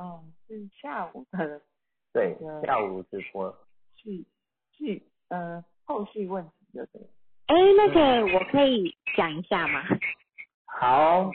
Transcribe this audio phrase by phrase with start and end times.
[0.00, 1.60] 哦，是下午的
[2.14, 3.54] 对那，个下午直播。
[3.96, 4.24] 续
[4.72, 7.08] 续呃后续问题就对了。
[7.46, 9.84] 哎，那个我可以讲一下吗？
[10.64, 11.30] 好，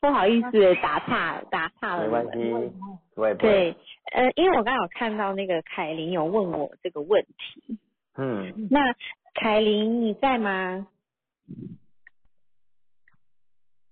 [0.00, 2.24] 不好意思，打岔打岔了没关。
[2.26, 2.72] 系，
[3.14, 3.48] 不会不会。
[3.48, 3.76] 对，
[4.12, 7.78] 呃，因为我刚好看到那个凯琳有问我这个问题，
[8.16, 8.94] 嗯，那
[9.34, 10.86] 凯琳你在吗？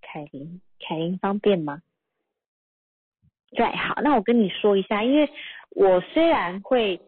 [0.03, 1.81] 凯琳，凯琳方便吗？
[3.57, 5.29] 对，好，那我跟你说一下，因为
[5.71, 7.01] 我虽然会，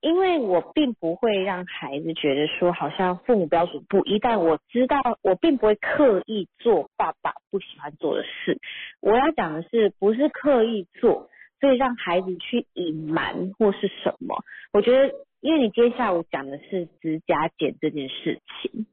[0.00, 8.60] 因为我并不会让孩子觉得说好像父母标准不一，但我知道我并不会刻意做爸爸不喜欢做的事。
[9.00, 11.28] 我要讲的是，不是刻意做，
[11.60, 14.36] 所以让孩子去隐瞒或是什么。
[14.72, 18.86] 我觉得，因为你今天下午讲的是指甲剪这件事情，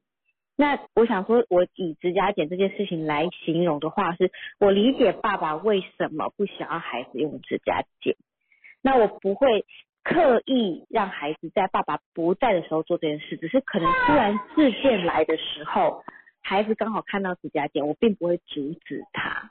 [0.55, 8.15] 那我想说，我以指甲剪这件事情来形容的话是，我理解爸爸为什么不想要孩子用指甲剪，
[8.81, 9.65] 那我不会
[10.03, 16.03] 刻意让孩子在爸爸不在的时候做这件事，只是可能突然事件来的时候，
[16.41, 19.49] 孩子刚好看到指甲剪，我并不会阻止他。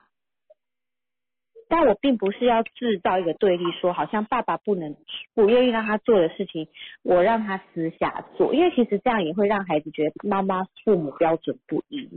[1.75, 4.95] 但我并不是要制造一个对立，说好像爸爸不能
[5.35, 6.69] 不愿意让他做的事情，
[7.03, 12.11] 我让他私下做，因为其实这样也会让孩子觉得妈妈父母标准不一。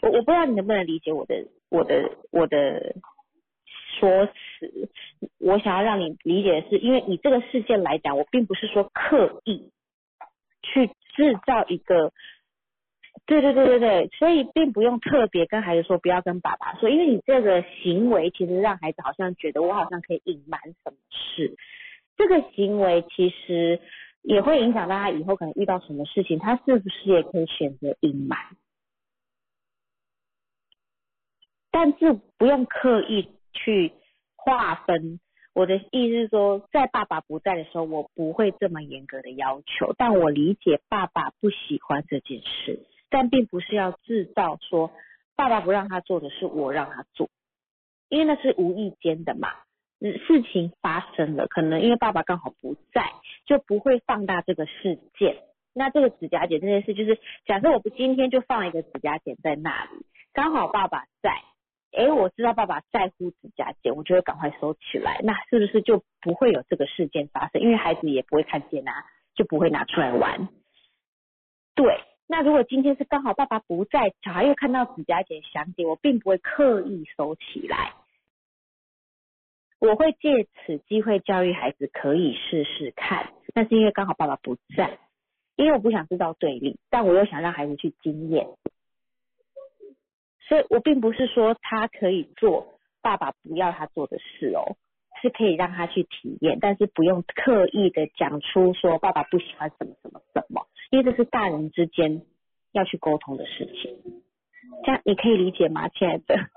[0.00, 2.96] 我我不知道你能不能理解我的我的我的
[3.98, 4.88] 说辞，
[5.38, 9.70] 我想要让你理解的是，因为以这个事件来讲，我并不是说刻意
[10.62, 12.14] 去制造一个。
[13.30, 21.54] 对对对对对，所以并不用特别跟孩子说不要跟爸爸说，因为你这个行为其实让孩子好像觉得我好像可以隐瞒什么事，
[22.16, 23.80] 这个行为其实
[24.22, 28.36] 也会影响到他以后可能遇到什么事情，他是不是也可以选择隐瞒？
[31.70, 33.92] 但是不用刻意去
[34.34, 35.20] 划分。
[35.52, 44.92] 我的意思是说，在爸爸不在的时候，我不会这么严格的要求，但我理解爸爸不喜欢这件事，但并不是要制造说
[45.36, 47.28] 爸爸不让他做的事，我让他做，
[48.08, 49.50] 因为那是无意间的嘛。
[50.26, 53.12] 事情发生了，可能因为爸爸刚好不在，
[53.44, 55.42] 就不会放大这个事件。
[55.74, 59.90] 那这个指甲剪这件事，就是假设我不今天就放一个指甲剪在那里，
[60.32, 61.42] 刚好爸爸在，
[61.92, 67.60] 诶，我知道爸爸在乎指甲剪，我就会赶快收起来，那是不是就不会有这个事件发生？
[67.60, 69.04] 因为孩子也不会看见啊，
[69.34, 70.48] 就不会拿出来玩。
[71.74, 72.00] 对，
[72.30, 77.94] 那如果今天是刚好爸爸不在，小孩又看到指甲剪想起，我并不会刻意收起来，
[79.80, 85.00] 我会借此机会教育孩子可以试试看，那是因为刚好爸爸不在，
[85.56, 88.46] 因为我不想制造对立，但我又想让孩子去经验。
[90.48, 94.76] 所以我并不是说他可以做爸爸不要他做的事哦，
[95.20, 102.22] 是可以让他去体验，但是不用刻意的讲出说爸爸不喜欢什么什么什么，因为这是大人之间
[102.72, 104.22] 要去沟通的事情。
[104.84, 106.36] 这样你可以理解吗，亲爱的？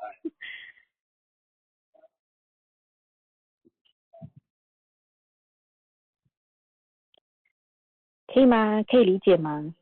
[8.28, 8.84] 可以吗？
[8.84, 9.76] 可以理解吗？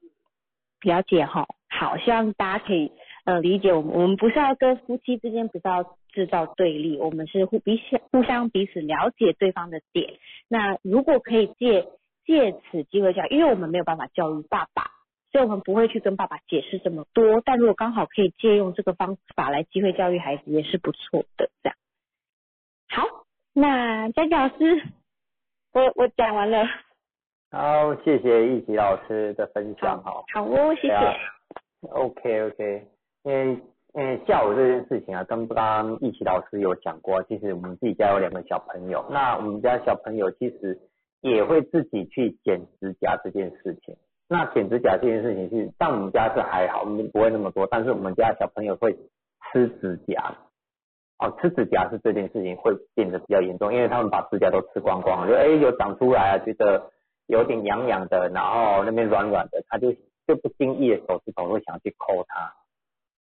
[0.82, 2.92] 了解哈，好，希望大家可以
[3.24, 10.20] 呃理解我们，我们不是要跟夫妻之间不是要制造对立，我们是互彼相互相彼此了解对方的点。
[10.50, 11.88] 那如果可以借
[12.26, 14.92] 借此机会教，因为我们没有办法教育爸爸，
[15.32, 17.42] 所以我们不会去跟爸爸解释这么多。
[17.44, 21.50] 但如果刚好可以借用这个方法来机会教育孩子，也是不错的。
[21.64, 21.76] 这样，
[22.90, 24.84] 好，那佳佳老师，
[25.74, 26.66] 我我讲完了，
[27.52, 30.24] 好，谢谢一吉老师的分享哈。
[30.34, 30.94] 好哦，谢谢。
[30.94, 31.14] 啊
[31.90, 32.88] OK OK，
[33.24, 33.60] 因为
[33.96, 40.80] 因为下午这件事情啊，跟刚刚一奇老师有讲过，其实我们自己家有两个小朋友，那我们家小朋友其实
[41.22, 43.96] 也会自己去剪指甲这件事情。
[44.28, 48.98] 那剪指甲这件事情是，但我们家是还好，我们不会那么多，但是我们家小朋友会
[49.52, 50.36] 吃指甲。
[51.20, 56.90] 哦，吃指甲是这件事情会变得比较严重，因为他们把指甲都吃光光了，就哎有长出来啊，觉得
[57.28, 59.94] 有点痒痒的，然后那边软软的，他就
[60.26, 62.54] 就不经意的手指头会想去抠它。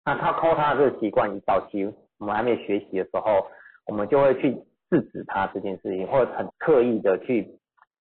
[0.05, 1.85] 那他抠它的这个习惯，早期
[2.19, 3.47] 我们还没学习的时候，
[3.87, 4.55] 我们就会去
[4.91, 7.59] 制止他这件事情，或者很刻意的去，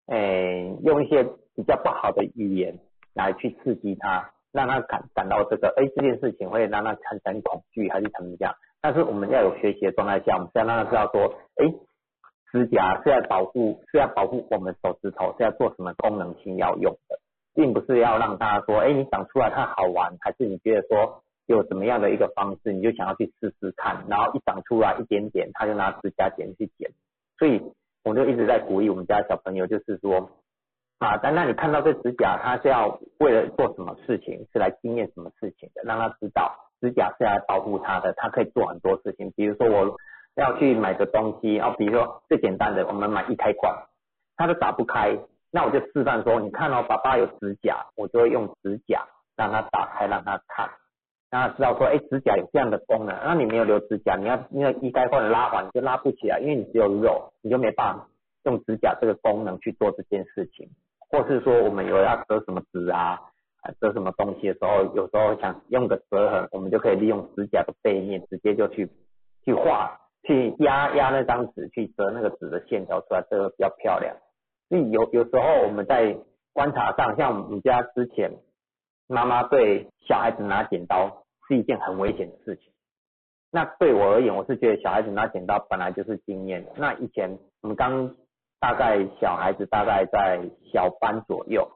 [0.08, 1.24] 诶、用一些
[1.56, 2.78] 比较不好的语言
[3.14, 8.54] 来去刺激他，让他感感到这个，哎、这件事情会让他产生恐惧，还是怎么样？
[8.82, 11.66] 但是我们要有学习的状态下，我们是要让他知道说，哎、
[12.52, 17.20] 指甲是要保护，是要保护我们手指头，是要做什么功能性要用的，
[17.56, 26.92] 并不是要让他说，哎、你长出来它好玩，还是你觉得说有什么样的一个方式，你就想要去试试看，然后一长出来一点点，他就拿指甲剪去剪，
[27.38, 27.62] 所以
[28.04, 30.30] 我就一直在鼓励我们家小朋友，就是说
[31.00, 39.32] 啊，但那你看到这指甲，它是要为了做什么事情，是来经验什么事情的，让他知道指甲是来保护他的，他可以做很多事情。
[39.36, 39.98] 比如说我
[40.36, 43.74] 要去买个东西，哦，比如说最简单的，我们买一开罐，
[44.36, 45.18] 它都打不开，
[45.52, 50.70] 那我就示范说，你看哦，爸爸有指甲，我就会用指甲让他打开，让他看。
[51.34, 53.18] 让他知道说，哎，指甲有这样的功能。
[53.26, 58.08] 那你没有留指甲，你要那个衣盖或者拉环就拉不起来，因为你只有肉，你就没办法
[58.44, 60.70] 用指甲这个功能去做这件事情。
[61.10, 63.20] 或是说我们有要折什么纸啊，
[63.82, 68.88] 折什么东西的时候，有时候想用个折痕，我们就可以利用指甲的背面，直接就去
[69.44, 74.16] 去画，去压压那张纸，去折那个纸的线条出来，这个比较漂亮。
[74.70, 76.16] 所以有有时候我们在
[76.54, 78.34] 观察上，像我们家之前
[79.08, 81.23] 妈妈对小孩子拿剪刀。
[81.48, 82.72] 是一件很危险的事情。
[83.52, 86.66] 那对我而言，我是觉得小孩子拿剪刀本来就是经验。
[86.76, 88.16] 那以前我们刚
[88.60, 90.42] 大概小孩子大概在
[90.72, 91.70] 小班左右，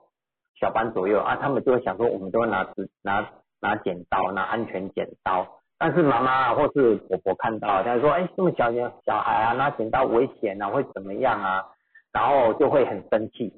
[0.60, 2.68] 小班左右啊，他们就会想说，我们都会拿
[3.04, 3.30] 拿
[3.62, 5.46] 拿剪刀，拿安全剪刀。
[5.78, 11.64] 但是妈妈或是婆婆看到，他说，哎，这么小小小孩啊，拿剪刀危险啊，会怎么样啊？
[12.12, 13.54] 然后就会很生气。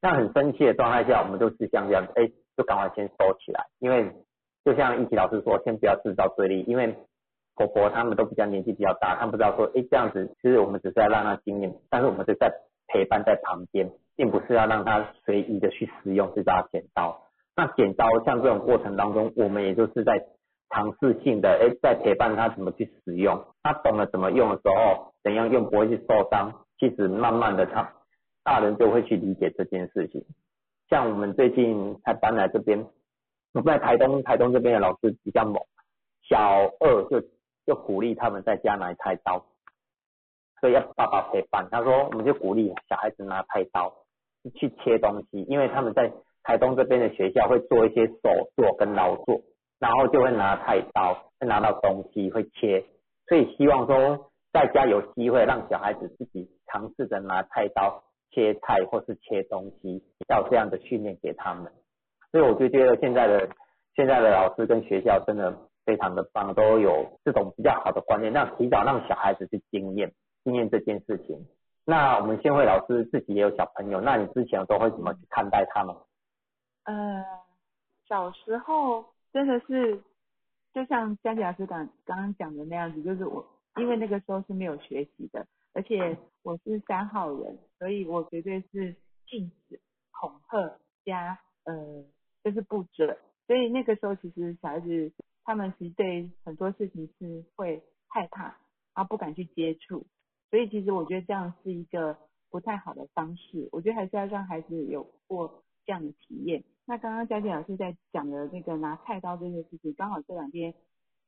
[0.00, 4.12] 那很生气的状态下，我们就是像这样，哎，就赶快先收起来，因为。
[4.64, 6.96] 就像一奇老师说，先不要制造对立，因为
[7.54, 12.50] 婆婆他们都比较年纪比较大，他们不知道说，哎，这样子其实我们只是要让他经验，但是我们是在
[12.88, 17.20] 陪伴在旁边，并不是要让他随意的去使用这把剪刀。
[17.54, 20.26] 那剪刀像这种过程当中，我们也就是在
[20.70, 26.64] 尝试性的，哎，在陪伴他怎么去使用，他懂了怎么用的时候，怎样用不会去受伤。
[26.78, 27.92] 其实慢慢的，他
[28.42, 30.24] 大人就会去理解这件事情。
[30.88, 32.86] 像我们最近才搬来这边。
[33.54, 35.62] 我在台东，台东这边的老师比较猛，
[36.28, 36.38] 小
[36.80, 37.20] 二就
[37.64, 39.46] 就鼓励他们在家拿菜刀，
[40.60, 41.68] 所以要爸爸陪伴。
[41.70, 43.94] 他说，我们就鼓励小孩子拿菜刀
[44.56, 46.12] 去切东西，因为他们在
[46.42, 49.40] 台东这边的学校会做一些手作跟劳作，
[49.78, 52.84] 然后就会拿菜刀，会拿到东西会切，
[53.28, 58.02] 所以希望说在家有机会让小孩子自己尝试着拿菜刀
[58.32, 61.72] 切菜或是切东西，要这样的训练给他们。
[62.34, 63.48] 所以我就觉得现在的
[63.94, 71.46] 现在的老师跟学校真的非常的棒，都有这种比较好的观念，让提早让小孩子去经验经验这件事情。
[71.84, 75.94] 那我们先会老师自己也有小朋友，那你之前都会怎么去看待他们？
[76.86, 77.24] 呃，
[78.08, 80.02] 小时候真的是
[80.72, 83.46] 就像佳琪老师刚刚刚讲的那样子，就是我
[83.76, 88.96] 因为那个时候是没有学习的，而且我是三号人，所以我绝对是
[89.28, 92.04] 禁止恐吓加呃。
[92.44, 95.10] 就是不准，所以那个时候其实小孩子
[95.44, 98.54] 他们其实对很多事情是会害怕，
[98.92, 100.04] 啊不敢去接触，
[100.50, 102.18] 所以其实我觉得这样是一个
[102.50, 103.66] 不太好的方式。
[103.72, 106.62] 我觉得还是要让孩子有过这样的体验。
[106.84, 110.74] 那刚刚佳琪老师在讲的那个拿菜刀这件事情，刚好这两天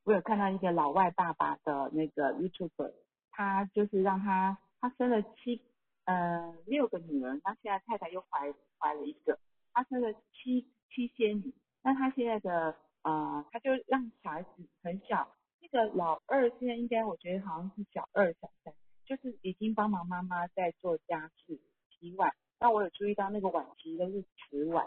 [0.03, 2.93] 我有看到一个老外爸爸的那个 YouTube，
[3.31, 5.63] 他就是让他他生了七
[6.05, 9.39] 呃六个女儿，那现在太太又怀怀了一个，
[9.73, 10.67] 他生了七。
[10.89, 11.53] 七仙女，
[11.83, 14.49] 那他现在的呃，他就让小孩子
[14.81, 15.27] 很小，
[15.61, 18.73] 那个老二现在应该我觉得好像是小二小三，
[19.05, 21.59] 就是已经帮忙妈妈在做家事
[21.89, 22.31] 洗碗。
[22.59, 24.85] 那我有注意到那个碗其实都是瓷碗，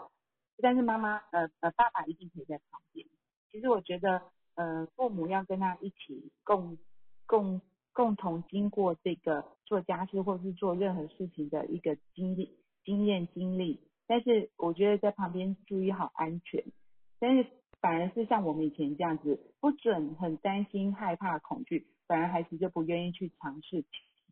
[0.61, 3.07] 但是妈妈呃呃爸爸一定可以在旁边。
[3.51, 4.21] 其实我觉得
[4.55, 6.77] 呃父母要跟他一起共
[7.25, 7.61] 共
[7.93, 13.79] 共同经过这个做家事或者是做任何事情的一个经历经验经历。
[14.11, 16.61] 但是我觉得在旁边注意好安全，
[17.17, 17.45] 但是
[17.79, 23.87] 反而是像我们以前这样子不准，很担心、害怕、恐惧，反而孩子就不愿意去尝试体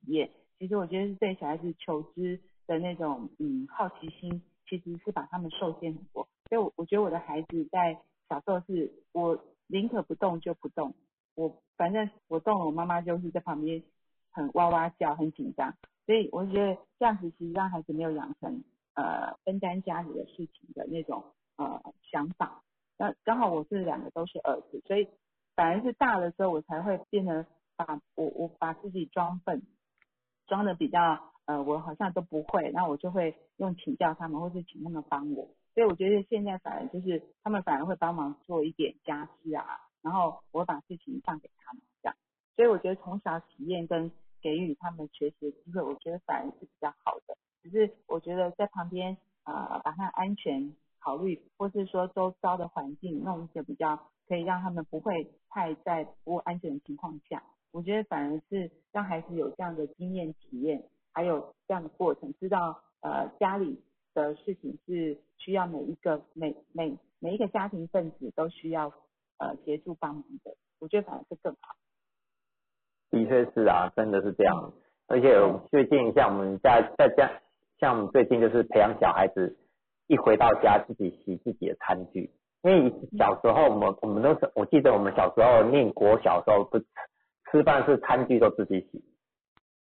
[0.08, 0.30] 验。
[0.58, 6.28] 其实我觉得是对小孩子求知的那种嗯好奇心，其实是把他们受限很多。
[6.50, 10.94] 所以，我我觉得我的孩子在小时候是我宁可不动就不动，
[11.36, 13.82] 我反正我动了，我妈妈就是在旁边
[14.30, 15.74] 很哇哇叫，很紧张。
[16.06, 18.62] 所以我觉得这样子其实让孩子没有养成。
[19.00, 21.24] 呃，分担家里的事情的那种
[21.56, 22.62] 呃想法，
[22.98, 25.08] 那刚好我是两个都是儿子，所以
[25.56, 27.46] 反而是大的时候我才会变成
[27.78, 29.62] 把我我把自己装笨，
[30.48, 42.16] 装的比较呃我好像都不会，那我就会用请教他们或是请他们帮我，所以我觉得现在反而就是他们反而会帮忙做一点家事啊，然后我把事情放给他们这样，
[42.58, 47.38] 所以我觉得从小体验跟给予他们学习的机会，我觉得反而是比较好的。
[47.62, 63.82] 只是我觉得在旁边啊，把它安全考虑，或是说周遭的环境弄一些比较可以让他们不会太在不安全的情况下，我觉得反而是让孩子有这样的经验体验，还有这样的过程，知道呃家里
[64.14, 68.94] 的事情是需要每一个每每每一个家庭分子都需要
[69.38, 71.76] 呃协助帮忙的，我觉得反而是更好。
[73.10, 74.72] 的确是啊，真的是这样。
[75.08, 75.36] 而且
[75.72, 77.28] 最近像我们在在家，
[77.80, 79.58] 像我们最近就是培养小孩子
[80.08, 82.30] 一回到家自己洗自己的餐具，
[82.64, 86.80] 因为小时候我们我们都是，我记得我们小时候念国小时候不
[87.50, 89.04] 吃饭是餐具都自己洗，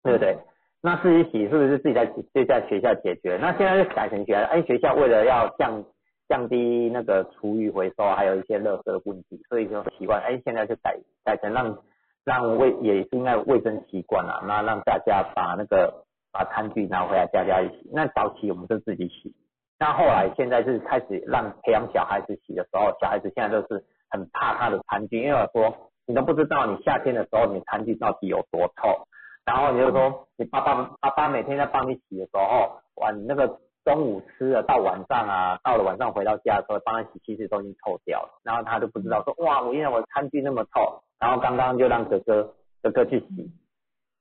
[0.03, 0.37] 对不对？
[0.81, 3.37] 那自己洗是不是自己在自己在学校解决？
[3.41, 5.83] 那现在就改成学校，哎，学校为了要降
[6.27, 11.79] 降低那个厨余回收，还有一些垃圾的问题，所以就习惯，哎，现在就改改成让。
[12.25, 17.89] 让卫也是应该卫生习惯啦，那让大家把那个把餐具拿回来家家一起。
[17.93, 19.33] 那早期我们是自己洗，
[19.79, 29.07] 那后来现在是开始让培养小孩子洗的时候，小孩子现在都是很怕他的餐具，因为我说你都不知道你夏天的时候你餐具到底有多臭，
[29.45, 41.03] 然后你就说你爸爸爸爸每天在帮你洗的时候，哇你那个中午吃了到晚上啊，到了晚上回到家的时候帮他洗，其实都已经臭掉了，然后他就不知道说哇我因为我餐具那么臭。
[41.21, 43.51] 然后刚刚就让哥哥哥哥去洗，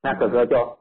[0.03, 0.79] 那哥哥就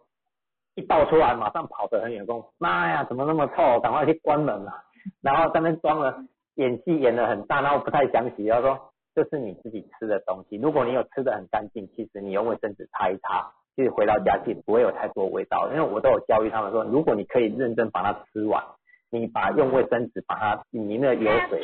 [0.77, 3.79] 一倒出来，马上跑得很远，说妈呀，怎么那么臭？
[3.79, 4.83] 赶快去关门啊！
[5.21, 8.79] 然后在那装了演戏演的很大，然后不太想洗，他说
[9.15, 18.63] 这是你自己吃的东西，如果你有吃的很干净，其实你用卫生纸擦一擦，其实回到家其实不会有太多味道，因为我都有教育他们说，如果你可以认真把它吃完，
[19.09, 21.59] 你把用卫生纸把它你那个油水，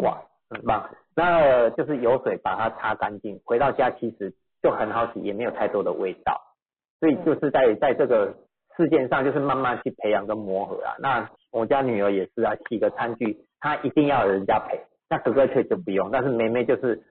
[0.00, 0.88] 哇，很棒。
[1.16, 4.32] 那就是油水把它擦干净，回到家其实
[4.62, 6.40] 就很好洗，也没有太多的味道。
[7.02, 8.32] 所以就是在在这个
[8.76, 10.94] 事件上，就是慢慢去培养跟磨合啊。
[11.00, 14.78] 那我家女儿也是啊，洗个餐具她一定要有人家陪，
[15.10, 16.12] 那哥哥却就不用。
[16.12, 17.02] 但是妹妹就是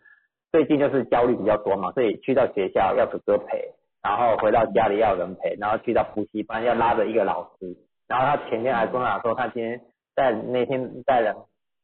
[0.50, 7.76] 最近就是焦虑比较多嘛，所以去到学校要哥哥陪，然后回到家里要人陪，然后去到补习班要拉着一个老师。
[8.08, 9.82] 然后他前天还跟我说，他今天
[10.16, 11.36] 在那天在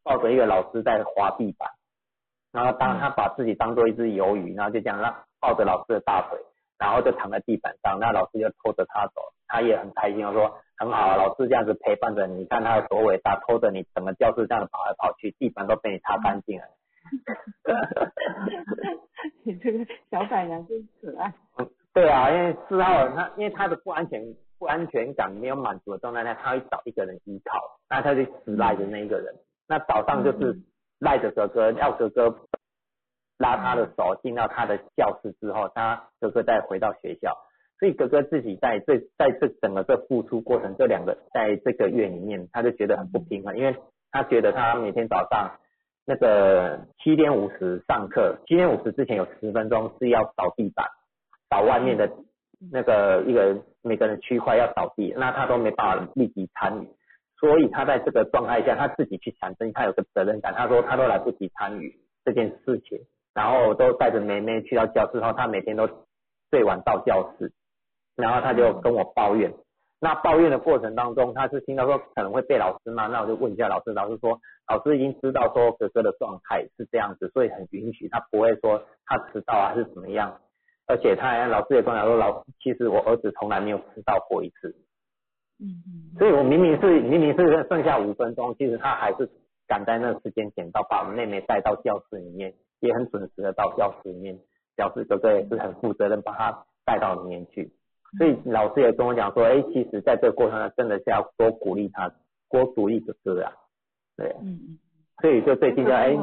[0.05, 1.69] 抱着一个老师在滑地板。
[2.53, 6.39] 然后当他把自己当做一只鱿鱼，然后就这样让抱着老师的大腿，
[6.77, 16.65] 然后就躺在地板上，那老师就拖着他走，他也很开心，说很好啊，老师这样子陪伴着你，你看他的多伟大，拖着你整个教室这样子跑来跑去，地板都被你擦干净了。
[19.43, 21.33] 你这个小板娘真可爱。
[21.57, 29.35] 嗯，对啊，因为四号他因为他的不安全不安全感没有满足的状态下，他会找一个人依靠，那他就死赖着那一个人，
[29.67, 30.59] 那早上就是。
[30.99, 32.35] 赖着哥哥，要哥哥
[33.37, 37.37] 拉他的手进到他的教室之后，他哥哥再回到学校，
[37.79, 43.75] 所以哥哥自己在这在这整个这付出过程，这两个在这个月里面，他就觉得很不平衡，因为
[44.11, 45.59] 他觉得他每天早上
[46.05, 50.87] 那个七点五十上课，七点五十之前有十分钟是要扫地板，
[51.49, 52.09] 扫外面的
[52.71, 56.89] 那个一个每个人区块要扫地，那他都没办法立即参与。
[57.39, 60.55] 所以他在这个状态下，他自己去产生，他有个责任感。
[60.55, 62.99] 他说他都来不及参与这件事情，
[63.37, 65.87] 然后都带着妹妹去到教室然后，她每天都
[66.49, 67.53] 最晚到教室，
[68.15, 69.53] 然后他就跟我抱怨。
[69.99, 80.39] 那抱怨的过程当中，他是听到说可能会被老师骂，那我就问一下老师，老师说老师已经知道说哥哥的状态是这样子，所以很允许，他不会说他迟到还是怎么样。
[80.87, 84.75] 而且他老师也跟我说，老其实我儿子从来没有迟到过一次。
[85.59, 89.29] 嗯嗯，所以我明明是明明是剩下五分钟，其实他还是
[89.67, 94.39] 赶在那个时间点到，把妹妹带到教室里面，也很准时的到教室里面，
[94.75, 97.71] 表示哥哥也是很负责任，把他带到里面去。
[98.17, 102.11] 所以老师也跟我讲说，哎，其实在这个过程中真的是要多鼓励他，
[102.49, 103.51] 多鼓励哥哥啊，
[104.15, 104.79] 对，嗯嗯，
[105.21, 106.15] 所以就最近就哎，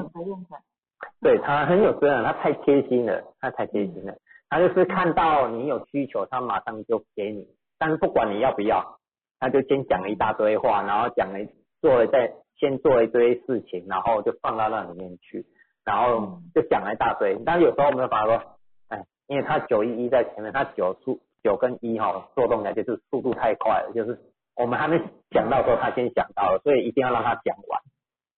[1.21, 4.17] 对他很有责任，他太贴心了，他太贴心了，
[4.49, 7.47] 他就是看到你有需求，他马上就给你，
[7.79, 8.99] 但是不管你要不要。
[9.41, 11.39] 他就先讲了一大堆话，然后讲了
[11.83, 15.45] 做了再先做了一堆事情，然后就放到那里面去，
[15.85, 17.37] 然后就讲了一大堆。
[17.45, 18.43] 但有时候我们法说，
[18.89, 24.19] 哎，因为他九一一在前面，他九速九跟一哈做动起来就是速度太快了，就是
[24.55, 24.99] 我们还没
[25.31, 27.83] 讲到时候他先想到了，所以一定要让他讲完。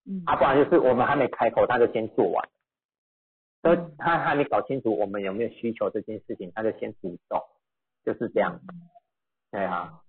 [0.09, 2.49] 嗯，啊，不然就是我们还没开口他就先做完，
[3.63, 7.43] 所以他还没搞清楚我们有没有需求这件事情，他就先主动，
[8.05, 8.61] 就是这样。
[9.51, 10.01] 对啊。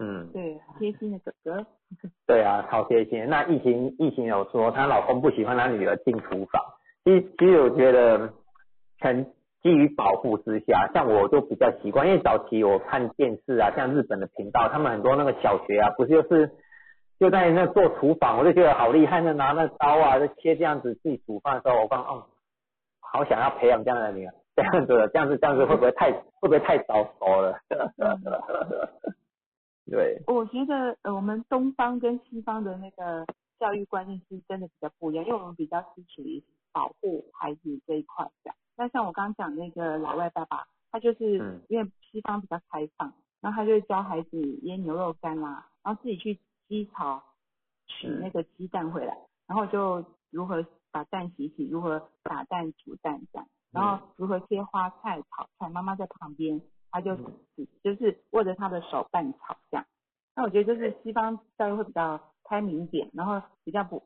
[0.00, 1.66] 嗯，对，贴心的哥哥。
[2.26, 3.26] 对啊，超贴心。
[3.28, 6.62] 那疫情疫情有说，她老公不喜欢她女儿进厨房。
[7.04, 8.32] 其实其实我觉得，
[9.00, 9.24] 很
[9.62, 16.50] 基于保护之下，像我就比较习惯，因为早期我看电视啊，像日本的频道，他们很多那个小学啊，不是就是
[17.18, 22.26] 就在那做厨房，我就觉得好厉害，那拿那刀啊，就切这样子自己煮饭的时候，我刚哦，
[23.00, 24.34] 好想要培养这样的女儿。
[24.54, 27.56] 这样子这样子这样子会不会太会不会太早熟了？
[29.90, 33.24] 对，我觉得呃，我们东方跟西方的那个
[33.58, 36.42] 教育观念是真的比较不一样，因为我们比较是属于
[36.72, 38.52] 保护孩子这一块的。
[38.76, 47.22] 那像我刚刚讲那个老外爸爸，他就是因为西方比较开放，然后他就教孩子腌牛肉干啦，然后自己去鸡巢
[47.86, 49.16] 取那个鸡蛋回来，
[49.46, 56.60] 然后就如何把蛋洗洗，如何打蛋煮蛋这样，然后如何切花菜炒菜，妈妈在旁边。
[56.90, 57.16] 他就
[57.56, 59.86] 只就是握着他的手拌炒这样，
[60.34, 64.02] 那我觉得就是西方教育会比较开明一点，然后比较不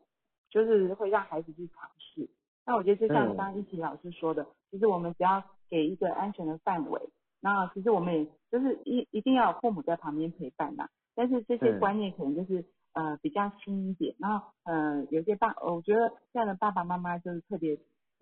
[0.50, 2.28] 就是会让孩子去尝试。
[2.64, 7.10] 那我觉得就像刚刚一奇老师说的，其实我们只要给一个安全的范围，
[7.40, 10.88] 那其实我们也就是一一定要有父母在旁边陪伴嘛。
[11.14, 17.78] 但是这些观念可能就是呃比较新一点，然后呃有些爸，我觉得这样的爸爸妈妈就是特别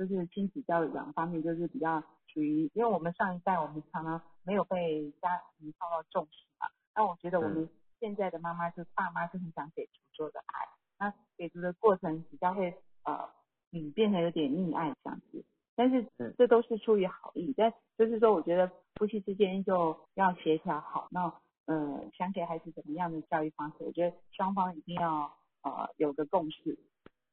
[0.07, 2.03] 就是亲子教育两方面就是比较。
[2.33, 13.29] 属于，因为我们上一代我们常常没有被家庭受到重视嘛，那我觉得我们现在的妈妈就爸妈就很想给足够的爱，那给足的过程比较会呃
[13.73, 16.07] 嗯变得有点溺爱这样子，但是
[16.39, 21.25] 这都是出于好意，但就是说我觉得夫妻之间就要协调好，那
[21.67, 25.23] 呃想给孩子怎么样的教育方式，我觉得双方一定要
[25.63, 26.79] 呃有个共识，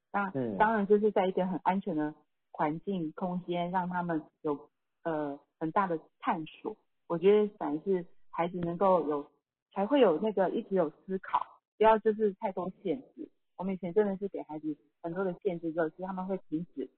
[0.09, 2.15] 当当然就是在一个很安全的
[2.57, 4.57] 环境空间让他们有。
[5.03, 6.75] 呃，很大的探索，
[7.07, 9.25] 我觉得反而是孩子能够有，
[9.71, 11.39] 才会有那个一直有思考，
[11.77, 13.29] 不要就是太多限制。
[13.55, 16.89] 我们以前真的是给孩子很多的限制之后，其实他们会停止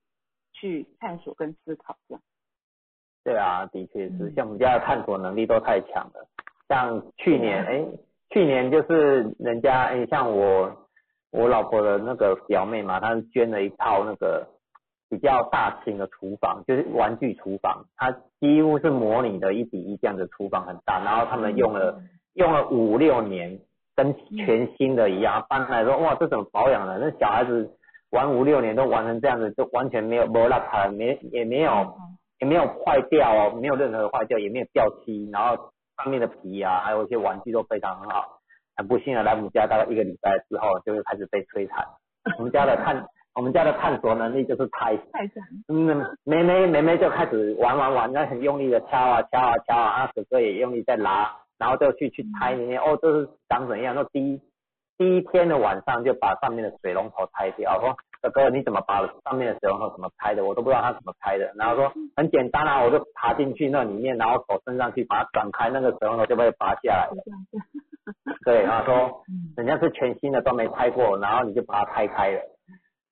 [0.54, 2.24] 去探索跟思考这样。
[3.24, 6.28] 对啊，的确是，像我们家的探索能力都太强了。
[6.68, 7.86] 像去年，哎，
[8.32, 10.88] 去年就是人家，哎，像我
[11.30, 14.48] 我老婆的那个表妹嘛，她捐了一套那个。
[15.10, 22.00] 比较大型的厨房，就是玩具厨房，它几乎是模拟的一比一这样的厨房很大，然后他们用了
[22.34, 23.60] 用了五六年，
[23.96, 27.00] 跟全新的一样，搬来说哇这怎么保养的？
[27.00, 27.72] 那小孩子
[28.12, 31.94] 玩五六年都玩成这样子，就完全没有磨烂它，没也没有
[32.40, 38.40] 也没有坏掉哦，没有任何坏掉，也没有掉漆，然后上面的皮啊，还有一些玩具都非常很好。
[38.78, 41.86] 很不幸的来我们家大概一个礼拜之后，就会开始被摧残。
[42.38, 43.06] 我们家的探
[43.40, 45.88] 我们家的探索能力就是太太强，嗯，
[46.26, 53.96] 妹妹妹妹就开始玩玩玩，那很用力的敲啊敲啊敲啊，啊哥哥也用力在拉，然后就去去拆里面，哦，这是长怎样？
[53.96, 54.42] 那第一
[54.98, 60.44] 第一天的晚上就把上面的水龙头拆掉，说哥哥你怎么把上面的水龙头怎么拆的？
[60.44, 61.50] 我都不知道他怎么拆的。
[61.56, 67.24] 然后说很简单啊，我就爬进去那里面，然后手伸上去把它转开，那个水龙头就被拔下来了。
[68.44, 69.24] 对，然后说
[69.56, 72.42] 人家是全新的都没拆过，然后你就把它拆开了。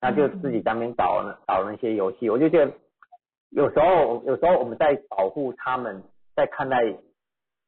[0.00, 2.72] 那就自己在那边搞搞那些游戏，我就觉得
[3.50, 6.02] 有时候有时候我们在保护他们，
[6.36, 6.94] 在看待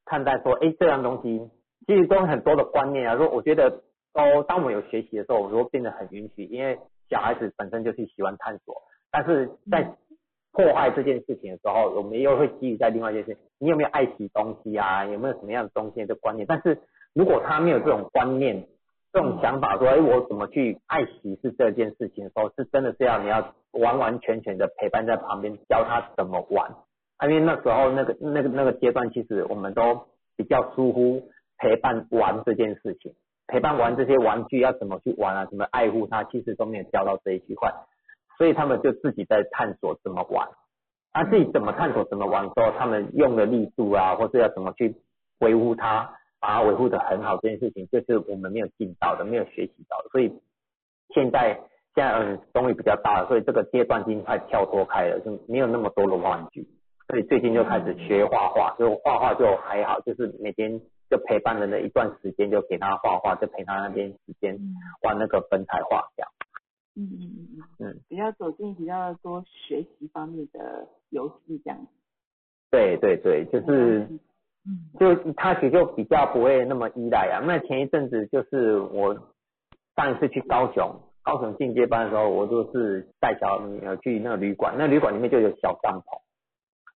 [0.05, 1.51] 看待说，哎，这样东西
[1.87, 3.17] 其实都很多的观念啊。
[3.17, 8.77] 说我觉得都当我们有学习的时候，我们会变得很允许，因为小孩子本身就是喜欢探索，
[9.11, 9.97] 但是在
[10.53, 15.05] 破坏这件事情的时候，我们又会基于在另外一件事，你有没有爱惜东西啊？
[15.05, 16.47] 有没有什么样的东西的观念？
[16.47, 16.79] 但是
[17.13, 18.67] 如果他没有这种观念，
[19.13, 26.71] 这种想法说，哎，我怎么去爱惜是这件事情的时候，是真的是要你要完完全全的陪伴在旁边，教他怎么玩。
[27.23, 33.13] 因为那时候那个那个那个阶段，其实我们都比较疏忽陪伴玩这件事情，
[33.47, 37.73] 陪伴玩这些玩具要怎么去玩啊，怎么爱护它，其实都没有教到这一区块，
[38.39, 40.49] 所以他们就自己在探索怎么玩。
[41.13, 44.95] 啊，自己怎么探索怎么玩之后，他们用的力度啊，或是要怎么去
[45.41, 46.15] 维护它。
[46.41, 50.33] 把它维护的很好，这件事情就是我们没有尽到的，没有学习到的，所以
[51.15, 51.61] 现在
[51.95, 56.67] 现在嗯，终于比较大了，所以这个阶段已经快跳脱开了，就没有那么多的玩具，
[57.09, 64.59] 所以最近就开始学画画，就画画就还好，就是每天就陪伴了那一段时间，就给他画画，就陪他那边时间
[65.03, 66.31] 玩那个粉彩画这样。
[66.97, 71.87] 嗯嗯嗯嗯嗯，比较走进比较多学习方面的游戏这样。
[72.71, 74.09] 对对对，就是。
[74.99, 77.41] 就他学就比较不会那么依赖啊。
[77.47, 79.15] 那前一阵子就是我
[79.97, 86.21] 上一次去高雄，高雄进阶班的时候，我就是带小女儿去那个旅馆，那旅馆里面就有小帐篷，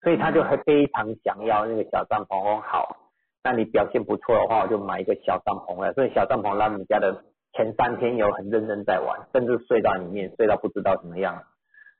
[0.03, 2.37] 所以他就还非常想要那个小帐篷。
[2.37, 2.97] 哦，好，
[3.43, 5.93] 那你表现不错的话，我就买一个小帐篷来。
[5.93, 7.23] 所以小帐篷让你家的
[7.53, 11.43] 前三天有很认真在玩，甚至睡到里面，睡到不知道怎么样，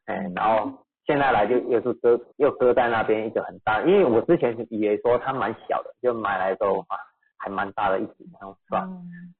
[0.05, 0.82] 哎，然后。
[1.05, 6.97] 现在来就又是搁又搁在那边一个很大，因为我之前是以为说它蛮小的，就买来之后啊
[7.37, 8.87] 还蛮大的一只，然后算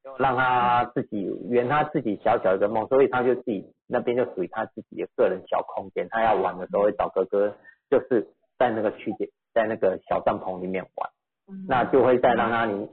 [0.04, 7.56] 就让他自己圆他自己小小的梦，所以他就自己那边就属于他自己的个人小空间，他要玩的时候会找哥哥，
[7.90, 8.28] 就是。
[8.56, 11.10] 在那个区间，在那个小帐篷里面玩，
[11.50, 11.66] 嗯。
[11.68, 12.88] 那就会在让他里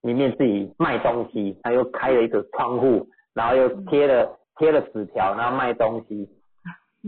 [0.00, 6.28] 里面自己卖东西，他又开了一个窗户，然后又贴了贴了纸条，然后卖东西，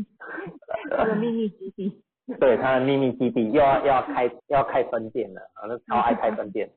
[0.91, 2.03] 这个秘密基地，
[2.41, 6.71] 对他的秘密基地又要要开要开分店了，反正超爱 开分店，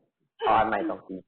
[0.45, 1.23] 超爱卖东西。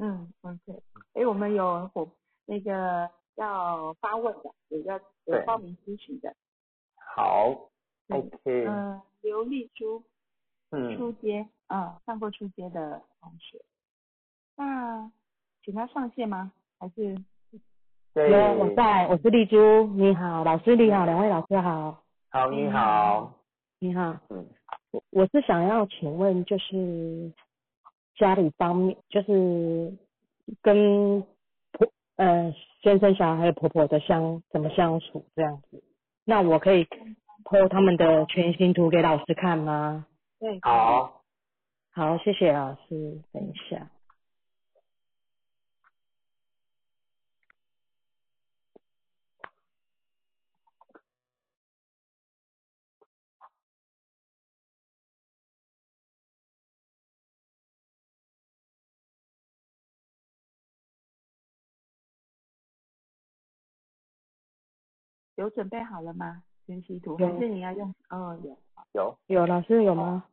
[0.00, 0.82] 嗯，OK，
[1.14, 2.08] 哎，我们有伙
[2.46, 6.34] 那个要发问的，有要有报名咨询的，
[7.14, 7.70] 好
[8.08, 10.02] ，OK，嗯，刘丽珠
[10.70, 13.60] 嗯，初阶，啊，上过出街的同学，
[14.56, 15.10] 那
[15.64, 16.52] 请他上线吗？
[16.78, 17.16] 还是对，
[18.26, 23.32] 有我在，我是丽珠，你好，老师你好，两位老师好，好，你好，
[23.78, 24.44] 你好，嗯，
[24.90, 27.32] 我我是想要请问，就是
[28.16, 29.96] 家里方面，就是
[30.60, 31.20] 跟
[31.72, 32.52] 婆呃
[32.82, 35.80] 先生、小孩还有婆婆的相怎么相处这样子，
[36.24, 36.84] 那我可以
[37.44, 40.06] po 他们的全新图给老师看吗？
[40.40, 41.22] 对，好，
[41.92, 43.88] 好，谢谢老师，等一下。
[65.38, 66.42] 有准备好了吗？
[66.66, 67.94] 全息图有还是你要用？
[68.10, 68.58] 哦，有，
[68.92, 70.24] 有，有老师有吗？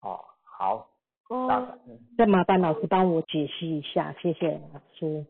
[0.00, 0.90] 哦，好，
[1.28, 1.78] 哦，
[2.16, 5.24] 再麻烦老师帮我解析一下，谢谢老师。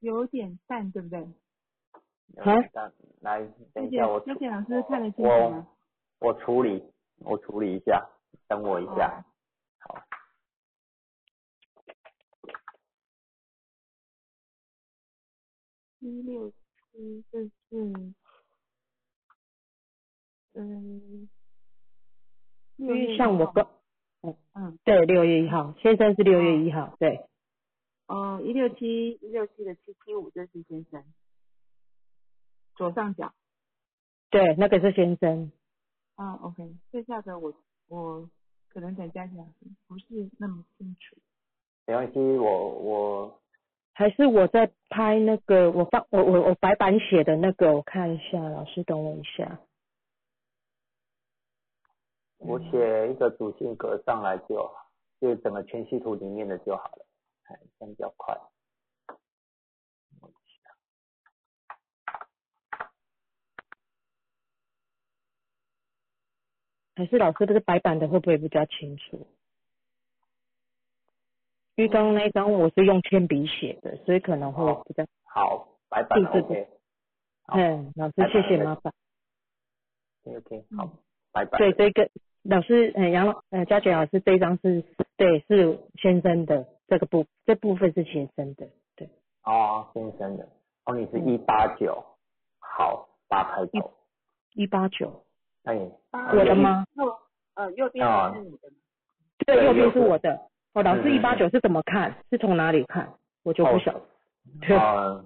[0.00, 1.20] 有点淡，对不对？
[2.38, 2.90] 好但
[3.20, 3.40] 来，
[3.74, 5.68] 等谢谢一下我，谢谢老师看得清楚我吗？
[6.20, 6.82] 我处理，
[7.18, 8.02] 我处理一下，
[8.48, 9.22] 等我一哦下。
[9.80, 10.02] 好，
[16.00, 18.12] 一六七这是，
[20.54, 21.28] 嗯，
[22.76, 23.66] 因六月为像我一号跟
[24.54, 27.26] 嗯，对六月一号，先生是六月一号，对
[28.06, 31.02] 哦，一六七一六七的七七五，这是先生，
[32.76, 33.32] 左上角。
[34.30, 35.50] 对，那个是先生。
[36.14, 37.52] 啊，OK，剩下的我
[37.88, 38.28] 我
[38.68, 39.44] 可能等加起来
[39.88, 41.16] 不是那么清楚。
[41.86, 43.40] 没关系，我我
[43.94, 49.58] 还是我在拍那个，我放我我我白板写的那个，我看一下，老师等我一下。
[52.44, 57.06] 我写一个主性格上来就好，就是整个全息图里面的就好了，
[57.44, 58.36] 哎，这样比较快。
[66.94, 69.26] 还是老师这个白板的会不会比较清楚？
[71.76, 75.06] 因为刚刚那一张我是用铅笔写的，所以可能会比较。
[75.24, 76.68] 好，白板 OK，
[77.46, 78.92] 嗯，老师谢谢麻烦。
[80.24, 80.90] OK，嗯好，
[81.32, 81.58] 白板。
[81.58, 82.10] 对，这个
[82.44, 84.84] 老师，呃，杨老，呃，佳姐老师这一张是，
[85.16, 89.08] 对，是先生的这个部，这部分是先生的，对，
[89.44, 90.48] 哦，先生的，
[90.84, 92.04] 哦，你是嗯一八九，
[92.58, 93.92] 好，八开头，
[94.54, 95.24] 一八九，
[95.64, 95.78] 哎，
[96.10, 96.84] 啊我的吗？
[96.94, 97.04] 右
[97.54, 98.76] 呃右边啊是你的吗？
[99.46, 100.40] 对，右边是我的。
[100.74, 102.16] 哦，老师一八九是怎么看？
[102.30, 103.12] 是从哪里看？
[103.44, 104.00] 我就不晓得。
[104.66, 105.24] 对，呃，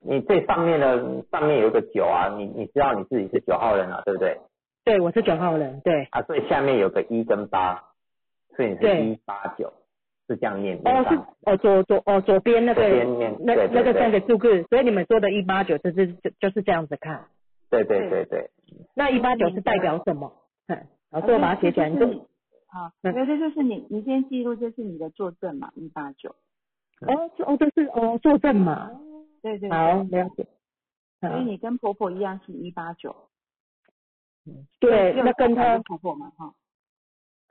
[0.00, 4.38] 你最上面的上面有一个九啊，你你知道你自己是九号人啊，对不对？
[4.86, 6.04] 对，我是九号人，对。
[6.12, 7.82] 啊，所以下面有个一跟八，
[8.54, 9.72] 所以你是对一八九，
[10.28, 11.16] 是这样念哦，是。
[11.42, 17.26] 哦，左左哦，左边那个左边念那对对对那个三个数字，所以你们说的一八九就是就就是这样子看。
[17.68, 18.48] 对对对对，
[18.94, 20.32] 那一八九是代表什么？
[20.68, 22.20] 嗯，老师我把它写起来，你就是你
[22.68, 26.30] 好，嗯因为这就是你你先记录，这是你的作证嘛，一八九。
[27.00, 28.92] 哦这哦这是哦作证嘛。
[29.42, 30.46] 对对好，对，了解。
[31.20, 33.16] 所以你跟婆婆一样是一八九。
[34.80, 36.54] 对，右那跟他婆婆嘛哈。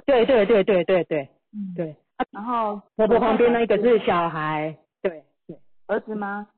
[0.06, 1.74] 对对对对对对嗯。
[1.76, 1.96] 对，
[2.32, 6.50] 然后婆婆旁边那一个是小孩，对对儿子吗？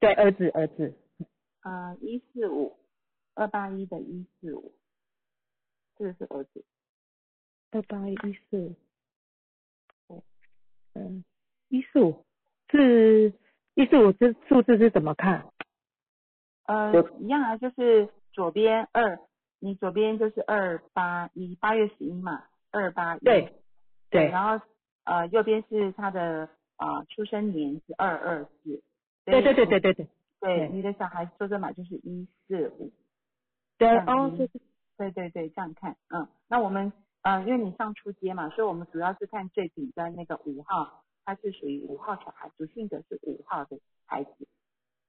[0.00, 0.94] 对，儿子儿子，
[1.62, 2.76] 呃，一四五
[3.34, 4.72] 二八一的一四五，
[5.96, 6.64] 这个是儿子。
[7.72, 8.16] 二八一
[8.48, 8.74] 四
[10.08, 10.22] 五，
[10.94, 11.24] 嗯，
[11.68, 12.24] 一四五
[12.70, 13.32] 是
[13.74, 15.46] 一四五这数字是怎么看？
[16.64, 19.18] 呃，一样啊，就是左边二，
[19.58, 23.54] 你左边就是二八一，八月十一嘛，二八一，对
[24.10, 24.64] 对，然后
[25.04, 28.82] 呃右边是他的啊出生年是二二四，
[29.24, 30.08] 对对对对对对，
[30.40, 32.92] 对，你的小孩出生码就是一四五，
[33.78, 35.10] 对哦，就是对。
[35.10, 36.90] 对对这样看，嗯，那我们
[37.20, 44.48] 嗯因为你上初阶嘛，所以我们主要是看最顶端那个五号，他是属于五号小孩，属性的是五号的孩子，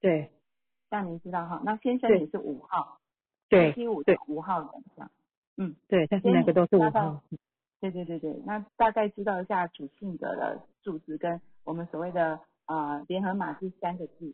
[0.01, 0.29] 对，
[0.89, 2.99] 让您知道哈，那先生你是五号。
[3.49, 5.11] 对七五的对五号人这样。
[5.57, 7.21] 嗯，对，但是每个都是五号。
[7.79, 14.33] 对对对对，那大概知道一下主性格的数字跟我们所谓的呃联合码是三个字，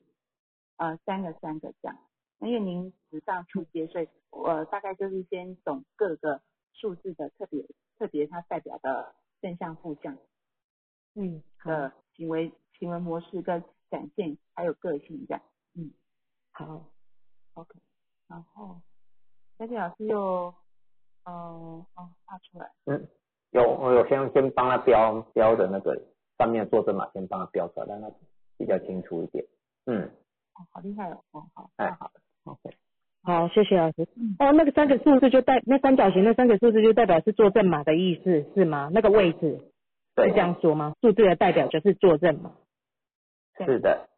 [0.78, 1.98] 呃三个三个这样。
[2.40, 6.42] 因为您时尚出街，所以我大概就是先懂各个
[6.74, 7.66] 数字的特别
[7.98, 10.18] 特别它代表的正向负向，
[11.16, 15.42] 嗯的行为行为模式跟展现还有个性这样，
[15.76, 15.92] 嗯
[16.52, 16.86] 好
[17.54, 17.80] ，OK，
[18.28, 18.82] 然后
[19.64, 20.54] 佳琪老师又
[21.26, 23.08] 嗯哦画出来，嗯，
[23.52, 25.98] 有我有先先帮他标标的那个
[26.38, 28.12] 上面坐证码，先帮他标出来，让他
[28.58, 29.46] 比较清楚一点，
[29.86, 32.12] 嗯，哦好厉害哦，哦好，哎太好了。
[32.44, 32.76] OK，
[33.24, 34.36] 好，谢谢老师嗯。
[34.40, 38.90] 哦，那个三个数字就代那三角形那三个数字就代表是坐正码的意思是吗？
[38.94, 39.62] 那个位置是
[40.16, 40.94] 这，样说吗？
[41.02, 42.52] 数字的代表就是坐正码。
[43.66, 44.10] 是的，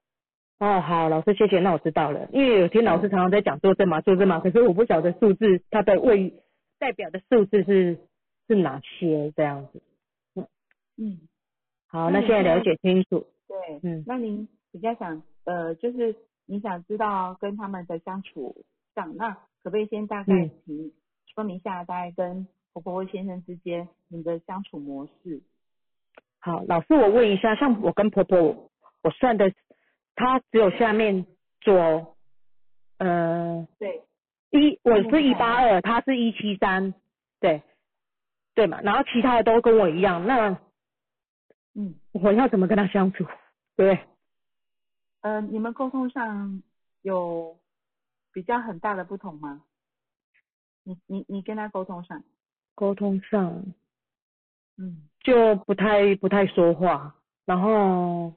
[0.58, 2.30] 哦，好，老师谢谢，那我知道了。
[2.32, 6.34] 因为有听老师常常在讲坐正嘛，坐正嘛，可是我不晓得数字它的位
[6.80, 7.98] 代表的数字是
[8.48, 9.82] 是哪些这样子。
[10.98, 11.20] 嗯，
[11.88, 13.28] 好，那现在了解清楚。
[13.48, 16.16] 对，嗯那您比较想呃，就是
[16.46, 18.56] 你想知道跟他们的相处
[18.96, 20.92] 上，那可不可以先大概嗯请
[21.34, 25.42] 说明一下，大概跟婆婆或先生之间你的相处模式？
[26.40, 28.72] 好，老师我问一下，像我跟婆婆，
[29.04, 29.52] 我算的，
[30.16, 31.26] 她只有下面
[31.62, 32.16] 左，
[32.98, 34.02] 呃，对，
[34.52, 36.94] 一我是一八二，他是一七三，
[37.40, 37.62] 对，
[38.54, 40.58] 对嘛，然后其他的都跟我一样，那
[41.74, 43.26] 嗯，我要怎么跟他相处？
[43.76, 44.00] 对，
[45.22, 46.64] 呃，你们沟通上
[47.02, 47.60] 有
[48.32, 49.64] 比较很大的不同吗？
[50.84, 52.24] 你你你跟他沟通上，
[52.74, 53.66] 沟通上
[54.78, 55.10] 嗯。
[55.22, 58.36] 就不太不太说话，然后，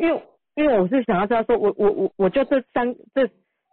[0.00, 0.22] 因为
[0.54, 3.30] 因为我是想要知道说，我我我我就这三这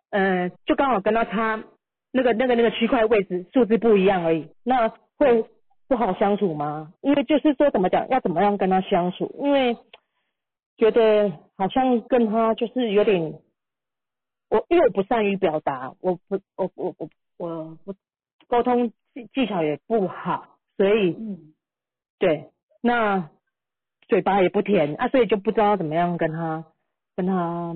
[0.10, 1.64] 呃，就刚好跟他差
[2.12, 5.46] 那个那个那个区块位置数字不一样而已，那会
[5.88, 6.94] 不好相处吗？
[7.02, 9.34] 因为就是说怎么讲，要怎么样跟他相处？
[9.40, 9.78] 因为
[10.78, 13.40] 觉得好像跟他就是有点，
[14.50, 17.96] 我因为我不善于表达，我不我我我我我
[18.48, 21.54] 沟通技技巧也不好，所以嗯
[22.20, 22.50] 对，
[22.82, 23.30] 那
[24.08, 26.66] 嘴巴也不甜啊，所以就不知道怎么样跟他
[27.16, 27.76] 跟他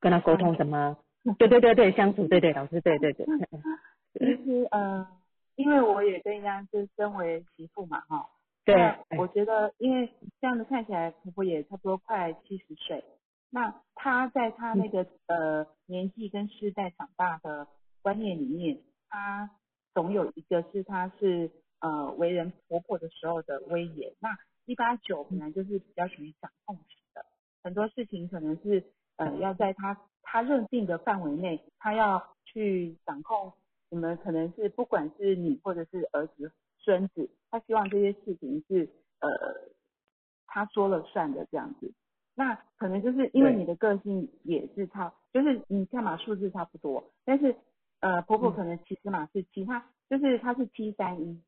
[0.00, 0.96] 跟他沟通什么，
[1.38, 3.26] 对对对对，相处，对对，老师，对对对，
[4.18, 5.06] 其实呃，
[5.56, 8.28] 因为我也跟一样，就是身为媳妇嘛哈，
[8.64, 13.04] 对我觉得，因为这样子看起来，婆婆也差不多快七十岁。
[13.50, 17.66] 那她在她那个呃年纪跟世代长大的
[18.02, 19.50] 观念里面，她
[19.94, 24.12] 总有一个是她是呃为人婆婆的时候的威严。
[24.20, 27.24] 那一八九本来就是比较属于掌控型的，
[27.62, 28.84] 很多事情可能是
[29.16, 33.52] 呃要在他他认定的范围内，他要去掌控。
[33.90, 38.88] 我们可能是不管是你或者是儿子、孙子，他希望这些事情是
[39.20, 39.28] 呃
[40.46, 41.92] 他说了算的这样子。
[42.34, 47.54] 那可能就是因为你的个性也是差，就是你看嘛数字差不多，但是
[48.00, 51.40] 呃婆婆嗯可能其实嘛是七，她就是她是七三一，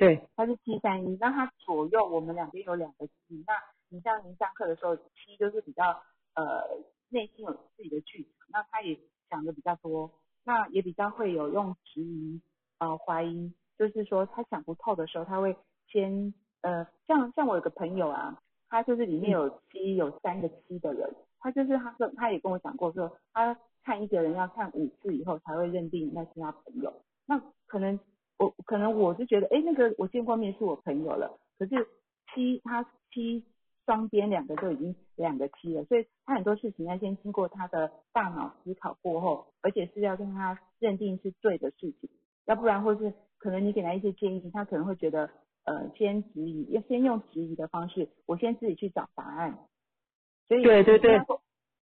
[0.00, 0.26] 对。
[0.34, 3.52] 它是七三一，那它左右我们两边有两个七，那
[3.90, 6.02] 你像您上课的时候，七就是比较
[6.34, 6.64] 呃
[7.10, 10.10] 内心有自己的剧场，那他也想的比较多，
[10.42, 12.40] 那也比较会有用质疑
[12.78, 15.54] 呃怀疑，就是说他想不透的时候，他会
[15.86, 16.32] 先
[16.62, 27.98] 呃像像我有个朋友啊，他就是里面有七有三个七的人，他就是他说他也跟我讲过说，他看一个人要看五次以后才会认定那是他朋友，那可能
[28.40, 31.86] 我可能我就觉得，哎，那个我见过面是我朋友了，可是
[32.32, 33.44] 七他七
[33.84, 42.08] 双边两个就已经两个七了，所以他很多事情要先经过他的大脑思考过后，而且是要跟他认定是对的事情，
[42.46, 45.28] 要不然或是可能你给他一些建议，他可能会觉得
[45.64, 49.58] 呃先质疑，要先用质疑的方式，我先自己去找答案，
[50.48, 51.20] 所以对对对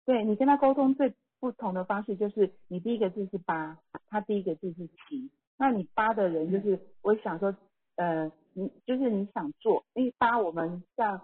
[0.05, 3.77] 对你跟他沟通最不同的方式就是你第一个字是八，
[4.09, 5.29] 他第一个字是七。
[5.57, 7.55] 那你八的人就是，我想说，
[7.95, 11.21] 呃，你就是你想做，因为八我们像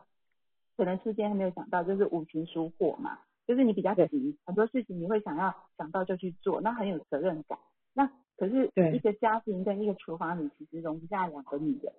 [0.76, 7.60] 可能之间还没有想到，就是五行属火嘛，就是你比较急，很多事情你会想要想到就去做，那很有责任感。
[7.94, 11.94] 那可是一个家庭跟一个厨房里其实容不下两个女人，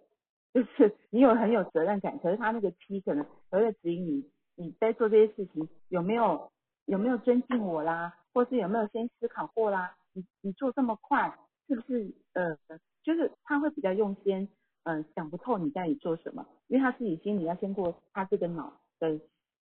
[0.52, 4.24] 就是你有很有责任感，可是他那个七可能还会指引你，
[4.56, 6.50] 你在做这些事情有没有
[6.86, 9.96] 有没有尊敬我啦，或是有没有先思考过啦？
[10.12, 12.56] 你你做这么快，是不是呃，
[13.02, 14.48] 就是他会比较用心，
[14.82, 19.18] 呃，想不透你在做什么，因为他自己心里要先过他这个脑的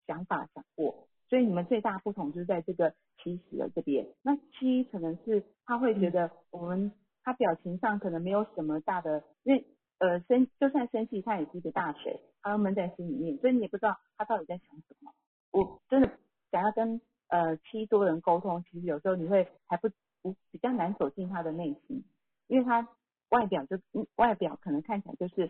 [0.07, 4.07] 想法想过，所以你们最大不同就是在这个起始的这边。
[4.23, 6.91] 那七可能是他会觉得我们
[7.23, 9.65] 他表情上可能没有什么大的，因为
[9.99, 15.11] 呃生就算生气，他也是一个大水，他闷在心里面，所以你也不知道他到底在想什么。
[15.51, 16.09] 我真的
[16.51, 19.89] 想要跟呃七多人沟通，其实有时候你会还不
[20.21, 22.03] 不比较难走进他的内心，
[22.51, 22.85] 因为他
[23.29, 25.49] 外表就嗯外表可能看起来就是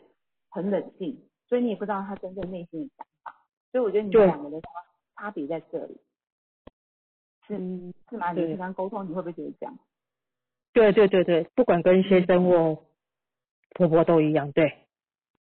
[0.50, 3.36] 很冷静，所以你也不知道他真正内心的想法。
[3.72, 4.70] 所以我觉得你们两个的差
[5.16, 6.00] 差别在这里，
[7.48, 8.32] 是嗯，是吗？
[8.34, 9.80] 你对平常沟通你会不会觉得这样？
[10.74, 12.86] 对对对对，不管跟先生或
[13.72, 14.72] 婆婆都一样，对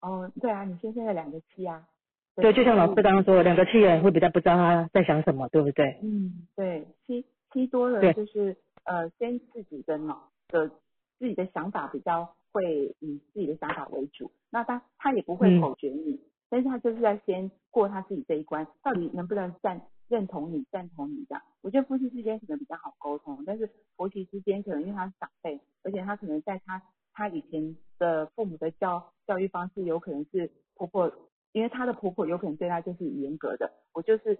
[0.02, 1.88] 哦，对啊，你先生有两个七啊。
[2.34, 5.98] 对，就像老师刚刚说的，两个气也会比较不知道他在想什么，对不对？
[6.02, 10.70] 嗯，对，七七多了就是呃，先自己的脑的
[11.18, 15.60] 自己的想法比较会以自己的想法为主，那他他也不会嗯。
[15.60, 21.42] 否决你，但是他就是在先过他自己这一关，到底能不能赞认同你、赞同你这样？
[21.62, 26.80] 我觉得夫妻之间可能比较好沟通，但是婆媳之间可能因为他是长辈，而且他可能在他
[27.12, 31.10] 他以前的父母的教教育方式有可能是婆婆，
[31.52, 34.38] 因为她的婆婆有可能对她就是严格的，我就是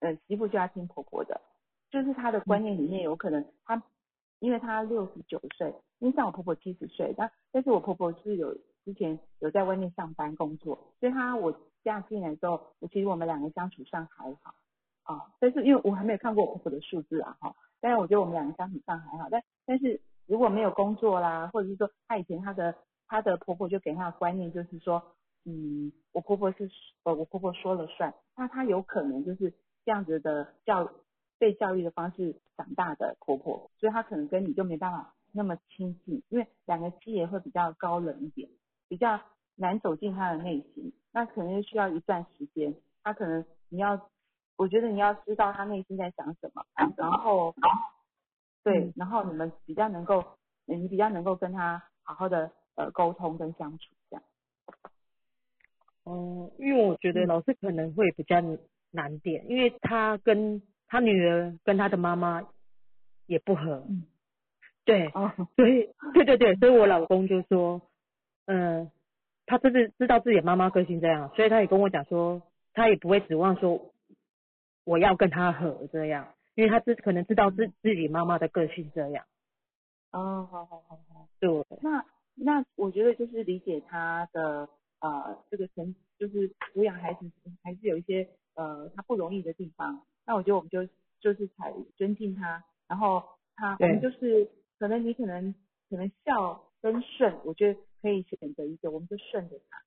[0.00, 1.40] 呃媳妇就要听婆婆的，
[1.90, 3.82] 就是她的观念里面有可能她，
[4.42, 8.52] 因为她六十九岁，因为像我婆婆七十岁，但但是我婆婆是有
[8.84, 14.52] 之前有在外面上班工作，所以她我嫁进来之后，我其实我们两个相处上还好
[15.04, 22.74] 啊，但是因为我还没有看过我婆婆的数字啊哈，但是我觉得我们两个相处上还好，但但是如果没有工作啦，或者是说她以前她的
[23.06, 25.02] 她的婆婆就给她的观念就是说。
[25.44, 26.70] 嗯，我婆婆是
[27.02, 29.52] 呃，我婆婆说了算，那她有可能就是
[29.84, 30.88] 这样子的教
[31.42, 38.48] 被教育的方式长大的婆婆，所以她可能跟你就没办法那么亲近，因为两个七也会比较高冷一点，
[38.86, 39.20] 比较
[39.56, 44.08] 难走进她的内心，那可能就需要一段时间，她可能你要，
[44.54, 46.64] 我觉得你要知道她内心在想什么，
[46.96, 47.52] 然后
[48.62, 50.24] 对，然后你们比较能够，
[50.64, 54.22] 你比较能够跟她好好的呃沟通跟相处这样。
[56.04, 58.36] 哦，因为我觉得嗯老师可能会比较
[58.92, 62.46] 难点，因为他跟他女儿跟他的妈妈
[63.24, 64.04] 也不和，嗯
[64.84, 67.80] 对，哦，所以对对对，所以我老公就说，
[68.44, 68.90] 嗯、
[69.46, 72.42] 他就是知道自己的妈妈个性这样，所以他也跟我讲说，
[72.74, 73.94] 他也不会指望说
[74.84, 79.24] 我要跟他和这样，因为他知可能知道自自己妈妈的个性这样，
[80.12, 81.28] 哦，好好好好。
[81.40, 81.48] 对，
[81.80, 84.68] 那那我觉得就是理解他的
[85.00, 87.20] 呃这个成就是抚养孩子
[87.62, 90.02] 还是有一些呃他不容易的地方。
[90.26, 90.84] 那我觉得我们就
[91.20, 93.22] 就是采尊敬他，然后
[93.56, 95.54] 他我们就是可能你可能
[95.88, 99.82] 可能孝跟顺，我觉得可以选择一个，我们就顺着他。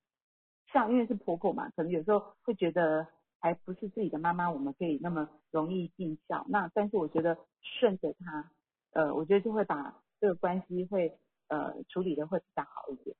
[0.72, 3.06] 像因为是婆婆嘛，可能有时候会觉得
[3.40, 6.44] 还不是自己的妈妈，我们可以那么容易尽孝。
[6.48, 8.50] 那但是我觉得顺着他，
[8.92, 11.16] 呃，我觉得就会把这个关系会
[11.48, 13.16] 呃处理的会比较好一点。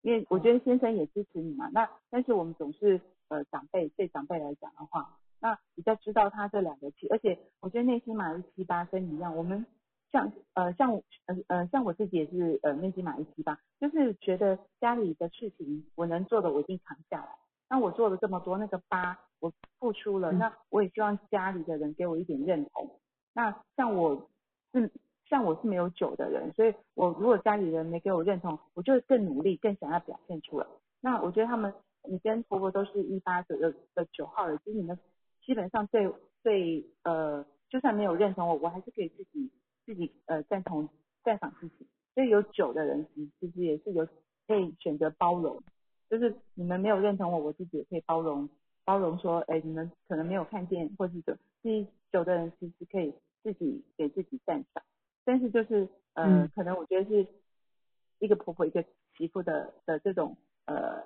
[0.00, 9.64] 因为我觉得先生也支持你嘛，那但是我们总是呃长辈对长辈来讲的话，那比较知道他这两个七，而且我觉得内心马是七八跟你一样，我们
[10.10, 10.92] 像呃像
[11.26, 17.28] 呃呃像我自己也是呃内心马是七八，就是觉得家里的事情我能做的我一定扛下来，
[17.68, 22.90] 那我做了这么多，那个八我付出了，嗯那我也希望家里的人给我一点认同。
[23.34, 24.28] 那像我
[24.72, 24.90] 是
[25.28, 30.66] 像我是没有酒的人，所以我如果家里人没给我认同，我就会更努力，更想要表现出来。
[31.00, 31.72] 那我觉得他们，
[32.08, 34.98] 你跟婆婆都是一八左右的九号人，就是你们
[35.48, 36.06] 基本上对
[36.42, 39.50] 对呃，就算没有认同我，我还是可以自己
[39.86, 40.86] 自己呃赞同
[41.24, 41.86] 赞赏自己。
[42.14, 44.06] 所以有酒的人其其实也是有
[44.46, 45.62] 可以选择包容，
[46.10, 48.46] 就是你们没有认同我，我自己也可以包容
[48.84, 54.82] 包容说，哎，你们可能没有看见或是怎，其实酒的人其实可以自己给自己赞赏。
[55.24, 57.26] 但是就是呃，嗯可能我觉得是
[58.18, 58.84] 一个婆婆一个
[59.16, 61.02] 媳妇的的这种呃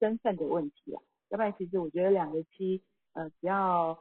[0.00, 2.82] 身份的问题啊，要不然其实我觉得两个妻
[3.16, 3.98] 呃只要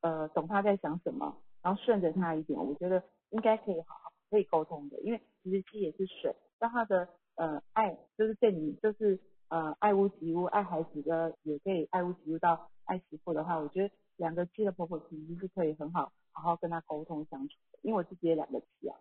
[0.00, 18.96] 呃懂他在想什么，然后顺着他一点，我觉得应该可以好好可以沟通的，因为其实鸡也是水，让他的呃爱就是对你就是呃爱屋及乌，爱孩子的也可以爱屋及乌到爱媳妇的话，我觉得两个鸡的婆婆其实是可以很好好好跟他沟通相处的，因为我自己也两个鸡啊，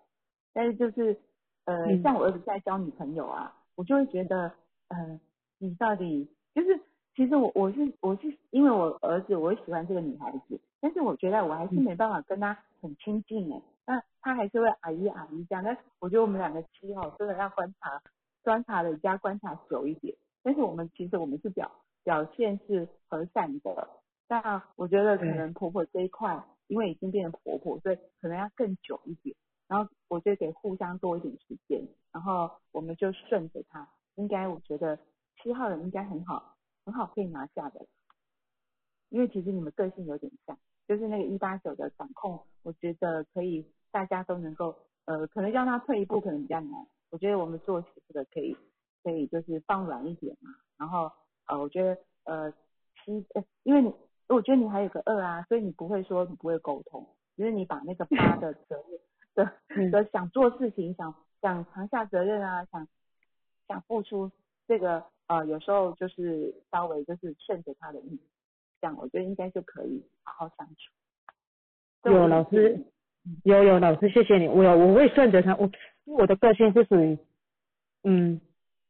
[0.54, 1.20] 但是就是
[1.66, 2.02] 呃嗯。
[2.04, 4.54] 像我儿子在交女朋友啊，我就会觉得
[4.90, 5.20] 呃
[5.58, 6.80] 你到底就是
[7.16, 18.02] 其实我我是我是因为我儿子我喜欢这个女孩子，但是我觉得我还是没办法跟她很亲近哎，那他还是会阿姨阿姨这样，但我觉得我们两个妻哦真的要观察
[18.44, 21.72] 观察人家观察久一点，但是我们其实我们是表
[22.04, 23.90] 表现是和善的，
[24.28, 29.36] 那我觉得可能婆婆这一块因为已经变成婆婆，所以可能要更久一点。
[29.68, 34.98] 然后我觉得得互相多一点时间，然后我们就顺着他，应该我觉得
[35.42, 36.53] 七号人应该很好，
[36.86, 37.86] 很好可以拿下的，
[39.10, 40.58] 因为其实你们个性有点像，
[40.88, 44.76] 就是那个一八九的掌控，我觉得可以大家都能够，
[45.06, 46.72] 呃，可能让他退一步可能比较难，
[47.10, 48.58] 我觉得我们做媳妇的可以
[49.04, 51.12] 可以就是放软一点嘛，然后
[51.48, 52.52] 呃，我觉得呃
[53.04, 53.94] 七，呃，因为你
[54.28, 57.08] 我觉得你还有个二啊，所以你不会说你不会沟通，
[57.38, 59.00] 就是你把那个八的责任
[59.36, 62.88] 的的想做事情，想想扛下责任啊，想
[63.68, 64.32] 想付出
[64.74, 68.20] 这个呃，有时候就是稍微就是顺着他的意，
[68.82, 72.10] 这样我觉得应该就可以好好相处。
[72.10, 72.84] 有老师，
[73.44, 74.48] 有有老师，谢谢你。
[74.48, 75.70] 我有我会顺着他，我
[76.06, 77.20] 因为我的个性是属于，
[78.04, 78.42] 嗯，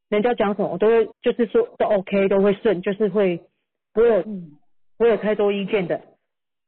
[0.07, 3.43] 人家讲什么我都会就是说都 OK 都会顺，就是会
[3.91, 4.57] 不会有嗯
[4.95, 6.01] 不会有太多意见的。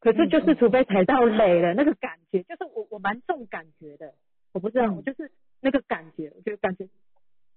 [0.01, 4.13] 可是就是除非踩到雷了，那个感觉就是我我蛮重感觉的，
[4.51, 6.85] 我不知道，嗯我就是那个感觉，我觉得感觉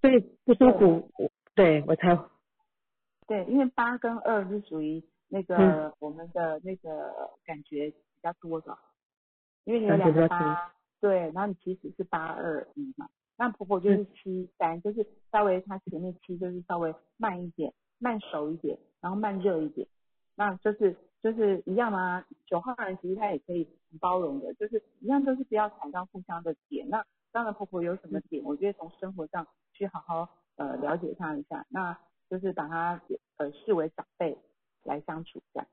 [0.01, 1.28] 所以不舒服，我
[1.59, 2.17] 对我才
[3.27, 5.93] 对，因为八跟二是属于那个、嗯。
[5.99, 7.13] 我们的那个
[7.45, 8.79] 感觉比较多的，
[9.65, 19.89] 因为你有两个八，对，然后你其实是八二一嘛，那婆婆嗯就是七三，就是稍微她前面七就是稍微慢一点，慢熟一点，然后慢热一点，
[20.37, 22.25] 那就是就是一样嘛。
[22.47, 26.89] 九号人其实他也可以很包容的，就是一样都是不要踩到互相的点。
[26.89, 30.29] 那当然婆婆有什么点，我觉得从生活上去好好
[30.59, 31.99] 呃了解他一下，那
[32.29, 33.01] 就是把他
[33.39, 34.37] 呃视为长辈
[34.85, 35.67] 来相处这样。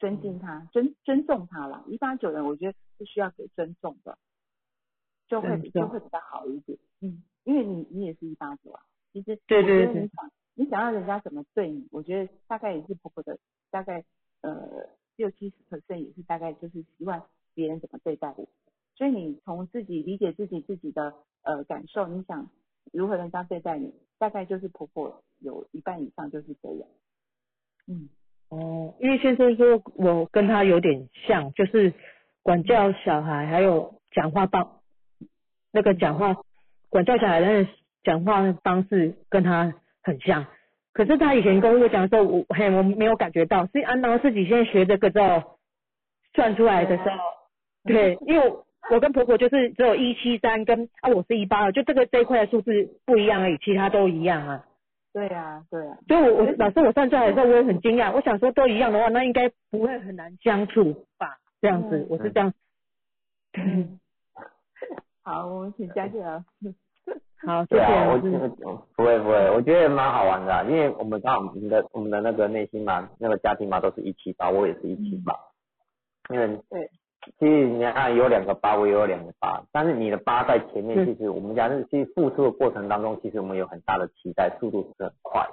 [0.00, 1.84] 尊敬他，尊尊重他啦。
[1.86, 4.18] 一八九人，我觉得是需要给尊重的，
[5.28, 6.78] 就会比就会比较好一点。
[7.02, 8.82] 嗯，因为你你也是一八九啊，
[9.12, 13.38] 其实对对对你想你想要人家怎么对你，我觉得大概也是婆婆的
[13.70, 14.02] 大概
[14.40, 18.48] 呃六七十 percent 也是大概就是希望别人怎么对待我。
[18.96, 22.50] 所以你从自己理解自己自己的呃感受，你想
[22.92, 26.88] 如何人家对待你，大概就是婆婆有一半以上就是这样。
[27.86, 28.08] 嗯。
[28.48, 31.92] 哦，因为先生说我跟他有点像，就是
[32.42, 34.80] 管教小孩，还有讲话方
[35.70, 36.36] 那个讲话
[36.88, 37.70] 管教小孩那个
[38.02, 39.72] 讲话方式跟他
[40.02, 40.46] 很像。
[40.92, 45.60] 可是他以前跟我讲的时候，我嘿我没有感觉到，是按照自己现在学这个之后
[46.34, 47.16] 算出来的时候，
[47.84, 48.52] 对，因为
[48.88, 54.64] 我我跟婆婆就是只有一七三跟啊我是一八二，就这个这一块的数字不一样而已，其他都一样啊。
[55.12, 58.12] 对啊，对啊，所以我，我老师我算出来的时候，我也很惊讶。
[58.14, 61.38] 我想说，都一样的话，那应该不会很难相处吧？
[61.60, 62.52] 这样子，嗯我是这样。
[65.22, 66.74] 好，我们请佳姐老师。
[67.44, 68.10] 好，谢对啊，谢。
[68.12, 75.34] 我觉得不会不会，我觉得蛮好玩的啊、因为我们刚好我们的我们的那个内心嘛，那个家庭嘛都是一七八，我也是一七八，
[76.32, 76.88] 因为对，
[77.38, 81.06] 其实你看有两个八，我也有两个八，但是你的八在前面，嗯。
[81.06, 85.46] 其实我们家是其实付出的过程当中，其实我们有很大的期待，速度是很快。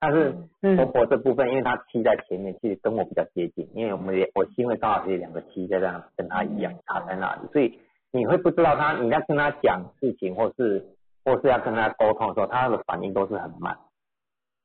[0.00, 0.76] 但是嗯。
[0.76, 7.78] 婆婆这部分，因为她七在前面，其实跟我比较接近，因为我们也我因为刚好是两个七在那跟她一样卡在那里，所以
[8.10, 10.84] 你会不知道她你在跟她讲事情，或是
[11.24, 13.78] 或是要跟她沟通的时候，她的反应都是很慢，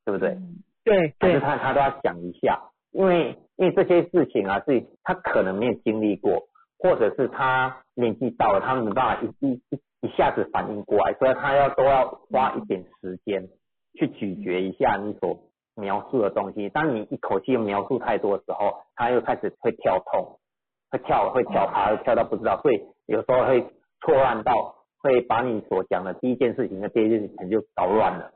[0.03, 0.37] 对不对？
[0.83, 2.59] 对但是对，他他都要想一下，
[2.91, 6.47] 因为因为这些事情啊，是他可能没有经历过，
[6.79, 13.47] 或者是他年纪到了，他没办法一一一一下子反应过来，所以他要都要花一点时间
[13.93, 15.37] 去咀嚼一下你所
[15.75, 16.69] 描述的东西。
[16.69, 20.39] 当你一口气描述太多的时候，他又开始会跳痛，
[20.89, 23.61] 会跳会跳趴，会跳到不知道，所以有时候会
[24.01, 28.31] 错乱到会把你所讲的第一件事情跟第二件事情就搞乱了。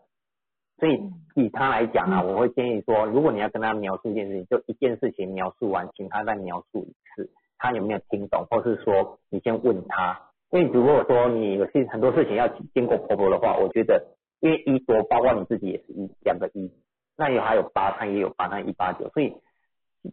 [0.79, 0.99] 所以
[1.35, 10.19] 以他来讲啊，我会建议说，如果你要跟他描述一件事情，就一件事情描述完，请他再描述一次，他有没有听懂，或是说你先问他，
[10.51, 14.05] 因为如果说你有些很多事情要经过婆婆的话，我觉得
[14.39, 16.71] 因为一多，包括你自己也是一两个一，
[17.15, 19.33] 那有还有八，他也有八，他一八九，所以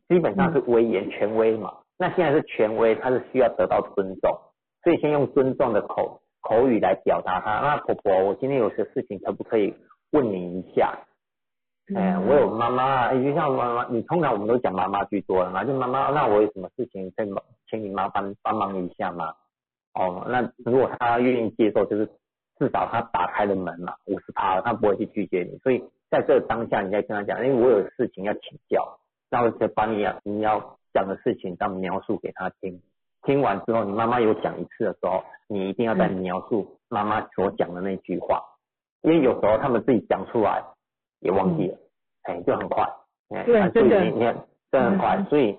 [0.09, 1.79] 基本上是威严权威嘛。
[1.99, 4.39] 那现在是权威，他是需要得到尊重，
[4.85, 7.61] 所以先用尊重的口口语来表达他。
[7.61, 9.75] 那婆婆，我今天有些事情可不可以
[10.13, 10.99] 问你一下？
[11.95, 17.29] 哎、我有妈妈，就像妈妈，你通常我们都讲妈妈居多了嘛，就妈妈，那我有什么事情可以
[17.69, 19.35] 请你麻烦帮忙一下吗？
[19.95, 22.07] 哦，那如果他愿意接受，就是
[22.61, 32.81] 至少他打开了门嘛，五十趴，他不会去拒绝你，所以在这个当下，你再跟他讲，因为我有事情要请教，然后就把你要你要讲的事情，当描述给他听，
[33.25, 38.45] 听完之后，你妈妈有讲一次的时候，你一定要再描述妈妈所讲的那句话，
[39.03, 40.63] 因为有时候他们自己讲出来
[41.21, 41.79] 也忘记了，
[42.23, 42.85] 哎、就很快，
[43.31, 44.35] 哎、对啊所以真的你你看，
[44.71, 45.59] 真的很快，所以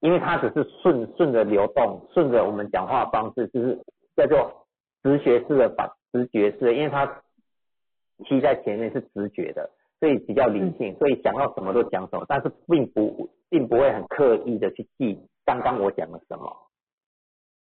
[0.00, 3.78] 因为它只是顺顺着流动，顺着我们讲话的方式，就是
[4.16, 4.66] 叫做
[5.02, 7.22] 直觉式的反直觉式的，因为它
[8.26, 9.70] 七在前面是直觉的，
[10.00, 16.56] 所以比较理性，所以想到什么都讲什么，但是并不并不会很刻意的去记刚刚我讲了什么，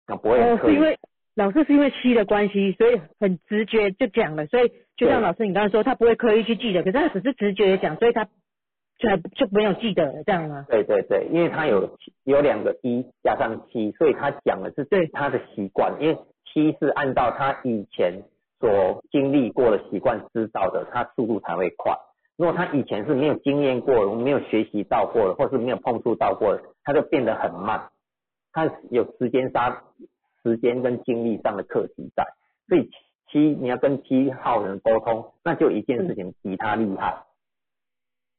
[0.06, 0.72] 那不会很哦，刻意。
[0.72, 0.98] 是因为
[1.40, 8.26] 老师是因为七的关系，所以很直觉就讲了，所以就像老师你刚才说，他不会刻意去记得，可是他只是直觉地讲，所以他
[8.98, 10.66] 就就没有记得了，这样吗？
[10.68, 18.22] 对对对，因为他有有两个一加上七，所以他讲的是对他的习惯，因为七是按照他以前
[18.58, 21.96] 所经历过的习惯知道的，他速度才会快。
[22.36, 27.88] 如果他以前是没有经验过的，没有学习到过的，或是没有碰触到过的，他就变得很慢。
[28.52, 29.84] 他有时间差、
[30.42, 32.24] 时间跟精力上的课题在，
[32.68, 32.90] 所以
[33.30, 37.24] 七你要跟七号人沟通，那就一件事情比他厉害。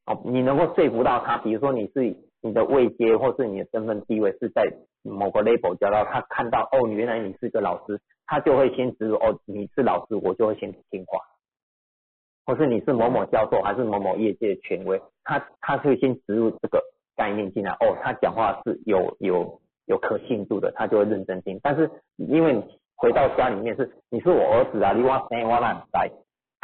[0.06, 4.72] 哦，你能够说服到他，比如说你是你的位阶或是你的身份地位是在
[5.04, 11.20] 某个 label 交到，他看到哦，原来你是个老师，他就会先植入哦，你是老师，我就会先听话。
[12.44, 16.84] 或是你是某某教授还是某某业界的权威，他他会先植入这个
[17.16, 19.62] 概念进来，哦，他讲话是有有
[19.92, 21.60] 有可信度的，他就会认真听。
[21.62, 22.64] 但是因为你
[22.96, 26.10] 回到家里面是你是我儿子啊，你我生我哪在，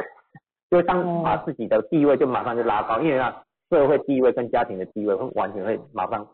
[0.72, 6.26] 就当哦把自己的地位就马上就拉高，因为啊社会地位跟家庭的地位会完全会马上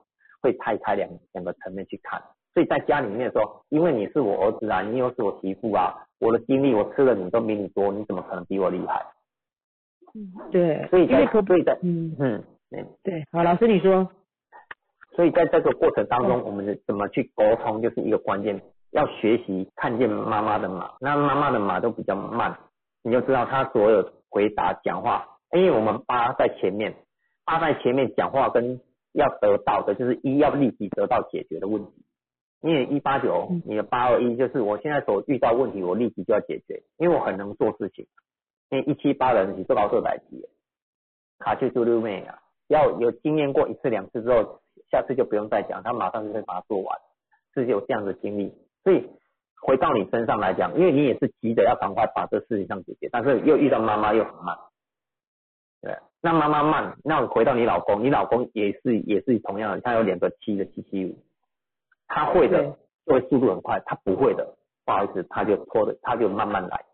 [0.42, 2.22] 会拆开两两个层面去看。
[2.54, 9.04] 所以在家里面的时候，因为你是我儿子啊，你又是我媳妇啊，我的经历我吃了你都比你多，你怎么可能比我厉害？
[10.52, 14.08] 对，所以在因为婆所以在嗯，嗯嗯，对，好，老师你说，
[15.16, 18.62] 所以在这个过程当中，我们怎么去沟通，就是一个关键。
[18.92, 22.56] 要学习看见妈妈的马，那妈妈的马都比较慢，
[23.02, 26.94] 你就知道她所有回答讲话，因为我们八在前面，
[27.44, 28.80] 八在前面讲话跟
[29.14, 31.92] 要得到的就是一要立即得到解决的问题。
[32.62, 38.06] 因为一八九嗯，你的八二一就是我现在所遇到问题，我立即就要解决，因为我很能做事情。
[38.70, 40.48] 因为一七八人你做到这百级，
[41.40, 42.38] 卡去嘟噜妹啊，
[42.68, 44.62] 要有经验过一次两次之后，
[44.94, 47.00] 下次就不用再讲，他马上就会把它做完，
[47.56, 48.54] 是有这样的经历。
[48.84, 49.10] 所以
[49.60, 54.56] 回到你身上来讲，因为你也是急着要赶快把这事情上解决，但是又遇到妈妈又很慢，
[55.82, 61.18] 对，那妈妈慢，那回到你老公，你老公也是也是同样的，他有两个七的七七五，
[62.08, 66.86] 他会的就会速度很快，他不会的，不好意思，他就拖的，他就慢慢来，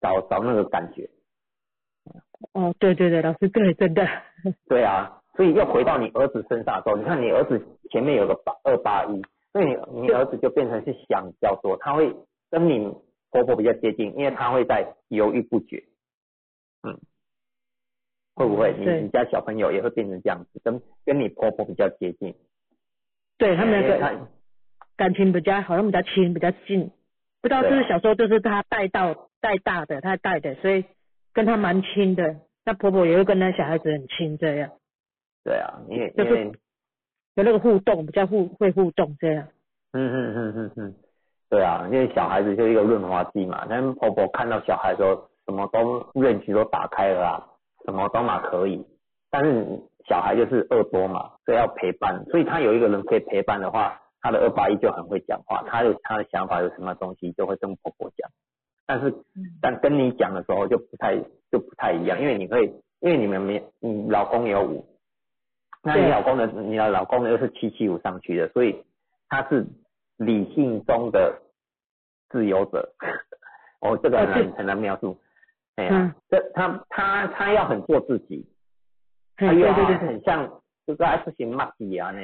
[0.00, 1.08] 找找那个感觉。
[2.52, 4.04] 哦，对对对，老师对，真的，
[4.66, 7.60] 对啊，所以又回到你儿子身上的时候，你看你儿子
[7.90, 9.22] 前面有个八二八一，
[9.52, 12.14] 所以你你儿子就变成是想比较多，他会
[12.50, 12.92] 跟你
[13.30, 15.84] 婆婆比较接近，因为他会在犹豫不决。
[16.82, 16.98] 嗯，
[18.34, 22.34] 会不会你你家小朋友也会变成这样子，跟跟你婆婆比较接近？
[23.38, 24.28] 对他们那因为他个
[24.96, 26.90] 感情比较好像比较亲，比较近，
[27.40, 30.84] 不知道是不是小时候就是他带到带大的，他带的，所以
[31.32, 32.36] 跟他蛮亲的。
[32.64, 34.70] 那婆婆也会跟那小孩子很亲，这样
[35.44, 36.52] 对啊，因为就是因为
[37.36, 39.46] 有那个互动，比较互会互动这样。
[39.92, 40.94] 嗯嗯嗯嗯嗯，
[41.48, 47.46] 对啊，因为小孩子就是一个润滑剂嘛，但婆婆看到小孩的时候，什么都 range 都打开了啊，
[47.84, 48.86] 什么都嘛可以，
[49.30, 49.64] 但是
[50.06, 58.30] 小孩就是二多嘛，所以要陪伴，所以他有一个人可以陪伴的话，他的二八一就很会讲话，他有他的想法有什么东西就会跟婆婆讲，
[58.86, 59.14] 但是
[59.60, 61.16] 但跟你讲的时候就不太
[61.50, 62.66] 就不太一样，因为你会
[63.00, 64.84] 因为你们没你老公有五，
[65.82, 68.84] 那你老公的你的老公呢又是七七五上去的，所以
[69.28, 69.66] 他是
[70.16, 71.40] 理性中的
[72.28, 72.92] 自由者。
[73.80, 75.18] 哦，这个很难很难描述。
[75.76, 76.14] 哎呀、嗯。
[76.28, 78.46] 这他他他要很做自己，
[79.38, 82.20] 嘿他又要对对对对，很像这个爱是型马吉啊呢。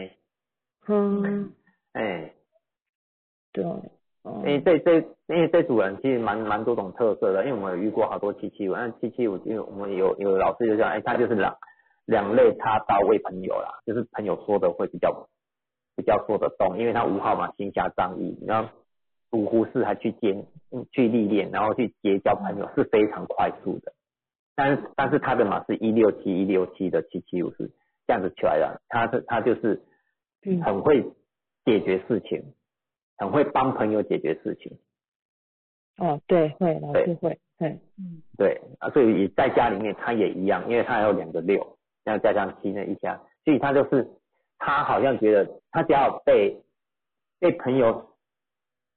[0.89, 1.51] 嗯，
[1.95, 2.35] 哎，
[3.55, 3.83] 对，哦。
[4.25, 4.97] 因为这这
[5.29, 11.57] 因为这组人其实蛮蛮多种特色的，因为我们有遇过好多七七五，那七七五因为我们有有老师就讲，哎，他就是两
[12.07, 15.29] 两肋插刀为朋友啦，就是朋友说的会比较
[15.95, 18.71] 比较说得动，因为他五号嘛行侠仗义，然后
[19.33, 20.33] 五湖四海去接
[20.71, 23.93] 嗯去历练，然后去结交朋友是非常快速的，
[24.55, 27.71] 但是但是他的码是一六七一六七的七七五是
[28.07, 29.83] 这样子出来的，他是他就是
[30.45, 30.63] 嗯。
[30.63, 31.03] 很会
[31.65, 32.55] 解决事情，
[33.17, 34.79] 很会帮朋友解决事情。
[35.99, 37.81] 哦，对，会老师会，对，
[38.39, 41.76] 对啊，所以也在家里面他也一样，因为他还有两个六，
[42.07, 44.09] 然后加上七那一下，所以他就是
[44.59, 46.63] 他好像觉得他只要被
[47.41, 48.11] 被朋友，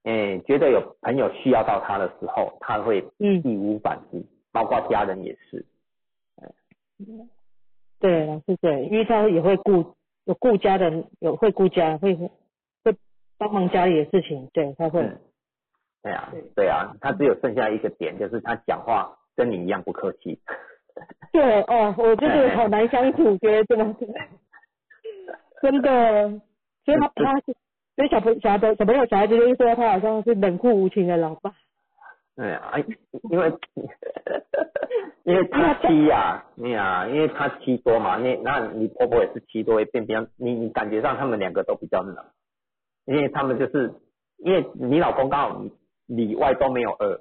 [0.04, 5.66] 诶、觉得有朋友需要到他的时候，他会嗯，义无反顾，包括家人也是。
[8.00, 9.96] 对，老师对，因为他也会顾
[10.26, 12.96] 有顾家的，有会顾家，会会
[13.40, 15.20] 帮忙家里的事情，对，他会，嗯，
[16.04, 20.40] 对啊，对啊，他只有剩下一个点，就是他讲话跟你一样不客气。
[21.32, 23.94] 对哦，我就是好难相处，觉得真的
[25.62, 26.42] 真的，
[26.86, 27.40] 所以他他
[27.96, 31.54] 所以小朋小的小朋友小孩子就是说他好像是冷酷无情的老爸。
[32.36, 32.74] 对啊，
[33.30, 33.52] 因为
[35.26, 42.16] 因为他七呀、对啊，因为他七多嘛，那那你婆婆也是七多，会变比较你你感觉上他们两个都比较冷，
[43.06, 43.94] 因为他们就是
[44.38, 45.62] 因为你老公刚好
[46.08, 47.20] 里外都没有二，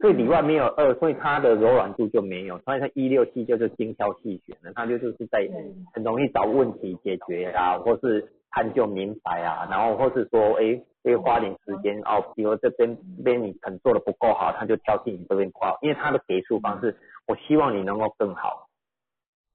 [0.00, 5.48] 所以里外没有二，所以它的柔软度就没有，所以它一六七就是精挑细选的，它就就是在
[5.92, 16.96] 很容易找问题解决啊，或是探究明白啊，然后或是说诶会花点时间哦，比如这边这边你可能做的不够好，他就挑剔你这边不好，因为他的给出方式，
[17.26, 18.68] 我希望你能够更好，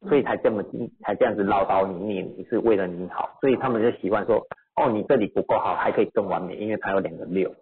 [0.10, 0.62] 所以才这么
[1.04, 7.56] 才这样子唠叨你，你你是为了你好，所以他们就习惯说哦你这里不够好，还可以更完美，因为他有两个六。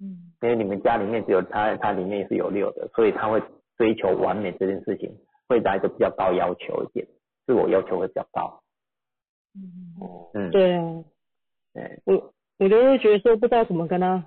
[0.00, 0.32] 嗯。
[0.42, 3.42] 因为你们家里面只有他，他里面是有六的，所以他会
[3.76, 5.14] 追求完美这件事情，
[5.48, 7.06] 会来的比较高要求一点，
[7.46, 8.62] 自我要求会比较高。
[9.54, 11.04] 嗯嗯，对啊，
[11.74, 14.24] 对，我我就会觉得说不知道怎么跟他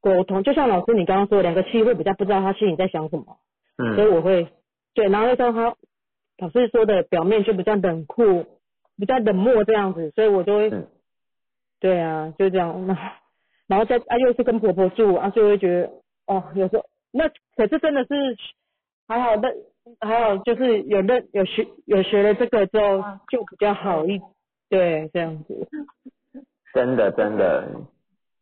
[0.00, 3.38] 沟通，就像老师你刚刚说，两个七会比较不知道他心里在想什么，
[3.78, 3.94] 嗯。
[3.94, 4.48] 所以嗯，我会
[4.94, 5.76] 对，然后又像他
[6.38, 8.46] 老师说的，表面就比较冷酷，
[8.96, 10.88] 比较冷漠这样子，所以我就会，嗯。
[11.78, 12.94] 对啊，就这样，那
[13.66, 15.90] 然后再啊又是跟婆婆住啊，所以我会觉得
[16.26, 18.36] 哦，有时候那可是真的是
[19.06, 19.48] 还好，那
[20.00, 24.20] 还好就是有认有学有学了这个之后啊就比较好一，
[24.68, 25.68] 对，这样子，
[26.72, 27.68] 真的真的，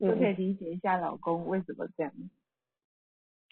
[0.00, 2.12] 就可以嗯，理解一下老公为什么这样。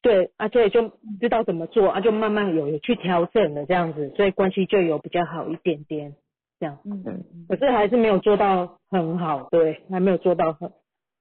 [0.03, 0.91] 对，而且就
[1.21, 6.15] 知道怎么做啊，就慢慢有有去调整了这样子，所以关系就有比较好一点点，
[6.59, 6.79] 这样。
[6.87, 10.73] 嗯嗯可是还是没有做到很好，对，还没有做到很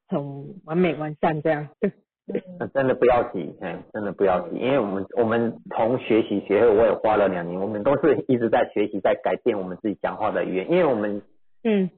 [0.10, 1.70] 很完美完善这样。
[1.80, 1.92] 对，
[2.60, 11.22] 那真的不要急，哎，真的不要急，因为我们我们从学习学会，我也花了两年，我们都是一直在学习，在改变我们自己讲话的语言，因为我们
[11.64, 11.90] 嗯，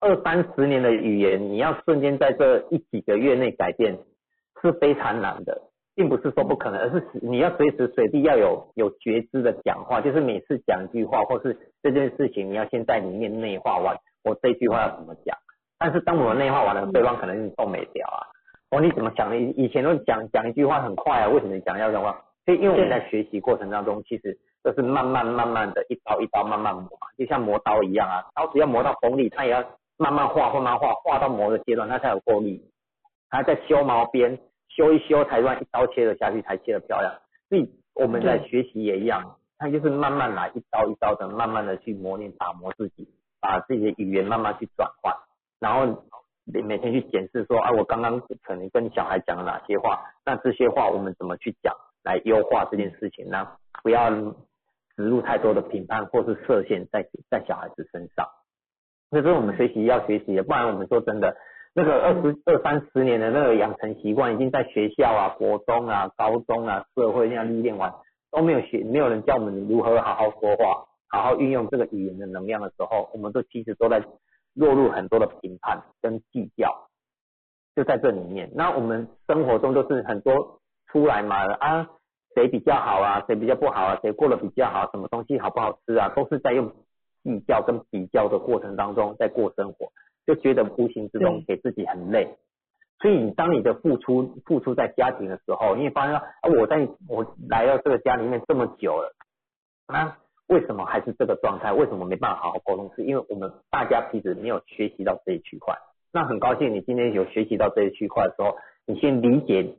[0.00, 3.98] 二三十年的语言，你要瞬间在这一几个月内改变
[4.60, 5.62] 是非常难的，
[5.94, 15.36] 并不是说不可能，而是你要随时随地要有有觉知的讲话，就是每次讲一句话或是这件事情，你要先在里面内化完，我这句话要怎么讲。
[15.78, 18.26] 但是当我们内化完了，对方可能是动没掉啊。
[18.70, 19.36] 哦，你怎么想的？
[19.36, 22.22] 以前都讲讲一句话很快啊，为什么你讲要讲话？
[22.44, 29.64] 所以因为我们在学习过程当中，其实都是慢慢慢慢的一刀一刀慢慢磨，就像磨刀一样啊，刀子要磨到锋利，它也要
[29.96, 32.62] 慢慢画，慢慢画，画到磨的阶段它才有够力。
[33.28, 37.12] 它在修毛边，修一修才让一刀切了下去，才切得漂亮。
[37.48, 43.08] 所以我们在学习也一样，它就是慢慢来，一刀一刀的，慢慢的去磨练、打磨自己，
[43.40, 45.14] 把自己的语言慢慢去转换，
[45.60, 46.04] 然后
[46.44, 53.48] 每每天去检视说，啊，我刚刚可能跟小孩讲了哪些话，那这些话我们怎么去讲来优化这件事情呢？
[53.82, 58.26] 不要植入太多的评判或是设限在在小孩子身上。
[59.10, 61.36] 这是我们学习要学习的，不然我们说真的，
[61.74, 67.94] 那个二十二三十年的那个养成习惯，已经在学校啊、国中啊、高中啊、社会那样历练完，
[68.30, 74.02] 都没有学，没有人教我们如何好好说话，好好运用这个语言的能量的时候，我们都其实都在
[74.56, 76.88] 落入很多的评判跟计较，
[77.76, 78.50] 就在这里面。
[78.54, 81.88] 那我们生活中都是很多出来嘛啊，
[82.34, 86.72] 谁比较好啊，谁比较不好啊，谁过得比较好，什么东西好不好吃啊，都是在用
[87.22, 89.92] 计较跟比较的过程当中在过生活，
[90.26, 92.36] 就觉得无形之中给自己很累。
[92.98, 96.22] 所以你当你的付出付出在家庭的时候，你也发现啊，
[96.58, 99.12] 我在我来到这个家里面这么久了，
[99.86, 100.16] 那
[100.48, 101.72] 为什么还是这个状态？
[101.72, 102.90] 为什么没办法好好沟通？
[102.94, 105.76] 是因为我们大家其实没有学习到这一区块。
[106.12, 109.74] 那很高兴你今天有学习到这一区块的时候，你先理解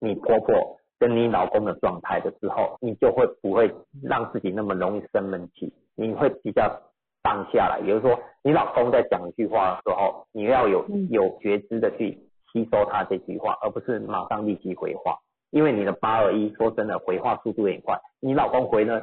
[0.00, 6.80] 你婆婆跟你老公的状态的时候，你就会不会让自己那么容易生闷气，你会比较
[7.22, 7.80] 放下来。
[7.82, 12.18] 比如说，你老公在讲一句话的时候，你要有嗯有觉知的去
[12.52, 15.18] 吸收他这句话，而不是马上立即回话。
[15.50, 17.98] 因为你的八二一，说真的，回话速度也快。
[18.20, 19.02] 你老公回呢，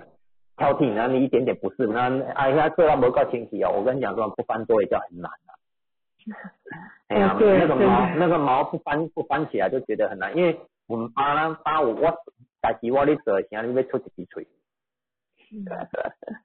[0.58, 3.72] 挑剔，然后你一点点不是，那哎呀，这他不够清晰哦。
[3.76, 5.51] 我跟你讲说，不翻桌也叫很难啊。
[7.10, 12.12] 哎呀，那个毛那个毛不翻不翻起来就觉得很难，因为我们爸呢爸我我
[12.62, 14.47] 家己我咧做，现在你要出一支嘴。
[15.70, 15.86] 啊，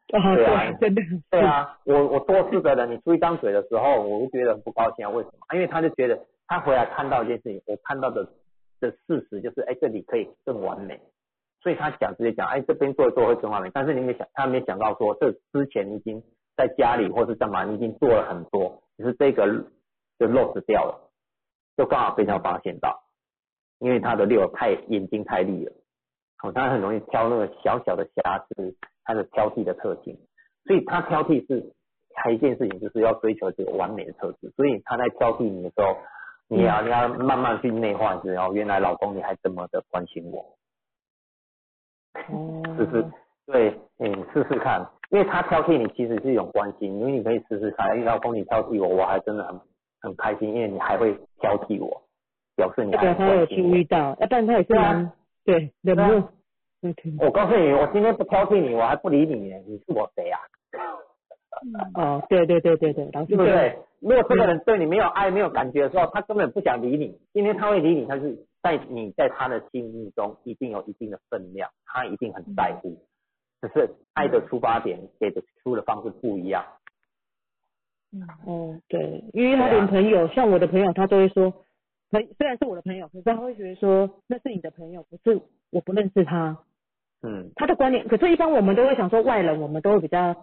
[0.07, 5.09] 对啊对，真的，对啊，我我多事的人，你出一张嘴的时候，我就觉得很不高兴啊。
[5.11, 5.55] 为什么？
[5.55, 8.29] 因为他就觉得他回来看到一件事情，我看到的
[8.81, 11.01] 的事实就是，哎，这里可以更完美，
[11.61, 13.71] 所以他讲直接讲，哎，这边做一做会更完美。
[13.73, 16.23] 但是你没想，他没想到说，这之前你已经
[16.57, 19.47] 在家里或是干嘛，你已经做了很多，只是这个
[20.19, 21.11] 就 lost 掉了，
[21.77, 23.05] 就刚好被他发现到。
[23.81, 25.73] 因为他的六太眼睛太利了，
[26.43, 30.19] 哦，他很容易挑那个小小的瑕疵，他的挑剔的特性，
[30.65, 31.73] 所以他挑剔是
[32.13, 35.97] 还一件事情，就是要追求这个完美的特质，所以他在挑剔你的时候，
[36.49, 40.58] 你要你要慢慢去内化，然后原来老公你还这么的关心我，
[42.31, 43.05] 哦，试试，
[43.47, 49.61] 对，嗯，试试看，因为他挑剔你其实是一种关心，因为你可以试试看，哎，老公你挑剔我，我还真的很
[50.01, 52.03] 很开心，因为你还会挑剔我，
[52.57, 53.85] 表示你还他有注意。
[53.85, 55.13] 到，要不然他也是对啊蛮
[55.45, 56.29] 对冷对啊漠。
[56.81, 60.39] 对对我告诉你，我今天不挑剔你，我还不理你呢，你是我谁啊？
[61.95, 63.77] 哦，对对对对对，老师对不对？
[64.01, 67.19] 如果这个人对你没有爱、没有感觉的时候，他根本不想理你。
[67.33, 72.97] 今天他会理你，他是在你在他的心目中一定有一定的分量，他一定很在乎。
[73.61, 76.65] 只是爱的出发点给的出的方式不一样。
[78.13, 81.51] 嗯哦，对，因为他连朋友，像我的朋友，他都会说，
[82.11, 85.41] 朋虽然是我的朋友，可是他会觉得说那是你的朋友，不是
[85.71, 86.59] 我不认识他。
[87.21, 90.35] 嗯他的观点，可是一般我们都会想说外人，我们都会比较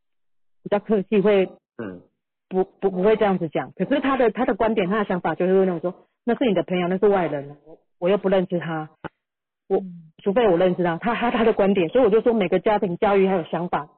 [0.62, 1.46] 比较客气，会
[1.78, 2.02] 嗯
[2.50, 3.72] 不不不会这样子讲。
[3.72, 8.90] 可是他的他的观点，他的想法就是会那种说，那是你的朋友，那是外人，我我又不认识他，
[9.68, 9.82] 我
[10.24, 13.90] 除非我认识他，他他他的观点，所以我就说每个家庭教育还有想法，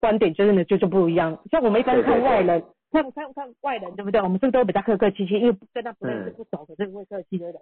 [0.00, 1.42] 观点就真的就就不一样。
[1.50, 4.20] 像我们一般看外人，看看看外人，对不对？
[4.20, 5.34] 我们是不是都比较客客气气？
[5.34, 7.60] 因为跟他不认识嗯不熟，可是会客气对不对？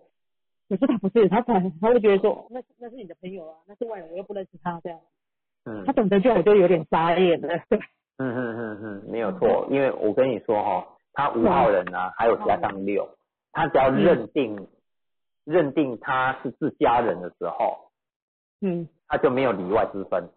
[0.68, 4.98] 可是他不是，他反他会觉得说，那是那是你的朋友啊，那是外人，我又不认识他这样。
[5.64, 7.54] 嗯他懂得就我就有点傻眼了。
[8.18, 13.08] 嗯嗯嗯嗯，没有错，因为我跟你说哈、他五号人啊，还有加上六，
[13.52, 14.56] 他只要认定、
[15.44, 17.90] 认定他是自家人的时候，
[18.60, 20.28] 嗯，他就没有里外之分。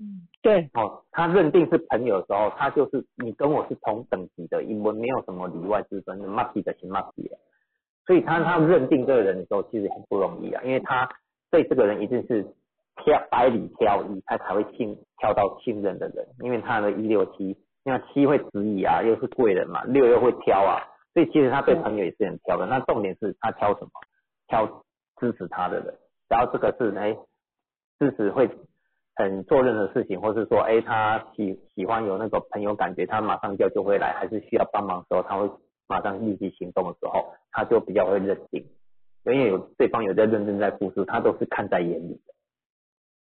[0.00, 7.36] 嗯对，哦，他认定是朋友的时候，他就是你跟我是同等级的，因为没有什么里外之分，骂皮的行骂皮的。
[8.06, 11.08] 所以他他认定这个人的时候，其实很不容易啊，因为他
[11.50, 12.46] 对这个人一定是
[12.96, 20.80] 挑百里挑一，他才会信挑到信任的人，因为他的一六七，那七会质疑啊，又是贵人嘛，六又会挑啊，
[21.18, 22.64] 所以其实他对朋友也是很挑的。
[22.66, 23.90] 那重点是他挑什么？
[24.46, 24.84] 挑
[25.16, 25.92] 支持他的人，
[26.28, 27.12] 然后这个是哎
[27.98, 28.48] 支持会
[29.16, 35.50] 很做任何事情，或是说，哎，他喜喜欢有那个朋友感觉，他马上叫就会来，还是需要帮忙的时候，他会
[35.88, 38.64] 马上立即行动的时候，他就比较会认定，
[39.24, 42.32] 因为有对方有在认真在付出，他都是看在眼里的，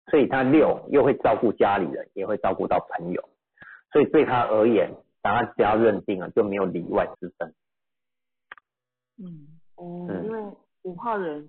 [0.09, 3.21] 所以他六又会照顾家里人，也会照顾到朋友，
[3.91, 4.89] 所以对他而言，
[5.21, 7.53] 当他只要认定了，就没有里外之分。
[9.17, 10.53] 嗯，哦嗯因为
[10.83, 11.47] 五号人，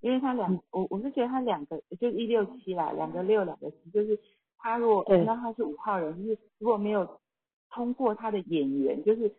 [0.00, 4.18] 因为他两，我我是觉得他两个就是一六七啦，两个六，两个七，就是
[4.58, 7.20] 他如果对那他是五号人，就是如果没有
[7.70, 9.34] 通过他的眼缘，就是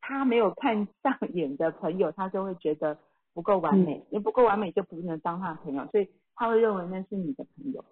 [0.00, 2.98] 他没有看上 眼的朋友，他就会觉得
[3.32, 7.84] 不够完美，因为不够完美就不能当他的朋友，所以他会认为那是你的朋友。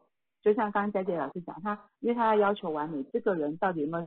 [0.43, 4.07] 就像刚刚佳姐老师讲，他因为他要要求完美，这个人到底有没有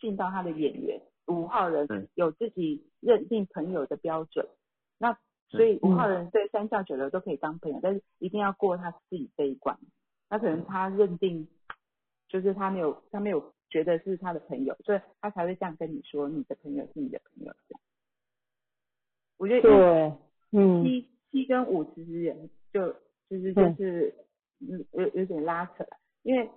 [0.00, 1.00] 进到他的眼缘？
[1.26, 2.08] 五号人嗯。
[2.14, 4.46] 有自己认定朋友的标准，
[4.98, 5.16] 那
[5.48, 9.78] 所以五号人对三教九流都可以当朋友，但是一定要过他自己这一关。
[10.28, 11.46] 那可能他认定，
[12.28, 17.80] 就是他没有他没有觉得是他的朋友，所以他才会这样跟你说，你的朋友是你的朋友这样。
[19.38, 20.12] 我觉得对，
[20.52, 22.36] 嗯，七七跟五其实也
[22.72, 22.92] 就
[23.28, 24.14] 就是就嗯是
[24.60, 25.86] 嗯有有点拉扯，
[26.22, 26.50] 因为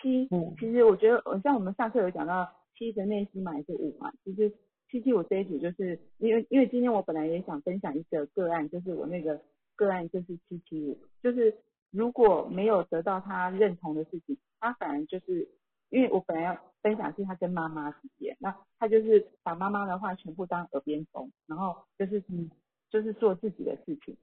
[0.00, 0.54] 七嗯。
[0.58, 2.48] 其实我觉得呃像我们上课有讲到
[2.78, 4.52] 七的内心嘛还是五嘛，其实
[4.90, 9.40] 七七五这一组就是因为因为今天我本来也想分享一个个案，就是我那个
[9.74, 11.56] 个案就是七七五，就是
[11.90, 15.48] 如果没有得到他认同的事情，他反而就是
[15.90, 22.50] 因为我本来要分享是他跟妈妈之间，那他就是把妈妈的话全部当耳边风，然后就是嗯
[22.90, 24.16] 就是做自己的事情，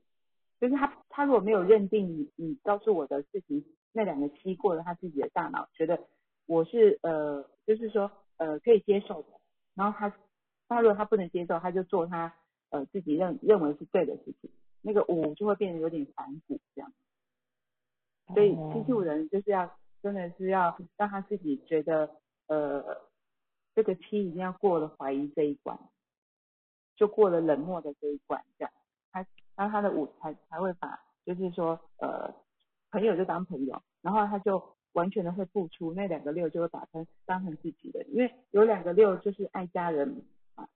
[0.62, 5.99] 就是他他如果没有认定你你告诉我的事情，那两个七过了他自己的大脑，觉得
[6.45, 9.28] 我是呃就是说呃可以接受的，
[9.76, 10.16] 然后他
[10.68, 12.34] 他如果他不能接受，他就做他
[12.70, 14.50] 呃自己认认为是对的事情，
[14.82, 16.92] 那个五就会变得有点反骨这样。
[18.34, 18.72] 所以哦。
[18.74, 22.10] 七七五人就是要真的是要让他自己觉得
[22.48, 23.02] 呃
[23.76, 25.78] 这个七一定要过了怀疑这一关，
[26.96, 28.72] 就过了冷漠的这一关，这样。
[29.12, 29.26] 他
[29.56, 32.34] 然后他的五才才会把就是说呃
[32.92, 40.24] 朋友就当朋友，然后他就完全的会付出，那两个六就会把他当成自己的，因为有两个六就是爱家人
[40.56, 40.68] 啊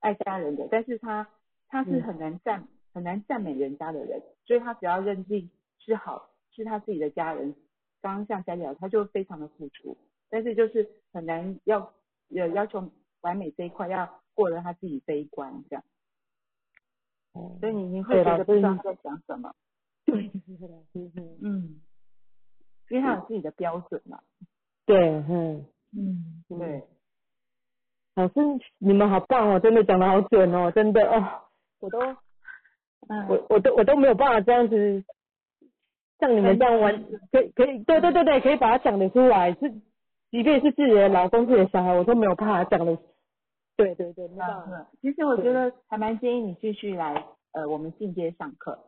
[0.00, 1.28] 爱家人的，但是他
[1.68, 2.02] 他是嗯。
[2.02, 7.54] 很难赞、很难赞美人家的人，所以他只要认定是好是他自己的家人，
[8.00, 9.96] 刚刚像佳姐讲，他就非常的付出，
[10.30, 11.92] 但是就是很难要
[12.30, 12.90] 呃要求
[13.20, 15.84] 完美这一块要过了他自己这一关这样。
[17.32, 17.56] 哦。
[17.60, 19.54] 所以你你会觉得不知道他在讲什么。
[20.04, 20.30] 对，
[21.42, 21.80] 嗯，
[22.88, 24.18] 因为他有自己的标准嘛。
[24.84, 25.66] 对，嗯，
[25.96, 26.82] 嗯，对，
[28.14, 28.34] 老师
[28.78, 31.42] 你们好棒哦，真的讲的好准哦，真的哦，
[31.80, 31.98] 我都
[33.08, 35.04] 嗯，我我都我都没有办法这样子，
[36.18, 39.70] 像你们这样玩，可以可以，对对对对，可以把它讲得出来，是，
[40.30, 42.96] 即便是自己的老公、自己的小孩，我都没有办法讲的，
[43.76, 48.78] 对对对，没办法，嗯，其实我觉得还蛮建议你继续来呃我们进阶上课，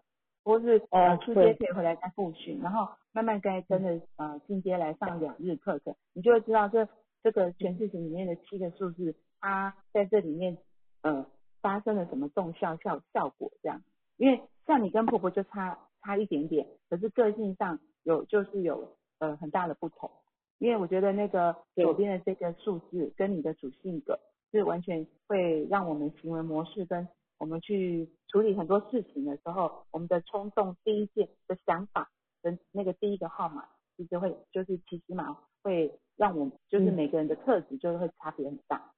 [0.48, 6.88] 或是呃哦初阶对可以回来再复训，然后慢慢该真的呃进阶来上两日课程，你就会知道这
[7.22, 10.56] 这个全事情里面的七个数字，它在这里面
[11.02, 11.26] 呃
[11.60, 13.82] 发生了什么动效效效果这样，
[14.16, 20.10] 因为像你跟婆婆就差差一点点，可是个性上有就是有呃很大的不同，
[20.58, 24.18] 因为我觉得那个左边的这个数字跟你的主性格
[24.50, 27.06] 是完全会让我们行为模式跟
[27.38, 32.10] 我们去处理很多事情的时候，我们的冲动第一件的想法
[32.42, 33.64] 的那个第一个号码，
[33.96, 38.92] 其实会就是其实嘛会让我们就是嗯每个人的特质就会差别很大。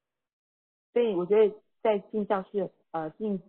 [0.92, 3.40] 所以我觉得在进教室呃进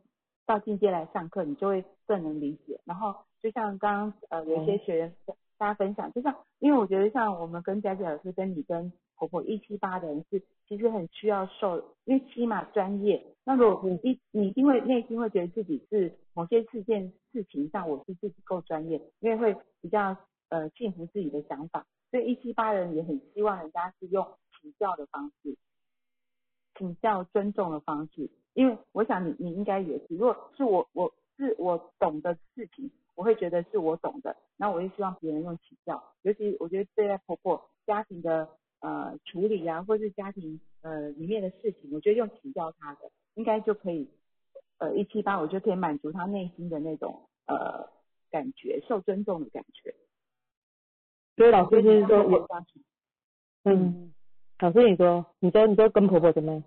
[0.46, 2.80] 到进阶来上课，你就会更能理解。
[2.86, 8.92] 然后就像刚刚呃有一些学员跟大家分享，就像因为我觉得像我们跟佳佳老师跟你跟
[9.22, 13.24] 婆婆一七八的人是其实很需要受，因为起码专业。
[13.44, 20.18] 那如果你一你一定会内心会觉得自己是某些事件事情上我是自己够专业，因为会比较
[20.50, 24.28] 呃信服自己的想法，所以一七八人也很希望人家是用
[24.60, 25.56] 请教的方式，
[26.80, 38.50] 请教尊重的方式，因为我想你你应该也是，如果是我我是我懂的事情，我会觉得是我懂的，那我也希望别人用请教，尤其我觉得对待婆婆家庭的
[38.82, 44.08] 呃处理啊，或是家庭呃里面的事情，我觉得用请教他的，应该就可以
[44.78, 47.90] 呃一七八，我觉得可以满足他内心的那种呃
[48.30, 49.96] 感觉，受尊重的感觉。
[51.38, 52.48] 所以老师就是说我我，
[53.64, 54.14] 嗯，
[54.60, 56.64] 老师你说，你说你说跟婆婆怎么样？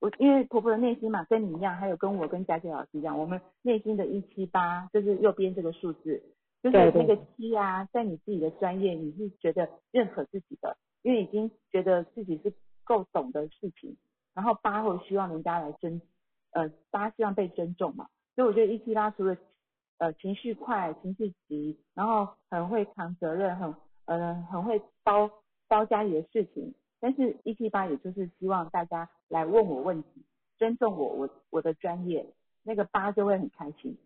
[0.00, 6.22] 我因为婆婆的内心嘛，跟你一样，还有跟我跟佳琪老师一样，我们内心的一七八就是右边这个数字，
[6.62, 12.52] 就是那个七啊，在你自己的专业，你是觉得认可自己的，因为已经觉得自己是
[12.84, 13.96] 够懂的事情，
[14.34, 16.00] 然后八会希望人家来尊，
[16.50, 19.36] 呃，八希望被尊重嘛，所以我觉得一七八除了
[19.98, 23.74] 呃情绪快、情绪急，然后很会扛责任，很
[24.06, 25.30] 呃很会包
[25.68, 30.08] 包家里的事情，但是一七八也就是希望大家来问我问题，
[30.58, 32.26] 尊重我我我的专业，
[32.62, 33.96] 那个八就会很开心，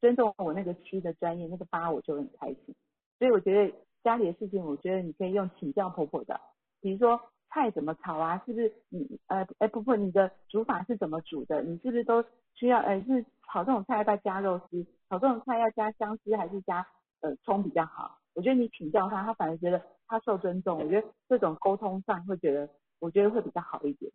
[0.00, 2.74] 尊重我那个七的专业，那个八我就很开心。
[3.18, 6.40] 所以我觉得家里的事情，我觉得你可以用请教婆婆的，
[6.80, 11.62] 比如说菜怎么炒啊，是不是你呃哎婆婆你的煮法是怎么煮的？
[11.62, 12.24] 你是不是都
[12.54, 14.86] 需要呃是炒这种菜要不要加肉丝？
[15.08, 16.86] 炒这种菜要加香丝还是加
[17.20, 18.18] 呃葱比较好？
[18.34, 20.78] 我觉得你请教他，他反而觉得他受尊重。
[20.78, 22.68] 我觉得这种沟通上会觉得，
[23.00, 24.10] 我觉得会比较好一点。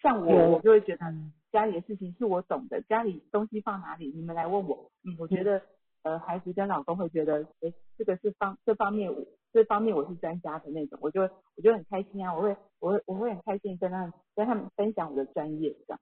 [0.00, 4.90] 像我，我就会觉得嗯家里的事情是我懂的，家里东西放哪里，你们来问我。
[5.04, 5.60] 嗯，我觉得
[6.02, 16.00] 呃，孩子跟老公会觉得，哎，这个是方这方面我这方面我是专家的那种，我就会我就很开心啊，我会我会我会很开心跟他们跟他们分享我的专业这样。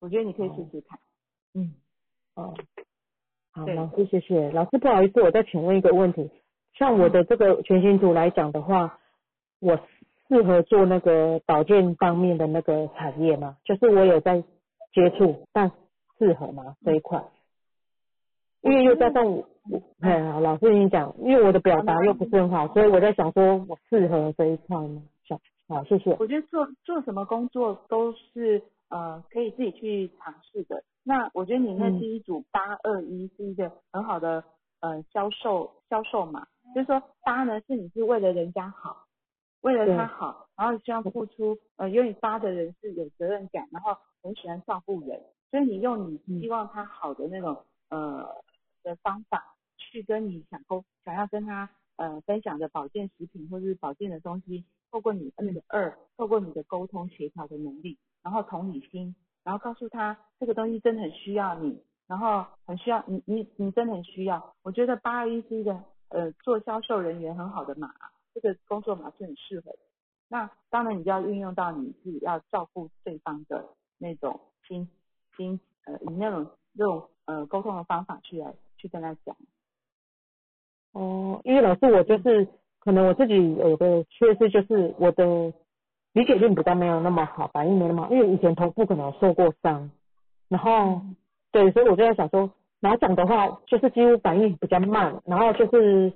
[0.00, 0.98] 我觉得你可以试试看。
[1.54, 1.74] 嗯，
[2.34, 2.54] 哦，
[3.52, 4.50] 好，对老师谢谢。
[4.50, 6.30] 老师不好意思，我再请问一个问题，
[6.74, 8.98] 像我的这个全形图来讲的话，
[9.60, 9.80] 我
[10.28, 13.56] 适合做那个保健方面的那个产业吗？
[13.64, 14.42] 就是我有在
[14.92, 15.70] 接触，但
[16.18, 17.24] 适合吗这一块？
[18.62, 25.02] 因为又加上我，我哎，呀老师你讲，因为我的表达又不是很好，所以我在想说我适合这一块吗？
[25.24, 25.38] 想，
[25.68, 26.16] 好，谢谢。
[26.18, 30.82] 我觉得做做什么工作都是呃可以自己去尝试的。
[31.04, 34.42] 那我觉得你那嗯第一组八二一是一个很好的
[34.80, 39.04] 呃销售销售嘛，就是说八呢是你是为了人家好，
[39.60, 45.20] 为了他好，然后希望付出呃因为八的人是有责任感，然后很喜欢照顾人，
[45.52, 47.56] 所以你用你希望他好的那种
[47.88, 48.42] 呃
[48.82, 59.14] 的方法去跟你想沟想要跟他呃分享的保健食品或是保健的东西，透过你那个二，透过你的沟通协调的能力，然后同理心，
[59.44, 64.54] 然后告诉他这个东西真的很需要你，然后很需要你你你真的很需要。
[64.62, 67.92] 我觉得八二一是一个呃做销售人员很好的码，
[68.34, 69.78] 这个工作码是很适合的。
[70.28, 73.64] 那当然你就要运用到你是要照顾对方的
[73.98, 74.88] 那种心
[75.36, 79.36] 心呃你那种那种呃沟通的方法去来去跟他讲。
[80.92, 82.48] 哦，因为老师我就是
[82.80, 85.52] 可能我自己有个缺失，就是我的
[86.12, 89.90] 理解力比较没有那么好，反应没那么好，因为以前头部可能有受过伤，
[90.48, 91.02] 然后
[91.52, 92.50] 对，所以我就在想说，
[92.80, 96.10] 脑长的话就是几乎反应比较慢，然后就是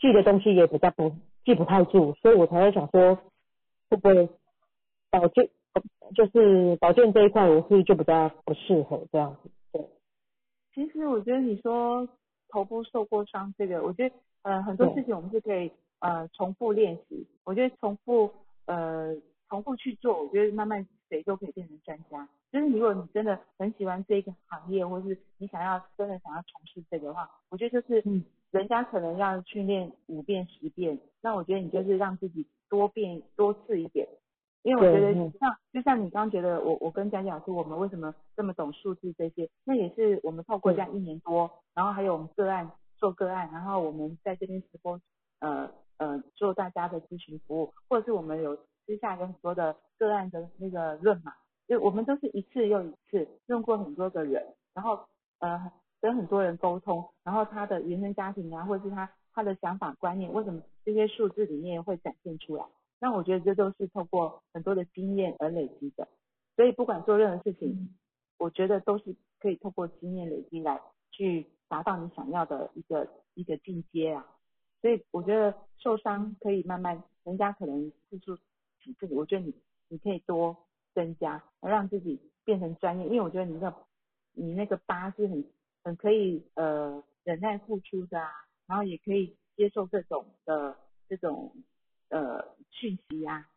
[0.00, 1.12] 记的东西也比较不
[1.44, 3.18] 记不太住，所以我才会想说，
[3.90, 4.28] 会不会
[5.10, 5.50] 保健
[6.14, 9.50] 就是保健这一块，我是就比较不适合这样子。
[10.74, 12.08] 对，其实我觉得你说
[12.48, 15.70] 头部受过伤这个，我觉得呃很多事情我们是可以
[16.00, 17.26] 呃重复练习。
[17.44, 18.30] 我觉得重复
[18.66, 19.14] 呃
[19.48, 22.28] 重复去做，我觉得慢慢谁都可以变成专家。
[22.52, 34.06] 就是如果你真的很喜欢这个行业，或是你想要真的想要从事这个的话，我觉得就是嗯人家可能要训练五遍十遍，那我觉得你就是让自己多变多次一点。
[34.62, 45.00] 因为我觉得像就像你刚刚觉得我我跟佳佳老师我们为什么这么懂数字这些，那也是我们透过这样一年多，然后还有我们个案做个案，然后我们在这边直播
[45.40, 48.56] 呃呃做大家的咨询服务，或者是我们有
[48.86, 51.32] 私下有很多的个案的那个论嘛，
[51.66, 55.00] 就我们都是一次又一次用过很多个人，然后
[55.40, 62.64] 呃跟很多人沟通，然后他的原生家庭啊，或者是他他的想法观念，为什么这些数字里面会展现出来？
[63.02, 66.06] 那我觉得这都是透过很多的经验而累积的，
[66.54, 67.98] 所以不管做任何事情，
[68.38, 70.80] 我觉得都是可以透过经验累积来
[71.10, 74.24] 去达到你想要的一个一个进阶啊。
[74.80, 78.36] 所以我觉得受伤可以慢慢，人家可能次数
[78.80, 79.52] 几次，我觉得你
[79.88, 80.56] 你可以多
[80.94, 83.04] 增加，让自己变成专业。
[83.06, 83.74] 因为我觉得你那
[84.32, 85.44] 你那个疤是很
[85.82, 88.30] 很可以呃忍耐付出的啊，
[88.68, 90.76] 然后也可以接受这种的
[91.08, 91.52] 这种
[92.12, 93.48] 呃讯息啊。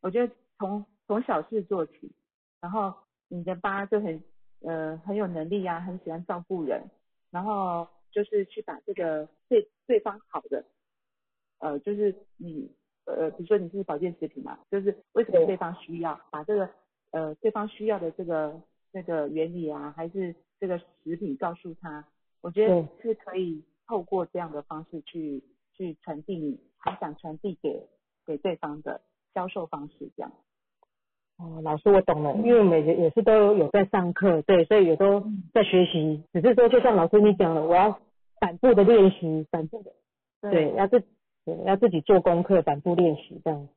[0.00, 2.12] 我觉得从从小事做起，
[2.60, 2.94] 然后
[3.28, 4.22] 你的爸就很
[4.60, 6.82] 呃很有能力啊，很喜欢照顾人，
[7.30, 10.64] 然后就是去把这个对对方好的，
[11.58, 12.68] 呃，就是你
[13.04, 16.68] 呃，比如说你是保健食品嘛，就是为什么对对方需要把这个
[17.12, 18.60] 呃对方需要的这个
[18.90, 22.04] 那个原理啊，还是这个食品告诉他，
[22.40, 25.42] 我觉得是可以透过这样的方式去
[25.74, 27.88] 去传递你你想传递给
[28.26, 29.00] 给对方的
[29.34, 30.32] 销售方式这样。
[31.38, 35.20] 哦，老师我懂了，因为我们也也是都有在上课，对，所以也都
[35.52, 37.98] 在学习，只是说就像老师你讲了，我要
[38.38, 39.92] 反复的练习，反复的，
[40.42, 41.02] 对，要自
[41.44, 43.68] 对要自己做功课，反复练习这样。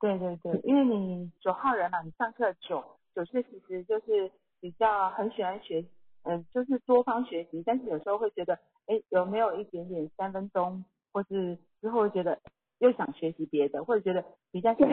[0.00, 2.82] 对对对，因为你九号人嘛，你上课九
[3.14, 4.30] 九是其实就是
[4.60, 5.84] 比较很喜欢学，
[6.24, 12.38] 嗯、就是多方学习，但是有时候会觉得，哎，有没有一点点三分钟，或是之后会觉得
[12.78, 14.88] 又想学习别的，或者觉得比较想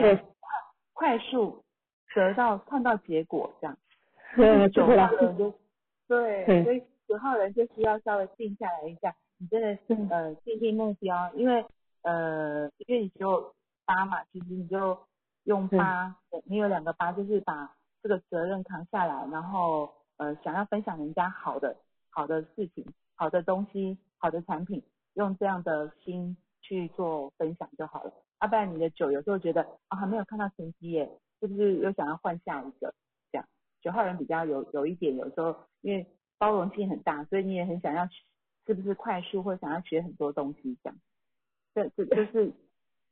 [0.92, 1.64] 快速
[2.14, 3.76] 得到看到结果这样。
[4.36, 5.54] 对，九号人就
[6.08, 11.64] 对，所以九号人就需要稍微定下来一下，你真的是呃定定目标，因为
[12.02, 13.54] 呃因为你只有
[13.84, 14.98] 八嘛，其实你就
[15.44, 16.16] 用八，
[16.46, 21.76] 你有两个八，就是把这个责任扛下来，然后呃想要分享人家好的
[22.10, 24.82] 好的事情、好的东西、好的产品，
[25.14, 28.12] 用这样的心去做分享就好了。
[28.40, 31.08] 要、不然你的九有时候觉得啊还没有看到成绩耶，
[31.38, 32.94] 是不是又想要换下一个？
[33.30, 33.46] 这样
[33.82, 36.06] 九号人比较有有一点，有时候因为
[36.38, 38.08] 包容性很大，所以你也很想要
[38.66, 40.98] 是不是快速或想要学很多东西这样。
[41.74, 42.52] 这这就是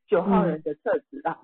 [0.06, 1.38] 九号人的特质 啊。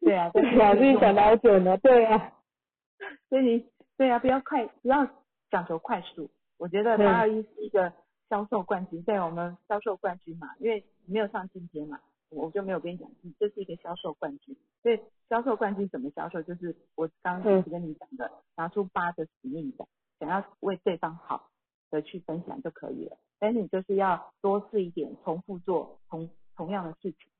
[0.00, 2.32] 对啊，但是老师你讲的好准呢，对啊，
[3.28, 5.06] 所以你对啊，不要快，不要
[5.50, 6.30] 讲求快速。
[6.56, 7.92] 我觉得对八二一是一个
[8.28, 12.00] 销售冠军，对我们销售冠军嘛，因为没有上进阶嘛，
[12.30, 14.56] 我就没有跟你讲，你这是一个销售冠军。
[14.82, 16.42] 所以销售冠军怎么销售？
[16.42, 19.86] 就是我刚刚一直跟你讲的，拿出八的使命感，
[20.20, 21.48] 想要为对方好
[21.90, 23.16] 的去分享就可以了。
[23.38, 27.30] 但是你就是要多试一点，重复做同同样的事情，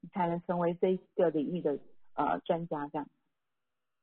[0.00, 1.78] 你才能成为这一个领域的
[2.14, 3.08] 呃专家这样。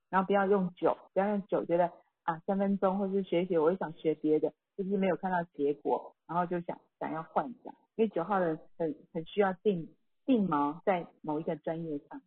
[0.09, 1.91] 然后不要用久，不要用久，觉得
[2.23, 7.73] 啊三分钟或是学一学，我也想学别的，就是没有看到结果，然后就想想要换一下。
[7.95, 9.89] 因为九号人很很需要定
[10.25, 12.21] 定锚在某一个专业上。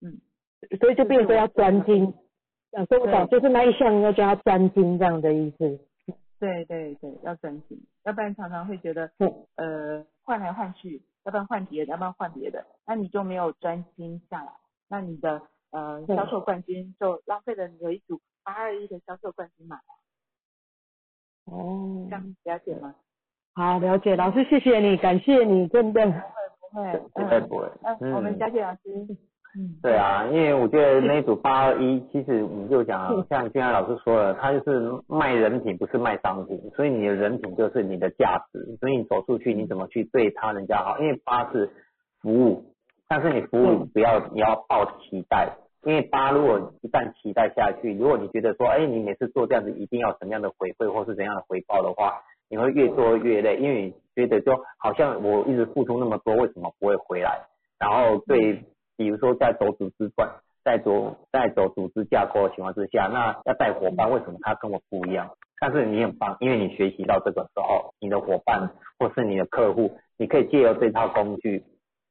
[0.00, 0.20] 嗯，
[0.78, 2.14] 所以就变成说要专精，
[2.70, 5.78] 讲说不懂，就是那一项要叫他专精这样的意思。
[6.38, 9.46] 对对对，要专心，要不然常常会觉得嗯。
[9.56, 14.54] 呃换来换去，要不然换别的，要不然换别的，那你就没有专心下来，
[14.88, 19.78] 那你的呃销售冠军就浪费了你有一组八二一的销售冠军码，
[21.46, 22.06] 哦。
[22.08, 22.94] 这，样了解吗？
[23.54, 26.04] 好，了解，老师谢谢你，感谢你，真的。
[26.72, 27.40] 不会，不会。
[27.40, 27.68] 不会，
[28.00, 28.12] 嗯。
[28.14, 28.80] 我们嗯佳姐老师，
[29.56, 40.98] 嗯，对啊，因为我觉得那一组八二一，其实我们就讲，像君安老师说了，他就是卖人品，不是卖商品，所以你的人品就是你的价值，所以你走出去，你怎么去对他人家好？
[40.98, 41.70] 因为八是
[42.20, 42.64] 服务，
[43.06, 45.52] 但是你服务不要你要抱期待，
[45.84, 57.46] 因为八如果一旦期待下去，如果你觉得说，哎，你每次做这样子一定要什么样的回馈或是怎样的回报的话，你会越做越累，因为你觉得就好像我一直付出那么多，为什么不会回来？
[57.78, 58.64] 然后对，
[58.96, 60.28] 比如说在走组织段，
[60.64, 65.30] 在走在走组织架构的情况之下，那要带伙伴，为什么他跟我不一样？
[65.60, 71.64] 但是你很棒，因为你学习到这个时候，你的伙伴或是你的客户，你可以借由这套工具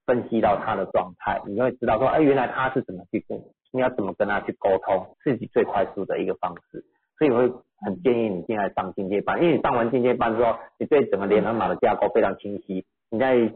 [0.06, 3.40] 分析到他的状态，你会知道说，哎，原来他是怎么去做，
[3.74, 6.86] 你要怎么跟他去沟通，自己最快速的一个方式。
[7.20, 7.52] 所以我会
[7.82, 13.52] 很建议你进来上进阶班，因为你上完进阶班之后，你对整个联合码的架构非常清晰，你在。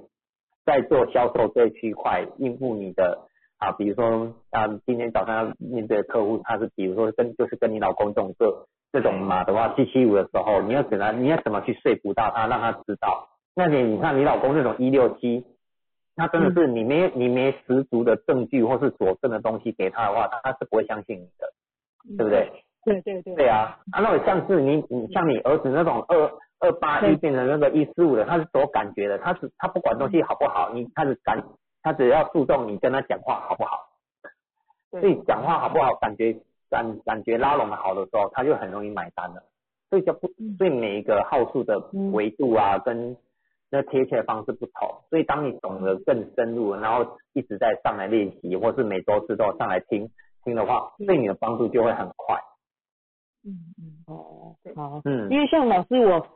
[0.67, 3.19] 在做销售这一区块，应付你的
[3.57, 13.29] 啊，比如说啊，今天早上要面对的客户，他是比如说跟就是跟你老公这种这这种嘛的话，七七五的时候，你要怎么你要怎么去说服到他，让他知道？
[13.55, 15.45] 那你你看你老公那种一六七，
[16.17, 21.47] 那真的是你没你没十足的证据或是佐证的东西给他的话，他是不会相信你的，
[22.17, 22.51] 对不对？
[22.83, 23.35] 对对对。
[23.35, 26.29] 对啊，啊，那像是你你像你儿子那种二。
[26.59, 31.39] 二八一变成那个一四五的，他是走感觉的，他是他不管东西好不好，你他是感，
[31.83, 33.77] 他只要注重你跟他讲话好不好，
[34.89, 36.35] 所以讲话好不好，感觉
[36.67, 39.43] 感感觉拉拢的好的时候，他就很容易买单了。
[39.91, 41.77] 所以就不，所以每一个号数的
[42.11, 43.15] 维度啊，跟
[43.69, 50.09] 那贴切的方式不同，所以当你懂得更深入，然后一直在上来练习，或是每周次都上来听
[50.43, 52.37] 听的话，对你的帮助就会很快。
[53.45, 56.27] 嗯嗯哦好嗯，因为像老师我。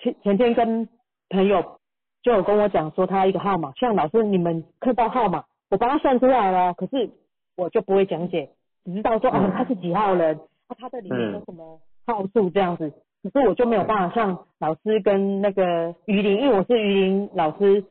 [0.00, 0.88] 前前天跟
[1.30, 1.78] 朋友
[2.20, 7.10] 就有跟我讲说他一个号码，像老师你们看到号码，我帮他算出来了，可是
[7.56, 8.50] 我就不会讲解，
[8.84, 12.92] 只知道说啊他是几号人，那他的里面有什么号数这样子，
[13.24, 17.84] 可是我就没有办法像老师跟那个于林，因为我是于林老师，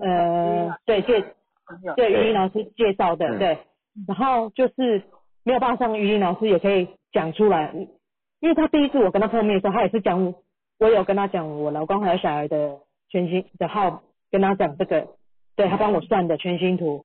[0.00, 1.24] 呃对介
[1.94, 3.58] 对于林老师介绍的对，
[4.08, 5.04] 然后就是
[5.44, 7.72] 没有办法像于林老师也可以讲出来，
[8.40, 10.34] 因为他第一次我跟他碰面的时候，他也是讲。
[10.80, 14.02] 我有跟他讲我老公还有小孩的全新的号，
[14.32, 15.06] 跟他讲这个，
[15.54, 17.04] 对他帮我算的全新图，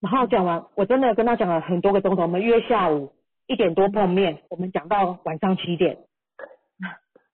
[0.00, 3.12] 然后讲完，我真的跟他讲了很多个钟头，我们约下午
[3.46, 5.98] 一点多碰面，我们讲到晚上七点。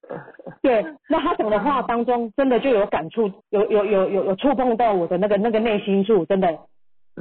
[0.62, 6.58] 对，那他讲的话当中，真的就有感触，有有有有有触碰到我的那个那个内心处，真的。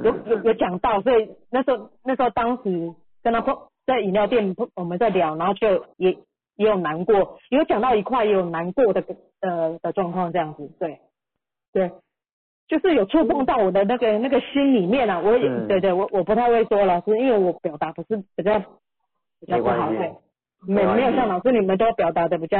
[0.02, 3.56] 有有有讲到，所以那时候那时候当时跟他碰
[3.86, 6.16] 在饮料店碰我们在聊，然后就也。
[6.58, 9.04] 也有难过，也有讲到一块也有难过的
[9.42, 11.00] 呃的状况这样子，对。
[11.70, 11.92] 对，
[12.66, 18.58] 就是有触碰到我的那个那个心里面啊，我也对对，我我不太会说老师，因为我表达不是比较
[19.38, 20.14] 比较不好，对，
[20.66, 22.58] 没没有像老师你们都表达的比较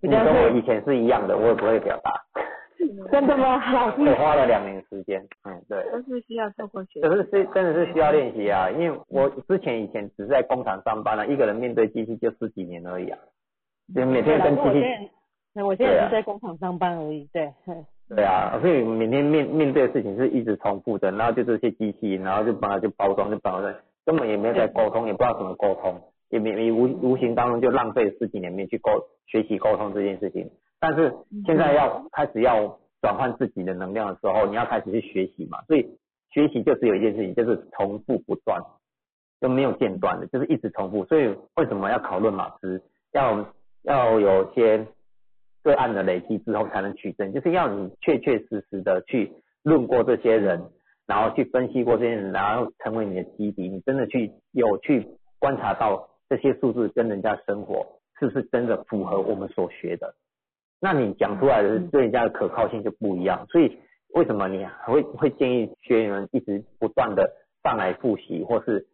[0.00, 2.12] 比较跟我以前是一样的，我也不会表达。
[3.10, 3.72] 真的吗？
[3.72, 4.02] 老师？
[4.02, 5.82] 我花了两年时间，嗯，对。
[5.90, 7.00] 都是需要透过学。
[7.00, 13.18] 可是是真的是需要练习啊，因为我之前以前只是在工厂上班了，一个人面对机器就十几年而已啊，
[13.94, 15.10] 就每天跟机器。
[15.54, 17.50] 那我现在是在工厂上班而已，对。
[18.14, 25.98] 对啊，所以每天面面对的事情是一直重复的，然后就这些机器，然后就帮它就包装就包装，根本也没有在沟通，也不知道怎么沟通，
[26.34, 28.90] 也没没无无形当中就浪费十几年没去沟
[29.26, 30.50] 学习沟通这件事情。
[30.80, 31.14] 但是
[31.46, 35.62] 现在要开始要转换自己的能量的时候，你要开始去学习嘛。
[35.68, 35.96] 所以
[36.30, 38.60] 学习就只有一件事情，就是重复不断，
[39.40, 41.04] 就没有间断的，就是一直重复。
[41.04, 42.82] 所以为什么要讨论马斯？
[43.12, 43.54] 要
[43.84, 44.88] 要有些
[45.62, 49.32] 个案的累积之后才能取证，就是要你确确实实的去
[49.62, 50.64] 论过这些人，
[51.06, 53.68] 然后去分析过这些人，然后成为你的基底。
[53.68, 55.06] 你真的去有去
[55.38, 57.86] 观察到这些数字跟人家生活
[58.18, 60.16] 是不是真的符合我们所学的？
[60.80, 63.78] 那你讲出来的对人家的可靠性就不一样，所以
[64.14, 67.30] 为什么你会会建议学员们一直不断的
[67.62, 68.84] 上来复习，或是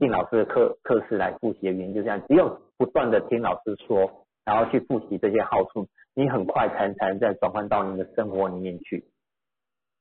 [0.00, 9.04] 进老师的课课室来复习的原因就这样，只有不断的听老师说，然后去复习这些好处，你很快才才能再转换到你的生活里面去。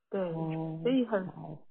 [0.09, 0.33] 对，
[0.81, 1.27] 所以很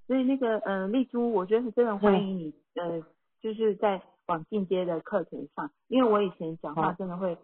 [0.07, 3.03] 所以那个呃丽珠，我觉得真的欢迎你呃
[3.41, 7.37] 就是在往进阶的课程上，因为我以前讲话真的会。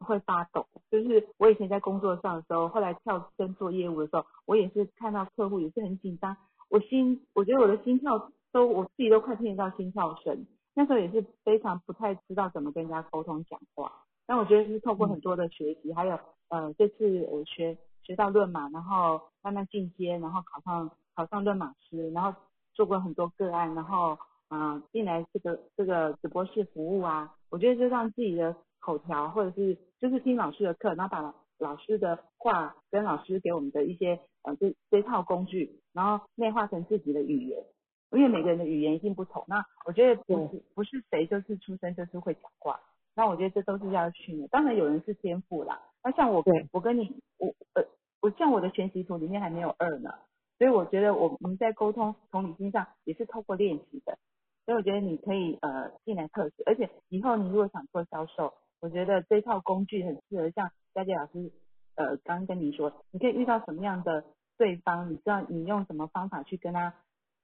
[0.00, 6.36] 会发抖，就是我以前在工作上的时候，后来跳身做业务的时候，我也是看到客户也是很紧张，
[6.68, 13.90] 我心我觉得我的心跳都我自己都快听得到心跳声，那时候也是非常不太知道怎么跟人家沟通讲话，
[14.26, 22.34] 但我觉得是透过很多的学习，还有呃这次我学学到论马，然后慢慢进阶，然后考上考上论马师，然后
[22.74, 28.54] 做过很多个案，然后啊进来这个这个直播室服务啊，我觉得就让自己的。
[28.84, 37.64] 口条或者是就是听老师的课，然后把老师的话跟老师给我们的一些呃这这套工具，然后内化成自己的语言，
[38.12, 39.42] 因为每个人的语言一定不同。
[39.48, 42.78] 那我觉得不是不是谁就是出生就是会讲话，
[43.16, 44.46] 那我觉得这都是要训练。
[44.48, 47.82] 当然有人是天赋啦，那像我对我跟你我呃
[48.20, 50.12] 我像我的全息图里面还没有二呢，
[50.58, 54.18] 所以我觉得我们在沟通同理心上也是透过练习的。
[54.64, 61.52] 所以我觉得你可以呃进来测试，而且以后你如果想做销售，我觉得这套工具很适合像佳佳老师
[61.96, 64.24] 呃刚刚跟你说，你可以遇到什么样的
[64.56, 66.94] 对方，你知道你用什么方法去跟他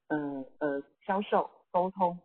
[0.09, 2.19] 呃呃销售沟通，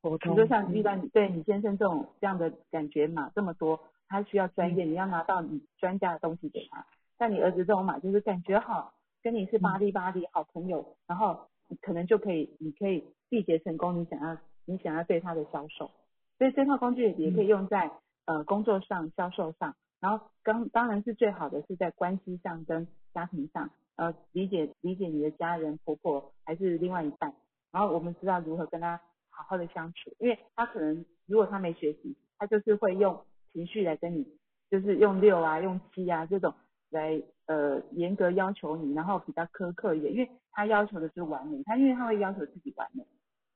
[0.00, 6.86] 沟通，比如说像遇到你对你先生这种这样的感觉嘛这么多，他需要专业，你要拿到你专家的东西给他。
[7.18, 15.90] 但你儿子这种码就是感觉好，跟你是巴黎巴黎好朋友，然后你可能就可以，你可以缔结成功，你想要你想要对他的销售，
[16.38, 17.90] 所以这套工具也可以用在
[18.26, 27.34] 呃工作上、销售上，然后刚当然是最好的是在关系上跟家庭上，呃理解理解你的家人、婆婆还是另外一半，
[27.72, 29.00] 然后我们知道如何跟他
[29.30, 33.20] 好好的相处，因为他可能如果他没学习，他就是会用
[33.52, 34.26] 情绪来跟你，
[34.70, 36.54] 就是用六啊、用七啊这种
[36.90, 43.04] 来呃严格要求你，然后比较苛刻一点，因为他要求的是完美，他因为他会要求自己完美，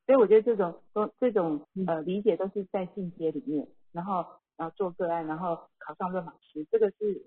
[0.04, 4.26] 所以我觉得这种都这种呃理解都是在进阶里面，然后
[4.56, 7.22] 然后做个案，然后考上论马师，这个是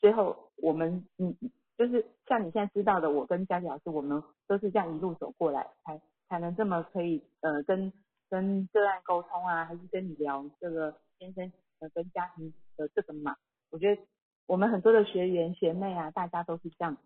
[0.00, 1.36] 最后我们嗯
[1.76, 7.92] 就是像你现在知道的，我跟佳琪老师，我们都是这样一路走过来，才才能这么可以呃跟
[8.28, 13.36] 跟个案沟通啊，还是跟你聊这个先生呃跟家庭的这个嘛，
[13.70, 14.02] 我觉得
[14.46, 16.96] 我们很多的学员学妹啊，大家都是这样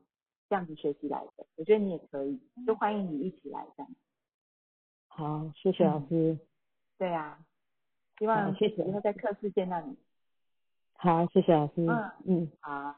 [0.49, 3.93] 这样子学习来的，我觉得你也可以，就欢迎你一起来这样。
[5.17, 6.37] 好，谢谢老师，
[6.99, 7.39] 对啊，
[8.19, 9.97] 希望好谢谢以后在课室见到你。
[10.95, 12.95] 好，谢谢老师，嗯嗯好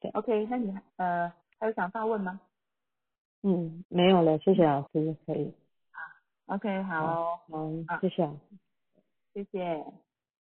[0.00, 2.38] 对，OK，那你呃还有想发问吗
[3.42, 5.54] 嗯，没有了，谢谢老师，可以，
[6.46, 8.38] 好？OK，好哦，好啊，谢谢老师，
[9.32, 9.84] 谢谢。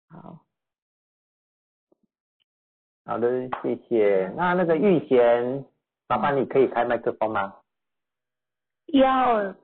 [0.09, 0.39] 好，
[3.05, 4.27] 好的，谢谢。
[4.35, 5.63] 那那个玉贤，
[6.07, 7.55] 麻烦你可以开麦克风吗？
[8.87, 9.55] 要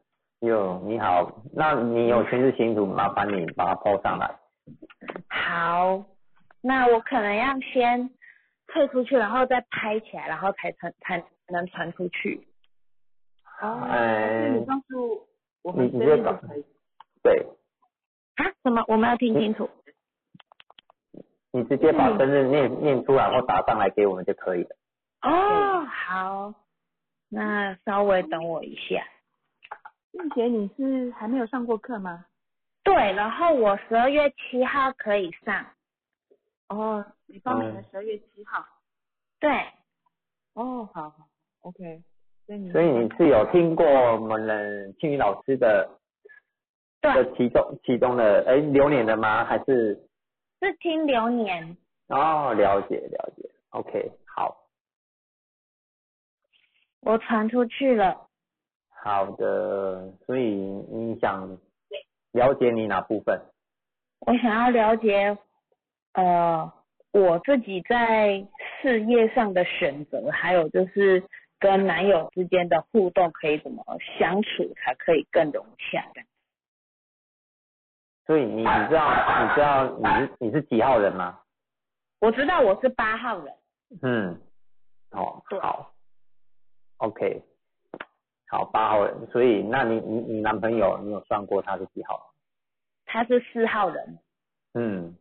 [0.44, 4.30] 哟，你好，那你有全是星图，麻烦你把它 po 上来。
[5.30, 6.04] 好，
[6.62, 8.10] 那我可能要先
[8.68, 12.46] 退出去，然后再拍起来，然后才传才能传出去。
[13.62, 15.26] 哦，哎那你告诉
[15.62, 16.66] 我们这你你就搞边就可以。
[17.24, 17.48] 对，
[18.36, 18.52] 啊？
[18.64, 18.84] 什么？
[18.90, 19.70] 我们要听清楚。
[21.54, 24.76] 你直接把生日念念出来或打上来给我们就可以了。
[25.22, 26.54] 哦，好，
[27.30, 29.06] 那稍微等我一下。
[30.14, 32.26] 玉姐，你是还没有上过课吗？
[32.84, 35.66] 对，然后我十二月七号可以上。
[36.70, 38.66] 哦，你报名了嗯十二月七号。
[39.40, 39.52] 对，
[40.54, 41.28] 哦，好好
[41.62, 42.02] ，OK。
[42.46, 45.90] 所以你所以你是有听过我们的庆宇老师的
[47.02, 49.46] 对，的其中其中的哎流年的吗？
[49.46, 49.96] 还是
[50.60, 51.78] 是听流年。
[52.08, 54.68] 哦了解了解，OK 好
[57.00, 58.28] 我传出去了。
[59.04, 61.58] 好的，所以你想
[62.32, 63.38] 了解你哪部分？
[64.22, 65.38] 我想要了解，
[66.14, 66.72] 呃，
[67.12, 68.48] 我自己在
[68.82, 71.22] 事业上的选择，还有就是
[71.60, 73.84] 跟男友之间的互动，可以怎么
[74.18, 76.22] 相处才可以更融洽的？
[78.26, 81.42] 所以你你知道你知道你是你是几号人吗？
[82.22, 83.54] 我知道我是八号人，
[84.02, 84.42] 嗯，
[85.12, 85.94] 哦好
[87.00, 87.44] ，OK，
[88.54, 92.34] 好八号人，所以那你你你男朋友你有算过他是几号？
[93.06, 94.20] 他是四号人，
[94.76, 95.16] 嗯，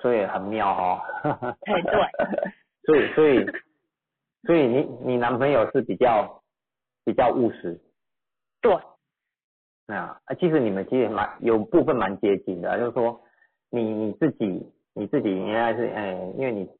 [0.00, 1.00] 所以很妙哦。
[1.64, 1.92] 对对。
[2.86, 3.44] 所以所以
[4.44, 6.40] 所以你你男朋友是比较
[7.04, 7.80] 比较务实，
[8.60, 8.72] 对，
[9.86, 13.20] 啊，啊其实你们其实蛮有部分蛮接近的啊，就是说
[13.70, 16.70] 你你自己你自己应该是哎，因为你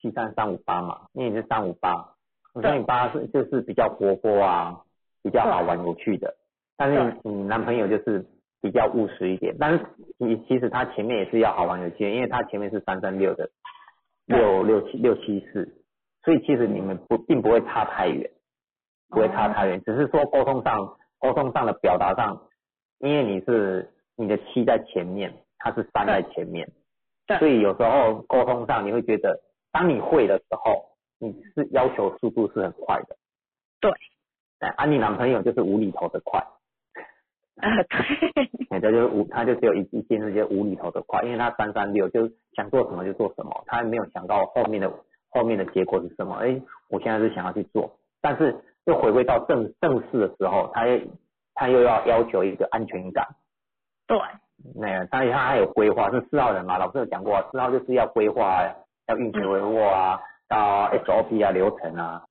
[0.00, 2.13] 七三三五八嘛，因为你是三五八，
[2.62, 4.80] 三五八是就是比较活泼啊，
[5.22, 6.36] 比较好玩有趣的，
[6.76, 8.24] 但是你男朋友就是
[8.60, 9.84] 比较务实一点，但是
[10.18, 13.50] 你其实他前面也是要好玩有趣的，因为他前面是三三六的
[14.26, 15.68] 六六七六七四，
[16.22, 18.30] 所以其实你们不并不会差太远，
[19.10, 22.42] 不会差太远，只是说沟通上沟通上的表达上，
[22.98, 26.70] 因为你是你的七在前面，他是三在前面，
[27.38, 29.40] 所以有时候沟通上你会觉得，
[29.72, 30.93] 当你会的时候，
[31.24, 33.16] 你是要求速度是很快的，
[33.80, 33.90] 对，
[34.60, 36.44] 哎，啊，你男朋友就是无厘头的快，
[37.56, 44.92] 呃，对， 哎，他就无，他就只有一一件事，就是无厘头的快，因为他三三六，就是想做什么就做什么，他没有想到后面的
[45.30, 46.34] 后面的结果是什么。
[46.36, 51.06] 哎，我现在是想要去做，但是又回归到正正式的时候，他也
[51.54, 53.26] 他又要要求一个安全感，
[54.06, 54.18] 对，
[54.74, 58.62] 那但是他还有规划，是四号人嘛，老师有讲过，四号就是要规划，
[59.06, 60.20] 要运筹帷幄啊，
[60.50, 62.22] 要 SOP 啊流程啊，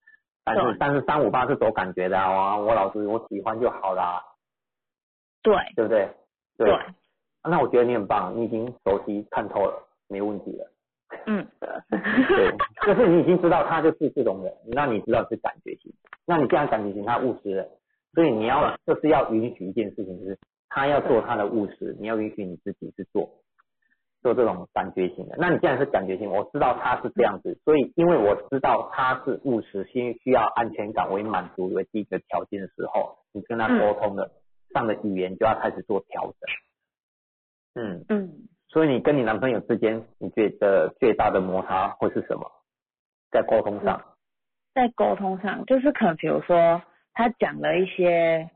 [0.43, 4.23] 但是但是三五八是走感觉的啊，我老师我喜欢就好啦，
[5.41, 6.09] 对，对不对？
[6.57, 6.71] 对，
[7.43, 10.71] 那我觉得你很棒，你已经熟悉看透了，没问题了。
[11.25, 11.47] 嗯，
[11.89, 12.51] 对，
[12.85, 15.91] 就是你已经知道他就是这种人，那你知道是感觉型，
[16.25, 17.67] 那你既然感觉型他务实了，
[18.13, 23.29] 所以你要就是要允许一件事情，就是他要做他的务实，你要允许你自己去做，
[24.23, 25.35] 做这种感觉型的。
[25.37, 34.31] 那你既然是感觉型，我知道他是这样子，所以因为我知道他是务实，需需要安全感为满足为第一个条件的时候，你跟他沟通的
[34.73, 37.83] 上的语言就要开始做调整。
[37.83, 38.31] 嗯，嗯，
[38.69, 42.49] 所以你跟你男朋友之间，你觉得最大的摩擦会是什么？
[43.31, 43.99] 在沟通上，
[44.73, 46.81] 在沟通上，就是可能比如说
[47.13, 48.49] 他讲了一些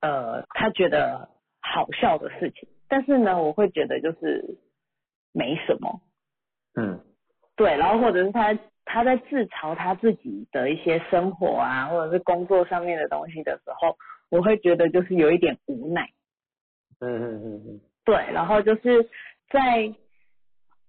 [0.00, 1.28] 呃他觉得
[1.60, 4.56] 好笑的事情，但是呢，我会觉得就是
[5.32, 6.00] 没什么，
[6.74, 7.00] 嗯。
[7.56, 13.96] 对，然后或者是他他在自嘲他自己的一些生活啊，或者是工作上面的东西的时候，
[14.30, 16.08] 我会觉得就是有一点无奈，
[17.00, 17.80] 嗯嗯嗯嗯。
[18.04, 19.08] 对，然后就是
[19.50, 19.94] 在，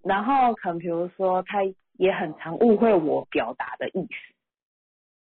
[0.01, 1.59] 然后可能比如说他
[1.97, 4.33] 也很常误会我表达的意思，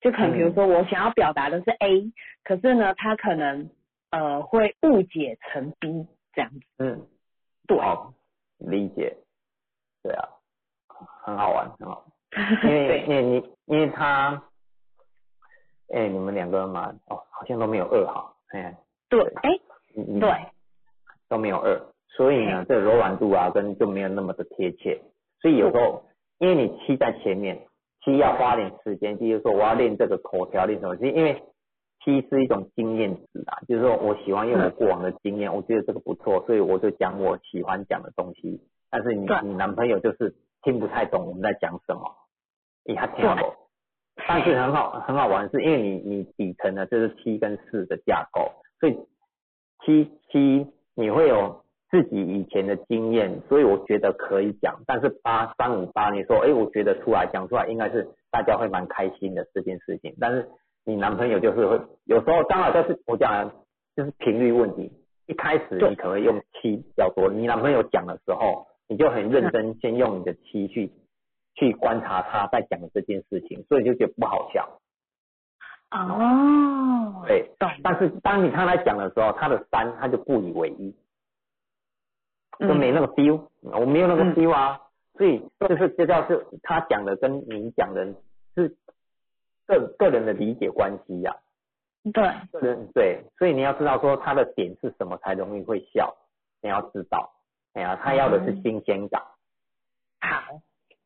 [0.03, 2.13] 就可能比如说我想要表达的是 A，、
[2.45, 3.71] 可是呢他可能
[4.11, 7.07] 呃会误解成 B 这样子，嗯，
[7.67, 8.13] 对，好，
[8.61, 9.17] 理解，
[10.03, 10.29] 对啊，
[11.25, 12.05] 很好玩，很好
[12.37, 13.03] 玩，因为对。
[13.07, 14.43] 因为你因为他，
[15.93, 18.77] 哎、你们两个人嘛，哦，好像都没有二哈，哎，
[19.09, 19.51] 对，哎，
[19.95, 20.47] 对，
[21.29, 25.01] 都没有二，所以呢，这柔软度啊，跟就没有那么的贴切。
[25.41, 26.05] 所以有时候，
[26.39, 27.67] 因为你七在前面，
[28.05, 30.95] 七要花点时间，比如说我要练这个口条，练什么？
[30.97, 31.43] 因为
[32.05, 38.61] 七是一种经验值啊，就是说我喜欢用我过往的经验，我觉得这个不错，所以我就讲我喜欢讲的东西。
[38.91, 42.03] 但是你你男朋友就是听不太懂我们在讲什么，
[42.85, 43.55] 因为他听不懂。
[44.29, 48.99] 但是很好很好玩，是因为你你底层的就是七跟四的架构，所以
[49.85, 54.83] 七七你会有自己以前的经验，所以我觉得可以讲。
[54.87, 60.15] 但是八三五八，你说哎，我觉得出来讲出来应该是大家会蛮开心的这件事情。
[60.21, 60.49] 但是
[60.85, 63.53] 你男朋友就是会有时候刚好就是我讲的
[63.97, 64.93] 就是频率问题，
[65.27, 70.93] 一开始你可能用七比较多，你男朋友讲的时候，你就很认真先用你的七去
[71.55, 74.81] 去观察他在讲的这件事情，所以就觉得不好笑。
[75.91, 80.95] 哦，对，懂，但是当你看他讲的时候，他的三他就不以为意，
[82.61, 84.35] 就嗯没那个 feel，、我没有那个嗯。
[84.37, 84.81] feel 啊，
[85.19, 88.07] 所以就是这叫是他讲的跟你讲的
[88.55, 88.77] 是
[89.79, 91.37] 个个人的理解关系呀、
[92.13, 92.23] 对，
[92.53, 96.15] 个人对，所以你要知道说他的点是什么才容易会笑，
[96.63, 97.31] 你要知道，
[97.75, 99.23] 哎呀，他要的是新鲜感，
[100.21, 100.61] 好，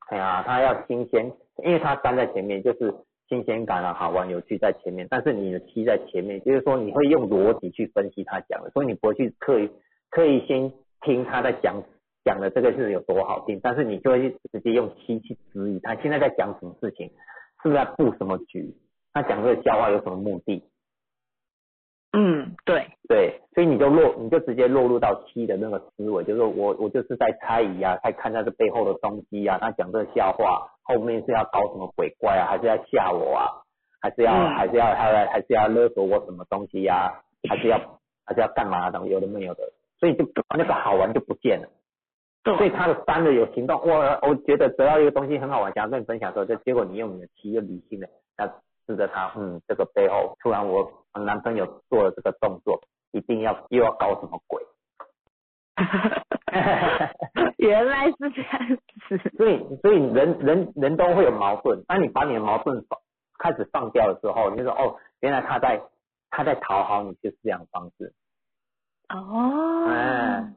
[0.08, 1.30] 哎呀，他要新鲜，
[1.64, 2.94] 因为他站在前面就是
[3.28, 9.70] 新鲜感啊，好玩有趣在前面，但是你的七在前面，就是说你会用逻辑去分析他讲的，所以你不会去刻意
[10.10, 11.82] 刻意先听他在讲
[12.24, 17.10] 讲的这个是有多好听，但是你就会直接用七去质疑他现在在讲什么事情，
[17.64, 18.76] 是不是在布什么局，
[19.14, 20.62] 他讲这个笑话有什么目的？
[22.12, 33.48] 嗯，对，对，所以你就落，你就直接落入到七的那个思维，就是说我我就是在猜疑啊，在看他这背后的东西啊，他讲这个笑话后面是要搞什么鬼怪啊，还是要吓我啊，
[34.00, 37.78] 还是要、嗯还是要还要还是要勒索我什么东西呀、还是要
[38.26, 40.24] 还是要干嘛的，有的没有的，所以就
[40.56, 41.68] 那个好玩就不见了。
[42.44, 48.08] 对，所以他的三的有行动，我我觉得得到一个东西很好玩，想要跟你分享的时候，就结果你用你的七又理性的
[48.38, 48.46] 要
[48.86, 52.80] 指着他，嗯，这个背后突然我我男朋友做了这个动作，
[53.12, 54.62] 一定要又要搞什么鬼？
[57.56, 58.76] 原来是这样
[59.08, 63.00] 子，所以所以人人人都会有矛盾，当你把你的矛盾放
[63.38, 65.80] 开始放掉的时候，你就说哦，原来他在
[66.30, 68.12] 他在讨好你，就是这样的方式。
[69.08, 70.52] 哦，哎，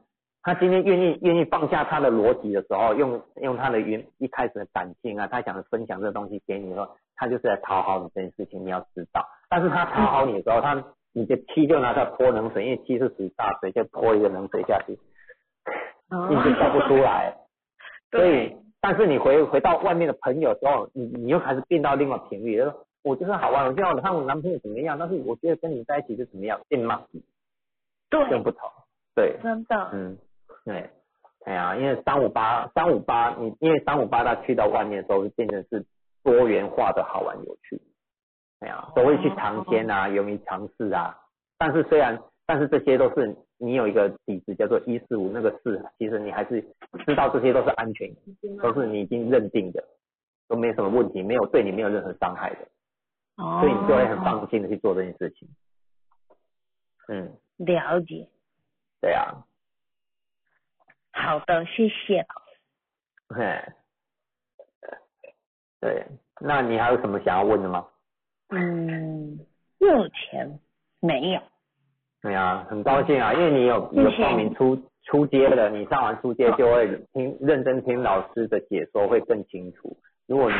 [0.48, 9.28] 他今天愿意愿意放下他的逻辑的时候，用用他的原一开始的感性啊，他想分享这东西给你的时候，他就是在讨好你这件事情，你要知道。
[9.50, 14.98] 但是他讨好你的时候，他你的七就拿它泼冷水，因为七是属于大水，就泼一个冷水下去，
[16.08, 17.36] 哦你就笑不出来。
[18.10, 27.02] 所以，，但是你回回到外面的朋友之后，你你又开始变到另外频率，就是说我就是好玩，我就要看我男朋友怎么样，但是我觉得跟你在一起就怎么样，变嘛，
[28.08, 28.60] 更对，不同。
[29.14, 30.16] 对，真的，嗯，
[30.68, 30.90] 对，
[31.46, 35.82] 哎呀，因为三五八三五八，你因为三五八它去到外面的时候，就变成是
[36.22, 37.80] 多元化的好玩有趣。
[38.60, 41.16] 哎呀，都会去尝鲜啊，勇于尝试啊，
[41.56, 46.60] 但是虽然，但是这些都是你有一个底子叫做一四五，那个四，其实你还是
[47.06, 48.14] 知道这些都是安全，
[48.60, 49.82] 都是你已经认定的，
[50.48, 52.68] 都没什么问题，没有对你没有任何伤害的，
[53.42, 55.48] 哦，所以你就会很放心的去做这件事情。
[57.08, 58.28] 嗯，了解。
[59.00, 59.46] 对啊，
[61.20, 62.54] 好的，谢谢老师。
[63.34, 63.72] 嘿，
[65.80, 66.06] 对，
[66.40, 67.86] 那你还有什么想要问的吗？
[68.50, 69.38] 嗯，
[69.78, 70.60] 目前
[71.00, 71.40] 没有。
[72.22, 79.96] 对啊，很高兴啊，因为你有你有报名出出街了，你上完出街就会听认真听老师的解说，会更清楚。
[80.26, 80.56] 如果你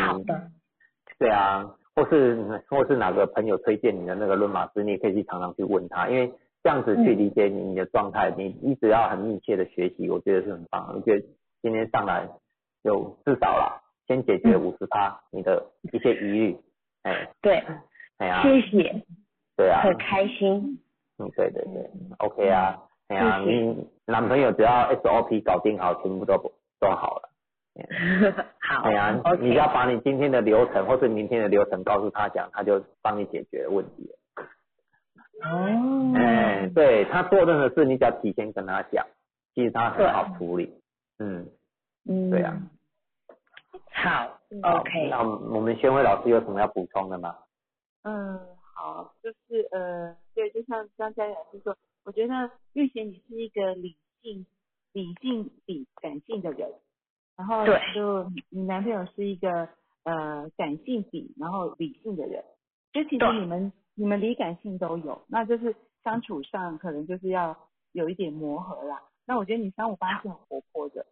[1.18, 1.64] 对啊，
[1.94, 6.32] 或是或是哪个朋友推荐你的那个论马师，你也可以去常常去问他，因为
[6.68, 10.96] 这样子去理解你你的状态，你一直要很密切的学习，我觉得是很棒的。
[10.96, 11.26] 我觉得
[11.62, 12.28] 今天上来
[12.82, 16.60] 有至少啦，先解决五十趴你的一些疑虑，
[17.04, 17.26] 哎。
[17.40, 17.64] 对，
[18.18, 19.02] 哎呀、谢谢，
[19.56, 20.78] 对啊，很开心。
[21.16, 22.78] 嗯，对对对，OK 啊，
[23.08, 26.36] 哎呀、你男朋友只要 SOP 搞定好，全部都
[26.78, 27.30] 都好了。
[28.60, 34.17] 好哎呀、你只要把你今天的流程或是明天的流程告诉他讲，他就帮你解决问题了。
[35.44, 39.06] 哦，哎、对他做任何事，你只要提前跟他讲，
[39.54, 40.80] 其实他很好处理。
[41.18, 41.48] 嗯，
[42.04, 42.60] 嗯，对啊。
[43.92, 44.10] 好
[44.62, 47.36] 好，OK，那我们宣慧老师有什么要补充的吗？
[48.02, 48.38] 嗯，
[48.74, 54.46] 好，就是呃，对，就像刚才老师说，我觉得玉贤你是一个理性、
[54.92, 56.72] 理性比感性的人，
[57.36, 59.68] 然后就你男朋友是一个
[60.04, 62.44] 呃感性比然后理性的人，
[62.92, 67.56] 就其实你们你们理感性都有，那就是相处上可能就是要
[67.90, 69.02] 有一点磨合啦。
[69.26, 71.04] 那我觉得你三五八是很活泼的，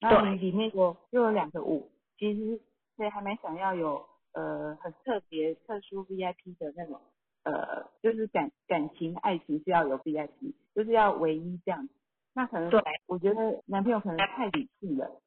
[0.00, 1.88] 那你里面有又有两个五，
[2.18, 2.60] 其实
[2.96, 7.00] 所以还蛮想要有呃很特别特殊 VIP 的那种
[7.44, 11.94] 呃，就是感感情爱情是要有 VIP，就是要唯一这样子。
[12.34, 12.70] 那可能
[13.06, 15.20] 我觉得男朋友可能太理性了，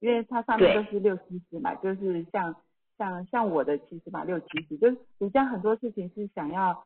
[0.00, 2.56] 因为他上面都是六七十嘛，就是像
[2.98, 6.84] 像像我的其实嘛六七十，就是比较很多事情是想要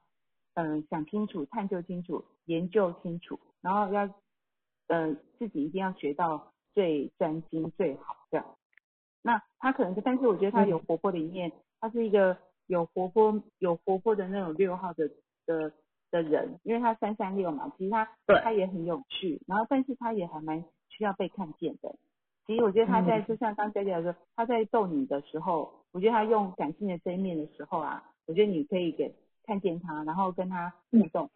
[0.55, 4.11] 嗯、想清楚、探究清楚、研究清楚，然后要
[4.89, 8.57] 呃、自己一定要学到最专精最好这样。
[9.23, 12.37] 那他可能是，但是我觉得他有活泼的一面，他是一个
[12.67, 15.09] 有活泼有活泼的那种六号的
[15.47, 15.73] 的
[16.11, 18.09] 的人，因为他三三六嘛，其实他
[18.43, 21.95] 他也很有趣，然后但是他也还蛮需要被看见的。
[22.49, 29.15] 其实我觉得他在、就像刚才讲说，他在逗你的时候，我觉得他用感性的这一面的时候啊，我觉得你可以给
[29.45, 31.29] 看见他，然后跟他互动，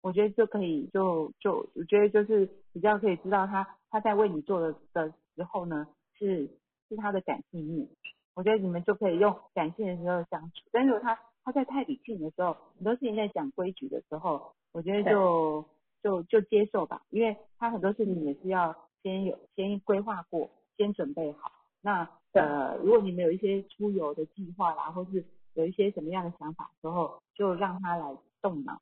[0.00, 6.48] 我觉得就可以就就我觉得就是比较可以知道他他在为你做的的时候呢，是
[6.88, 7.86] 是他的感性面。
[8.34, 15.62] 我觉得你们就可以用感性的时候相处，但是如果他他在太理性的时候，很多事情在讲规矩的时候，我觉得就
[16.02, 18.74] 就就接受吧，因为他很多事情也是要
[19.06, 21.52] 先有先规划过，先准备好。
[21.80, 25.24] 那呃，如果你们有一些出游的计划啦，或是
[25.54, 28.80] 有一些什么样的想法的时候，就让他来动脑，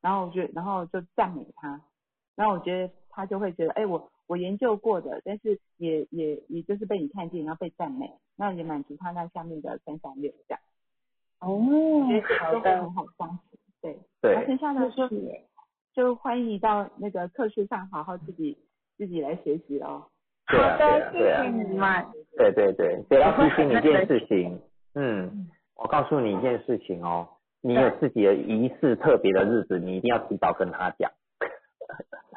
[0.00, 1.78] 然后我觉得，然后就赞美他，
[2.34, 10.60] 然后我觉得他就会觉得，哎，我我研究过的，但是也也也就是被你看见，然后被赞美，那也满足他那下面的三三六这样，
[11.40, 11.60] 哦。
[12.40, 12.60] 好的。
[12.60, 13.58] 都会很，好相处。
[13.82, 15.44] 对，那对，剩下的就谢谢。
[15.92, 18.56] 就欢迎你到那个课室上好好自己
[18.98, 20.04] 自己来学习哦。
[20.46, 22.04] 好的，谢谢你们。
[22.36, 24.60] 对对对，对，要提醒你一件事情，
[24.94, 27.28] 嗯，我告诉你一件事情哦，
[27.62, 31.10] 你有自己的仪式特别的日子，你一定要提早跟他讲，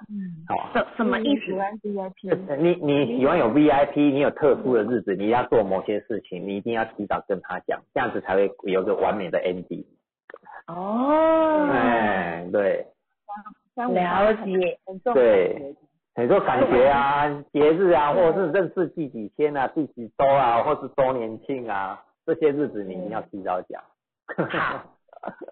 [0.09, 1.45] 嗯，好、什什么意思？
[1.45, 2.57] 喜欢 VIP？
[2.57, 9.85] 你你喜欢有 VIP，你有特殊的日子，你要做某些事情，你一定要提早跟他讲，这样子才会有个完美的 ending。
[10.67, 12.85] 哦，哎，对，
[13.75, 15.75] 了解，很重对
[16.13, 23.81] 很多感觉啊、 节日啊，或者是认识第几天啊、第几周啊，或是周年庆啊，这些日子你一定要提早讲。
[24.51, 24.83] 好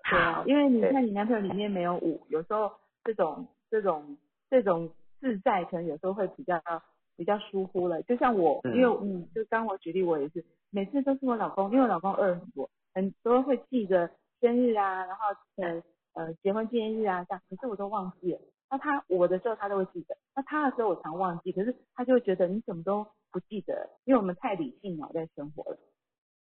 [0.03, 2.71] 好，，因为你看你男朋友里面没有五，有时候
[3.03, 4.17] 这种这种
[4.49, 4.89] 这种
[5.21, 6.61] 自在，可能有时候会比较
[7.15, 8.01] 比较疏忽了。
[8.03, 14.09] 就像我，嗯因为嗯，就刚我举例，我也是每次都是我老公，因为我老公二很多，很多会记着
[14.41, 15.23] 生日啊，然后
[15.57, 15.83] 呃
[16.13, 18.39] 呃结婚纪念日啊这样，可是我都忘记了。
[18.69, 25.77] 那他我的时候他都会记得，那他的时候我常忘记，可是他就会觉得你怎么都不记得，因为我们太理性脑在生活了。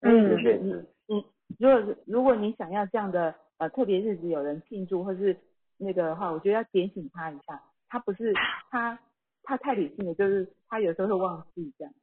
[0.01, 0.73] 嗯就是你
[1.07, 1.25] 你
[1.57, 5.37] 如果是如果你想要这样的呃特别日子有人庆祝或是
[5.77, 8.33] 那个的话，我觉得要点醒他一下，他不是
[8.69, 8.99] 他
[9.43, 11.93] 他太理性了，就是他有时候会忘记这样。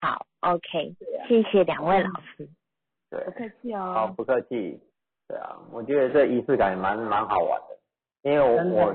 [0.00, 0.94] 好，OK，
[1.26, 2.48] 谢谢两位老师。
[3.10, 4.14] 对不，客气哦好，哦。
[4.16, 4.80] 不客气。
[5.28, 7.76] 对啊，我觉得这仪式感也蛮蛮好玩的。
[8.22, 8.94] 因为我我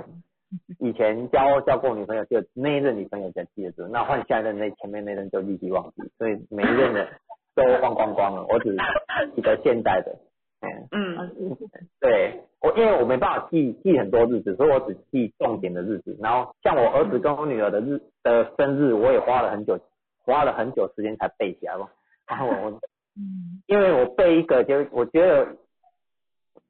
[0.79, 7.07] 以前交交过女朋友，就那一任女朋友才记得住，那换下一任那前面那任就立即忘记，所以每一任的
[7.55, 8.75] 都忘光光了，我只
[9.35, 10.17] 记得现在的，
[10.61, 10.87] 嗯。
[10.91, 11.57] 嗯，
[11.99, 16.17] 对我，因为我没办法记记很多日子，所以我只记重点的日子。
[16.19, 19.79] 然后像我儿子跟我女儿的日的生日，我也花了很久，
[20.23, 21.89] 花了很久时间才背起来嘛。
[22.27, 22.71] 然后我，
[23.17, 25.55] 嗯 因为我背一个，就我觉得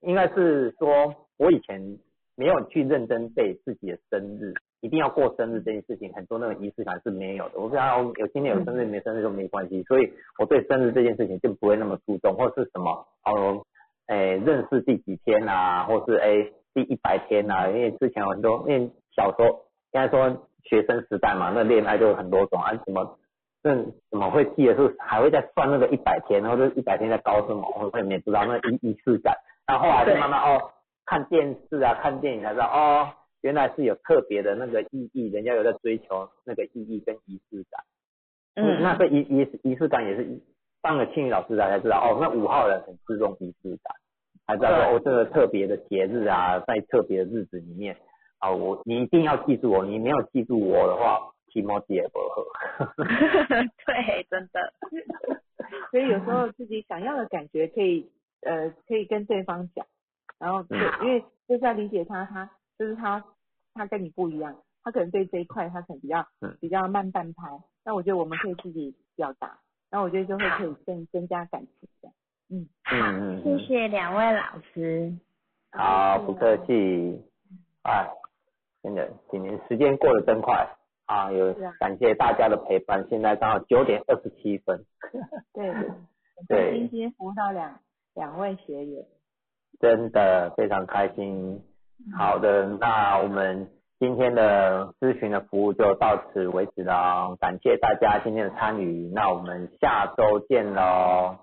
[0.02, 1.98] 应该是说，我以前
[2.36, 7.52] 没有去认真背自己的生日，一定要过生日这件事情，很多那种仪式感是没有的。
[7.56, 13.66] 我不知道有今天有生日没生日都没关系，所以我对生日这件事情就不会那么注重，或是什么哦。
[14.08, 19.46] 诶、认识第几天啊，或是诶、第一百天啊，因为之前有很多，因为小时候
[19.94, 23.18] 应该说学生时代嘛，那恋爱就有很多种啊，什么
[23.64, 23.74] 那
[24.10, 29.34] 怎么会记得是还会再算那个一百天，然后这一百天在高什么，我也不知道那仪仪式感，
[29.66, 30.60] 然后后来就慢慢哦
[31.12, 33.12] 看电视啊看电影才知道哦，
[33.42, 37.84] 原来是有特别的那个意义，人家有在追求那个意义跟仪式感。
[38.56, 40.40] 嗯那个仪仪仪式感也是
[40.82, 43.94] 当了庆余老师才知道，哦，那五号人很注重仪式感，
[44.48, 47.98] 才知道说哦，这个特别的节日啊，在特别的日子里面，
[48.40, 52.46] 啊，我你一定要记住我，你没有记住我的话，提莫也不合。
[53.86, 54.74] 对，真的，
[55.92, 58.10] 所以有时候自己想要的感觉可以
[58.44, 59.86] 呃可以跟对方讲，
[60.42, 62.50] 然后对，嗯因为就是要理解他，他
[62.80, 63.24] 就是他
[63.76, 67.48] 他跟你不一样，他可能对这一块他可能比较嗯比较慢半拍，
[67.86, 69.60] 那我觉得我们可以自己表达，
[69.92, 72.10] 那我觉得就会可以增增加感情的。
[72.50, 75.14] 嗯，嗯嗯，谢谢两位老师。
[75.72, 77.24] 好，不客气。
[77.84, 78.10] 哎，
[78.84, 80.68] 真的，今年时间过得真快
[81.06, 81.32] 啊！
[81.32, 84.84] 有感谢大家的陪伴，现在刚好九点二十七分。
[85.54, 85.74] 对，
[86.48, 87.80] 对今天服务到两
[88.16, 89.06] 两位学员。
[89.80, 91.62] 真的非常开心。
[92.18, 93.70] 好的，那我们
[94.00, 101.38] 今天的咨询的服务就到此为止了，感谢大家今天的参与，那我们下周见喽。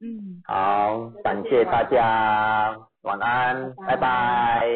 [0.00, 0.42] 嗯。
[0.46, 4.66] 好，感谢大家，晚安，拜拜